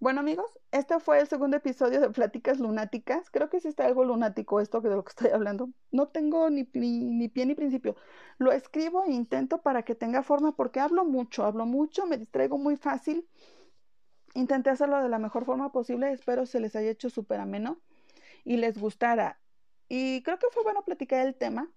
Bueno 0.03 0.19
amigos, 0.19 0.59
este 0.73 0.99
fue 0.99 1.21
el 1.21 1.27
segundo 1.27 1.55
episodio 1.55 2.01
de 2.01 2.09
Pláticas 2.09 2.59
Lunáticas. 2.59 3.29
Creo 3.29 3.49
que 3.49 3.61
sí 3.61 3.69
está 3.69 3.85
algo 3.85 4.03
lunático 4.03 4.59
esto 4.59 4.81
de 4.81 4.89
lo 4.89 5.01
que 5.01 5.11
estoy 5.11 5.29
hablando. 5.29 5.69
No 5.91 6.09
tengo 6.09 6.49
ni, 6.49 6.67
ni, 6.73 7.29
pie 7.29 7.45
ni 7.45 7.55
principio. 7.55 7.95
Lo 8.37 8.51
escribo 8.51 9.05
e 9.05 9.13
intento 9.13 9.61
para 9.61 9.83
que 9.83 9.95
tenga 9.95 10.21
forma 10.21 10.57
porque 10.57 10.81
hablo 10.81 11.05
mucho, 11.05 11.45
hablo 11.45 11.65
mucho, 11.65 12.05
me 12.05 12.17
distraigo 12.17 12.57
muy 12.57 12.75
fácil. 12.75 13.25
Intenté 14.33 14.71
hacerlo 14.71 15.01
de 15.01 15.07
la 15.07 15.19
mejor 15.19 15.45
forma 15.45 15.71
posible. 15.71 16.11
Espero 16.11 16.45
se 16.45 16.59
les 16.59 16.75
haya 16.75 16.89
hecho 16.89 17.09
súper 17.09 17.39
ameno 17.39 17.79
y 18.43 18.57
les 18.57 18.77
gustara. 18.77 19.39
Y 19.87 20.21
creo 20.23 20.37
que 20.37 20.47
fue 20.51 20.63
bueno 20.63 20.83
platicar 20.83 21.25
el 21.25 21.33
tema 21.33 21.71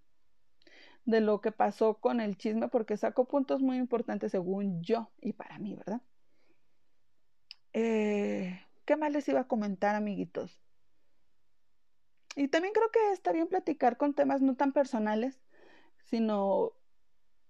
de 1.04 1.20
lo 1.20 1.40
que 1.40 1.52
pasó 1.52 1.98
con 1.98 2.20
el 2.20 2.36
chisme 2.36 2.66
porque 2.66 2.96
sacó 2.96 3.26
puntos 3.26 3.62
muy 3.62 3.76
importantes 3.76 4.32
según 4.32 4.82
yo 4.82 5.12
y 5.20 5.32
para 5.32 5.60
mí, 5.60 5.76
¿verdad? 5.76 6.00
Eh, 7.78 8.58
¿Qué 8.86 8.96
más 8.96 9.12
les 9.12 9.28
iba 9.28 9.40
a 9.40 9.48
comentar, 9.48 9.96
amiguitos? 9.96 10.62
Y 12.34 12.48
también 12.48 12.72
creo 12.72 12.90
que 12.90 13.12
está 13.12 13.32
bien 13.32 13.48
platicar 13.48 13.98
con 13.98 14.14
temas 14.14 14.40
no 14.40 14.56
tan 14.56 14.72
personales, 14.72 15.42
sino 16.06 16.72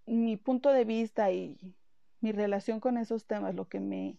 mi 0.05 0.37
punto 0.37 0.73
de 0.73 0.85
vista 0.85 1.31
y 1.31 1.77
mi 2.21 2.33
relación 2.33 2.81
con 2.81 2.99
esos 2.99 3.27
temas, 3.27 3.55
lo 3.55 3.69
que 3.69 3.79
me 3.79 4.19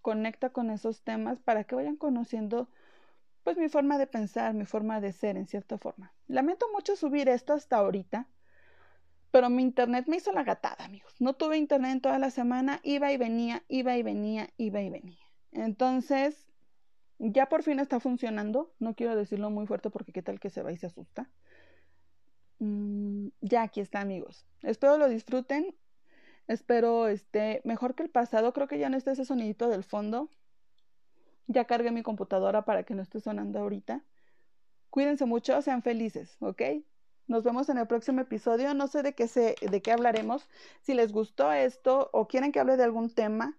conecta 0.00 0.50
con 0.50 0.70
esos 0.70 1.02
temas 1.02 1.40
para 1.40 1.64
que 1.64 1.74
vayan 1.74 1.96
conociendo 1.96 2.70
pues 3.42 3.56
mi 3.56 3.68
forma 3.68 3.98
de 3.98 4.06
pensar, 4.06 4.54
mi 4.54 4.64
forma 4.64 5.00
de 5.00 5.10
ser 5.12 5.36
en 5.36 5.48
cierta 5.48 5.76
forma. 5.78 6.14
Lamento 6.28 6.66
mucho 6.72 6.94
subir 6.94 7.28
esto 7.28 7.52
hasta 7.52 7.78
ahorita, 7.78 8.28
pero 9.30 9.50
mi 9.50 9.62
internet 9.62 10.06
me 10.06 10.16
hizo 10.16 10.32
la 10.32 10.44
gatada, 10.44 10.84
amigos. 10.84 11.14
No 11.20 11.34
tuve 11.34 11.58
internet 11.58 12.02
toda 12.02 12.18
la 12.18 12.30
semana, 12.30 12.80
iba 12.82 13.12
y 13.12 13.16
venía, 13.16 13.64
iba 13.68 13.96
y 13.96 14.02
venía, 14.02 14.50
iba 14.56 14.80
y 14.80 14.90
venía. 14.90 15.24
Entonces, 15.52 16.46
ya 17.18 17.48
por 17.48 17.62
fin 17.62 17.78
está 17.78 18.00
funcionando. 18.00 18.72
No 18.78 18.94
quiero 18.94 19.16
decirlo 19.16 19.50
muy 19.50 19.66
fuerte 19.66 19.90
porque 19.90 20.12
qué 20.12 20.22
tal 20.22 20.40
que 20.40 20.50
se 20.50 20.62
va 20.62 20.72
y 20.72 20.76
se 20.76 20.86
asusta. 20.86 21.30
Mm, 22.58 23.28
ya 23.40 23.62
aquí 23.62 23.80
está, 23.80 24.00
amigos. 24.00 24.46
Espero 24.62 24.98
lo 24.98 25.08
disfruten. 25.08 25.74
Espero 26.46 27.08
esté 27.08 27.60
mejor 27.64 27.94
que 27.94 28.02
el 28.02 28.10
pasado. 28.10 28.52
Creo 28.52 28.68
que 28.68 28.78
ya 28.78 28.88
no 28.88 28.96
está 28.96 29.12
ese 29.12 29.24
sonidito 29.24 29.68
del 29.68 29.84
fondo. 29.84 30.30
Ya 31.46 31.66
cargué 31.66 31.90
mi 31.90 32.02
computadora 32.02 32.64
para 32.64 32.84
que 32.84 32.94
no 32.94 33.02
esté 33.02 33.20
sonando 33.20 33.58
ahorita. 33.58 34.04
Cuídense 34.90 35.26
mucho, 35.26 35.60
sean 35.60 35.82
felices, 35.82 36.36
¿ok? 36.40 36.62
Nos 37.28 37.44
vemos 37.44 37.68
en 37.68 37.78
el 37.78 37.86
próximo 37.86 38.20
episodio. 38.22 38.74
No 38.74 38.88
sé 38.88 39.02
de 39.02 39.14
qué, 39.14 39.28
se, 39.28 39.54
de 39.60 39.82
qué 39.82 39.92
hablaremos. 39.92 40.48
Si 40.82 40.94
les 40.94 41.12
gustó 41.12 41.52
esto 41.52 42.10
o 42.12 42.26
quieren 42.26 42.52
que 42.52 42.60
hable 42.60 42.76
de 42.76 42.84
algún 42.84 43.10
tema, 43.14 43.56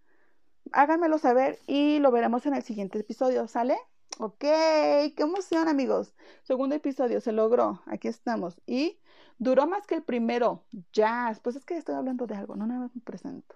háganmelo 0.71 1.17
saber 1.19 1.59
y 1.67 1.99
lo 1.99 2.11
veremos 2.11 2.45
en 2.45 2.55
el 2.55 2.63
siguiente 2.63 2.99
episodio. 2.99 3.47
¿Sale? 3.47 3.77
Ok, 4.19 4.39
qué 4.39 5.13
emoción 5.17 5.67
amigos. 5.67 6.15
Segundo 6.43 6.75
episodio, 6.75 7.21
se 7.21 7.31
logró. 7.31 7.81
Aquí 7.85 8.07
estamos. 8.07 8.59
Y 8.65 8.99
duró 9.37 9.67
más 9.67 9.85
que 9.87 9.95
el 9.95 10.03
primero. 10.03 10.65
Ya, 10.93 11.31
pues 11.43 11.55
es 11.55 11.65
que 11.65 11.77
estoy 11.77 11.95
hablando 11.95 12.27
de 12.27 12.35
algo, 12.35 12.55
no 12.55 12.65
me 12.67 12.89
presento. 13.03 13.55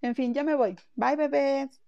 En 0.00 0.14
fin, 0.14 0.34
ya 0.34 0.44
me 0.44 0.54
voy. 0.54 0.76
Bye, 0.96 1.16
bebés. 1.16 1.81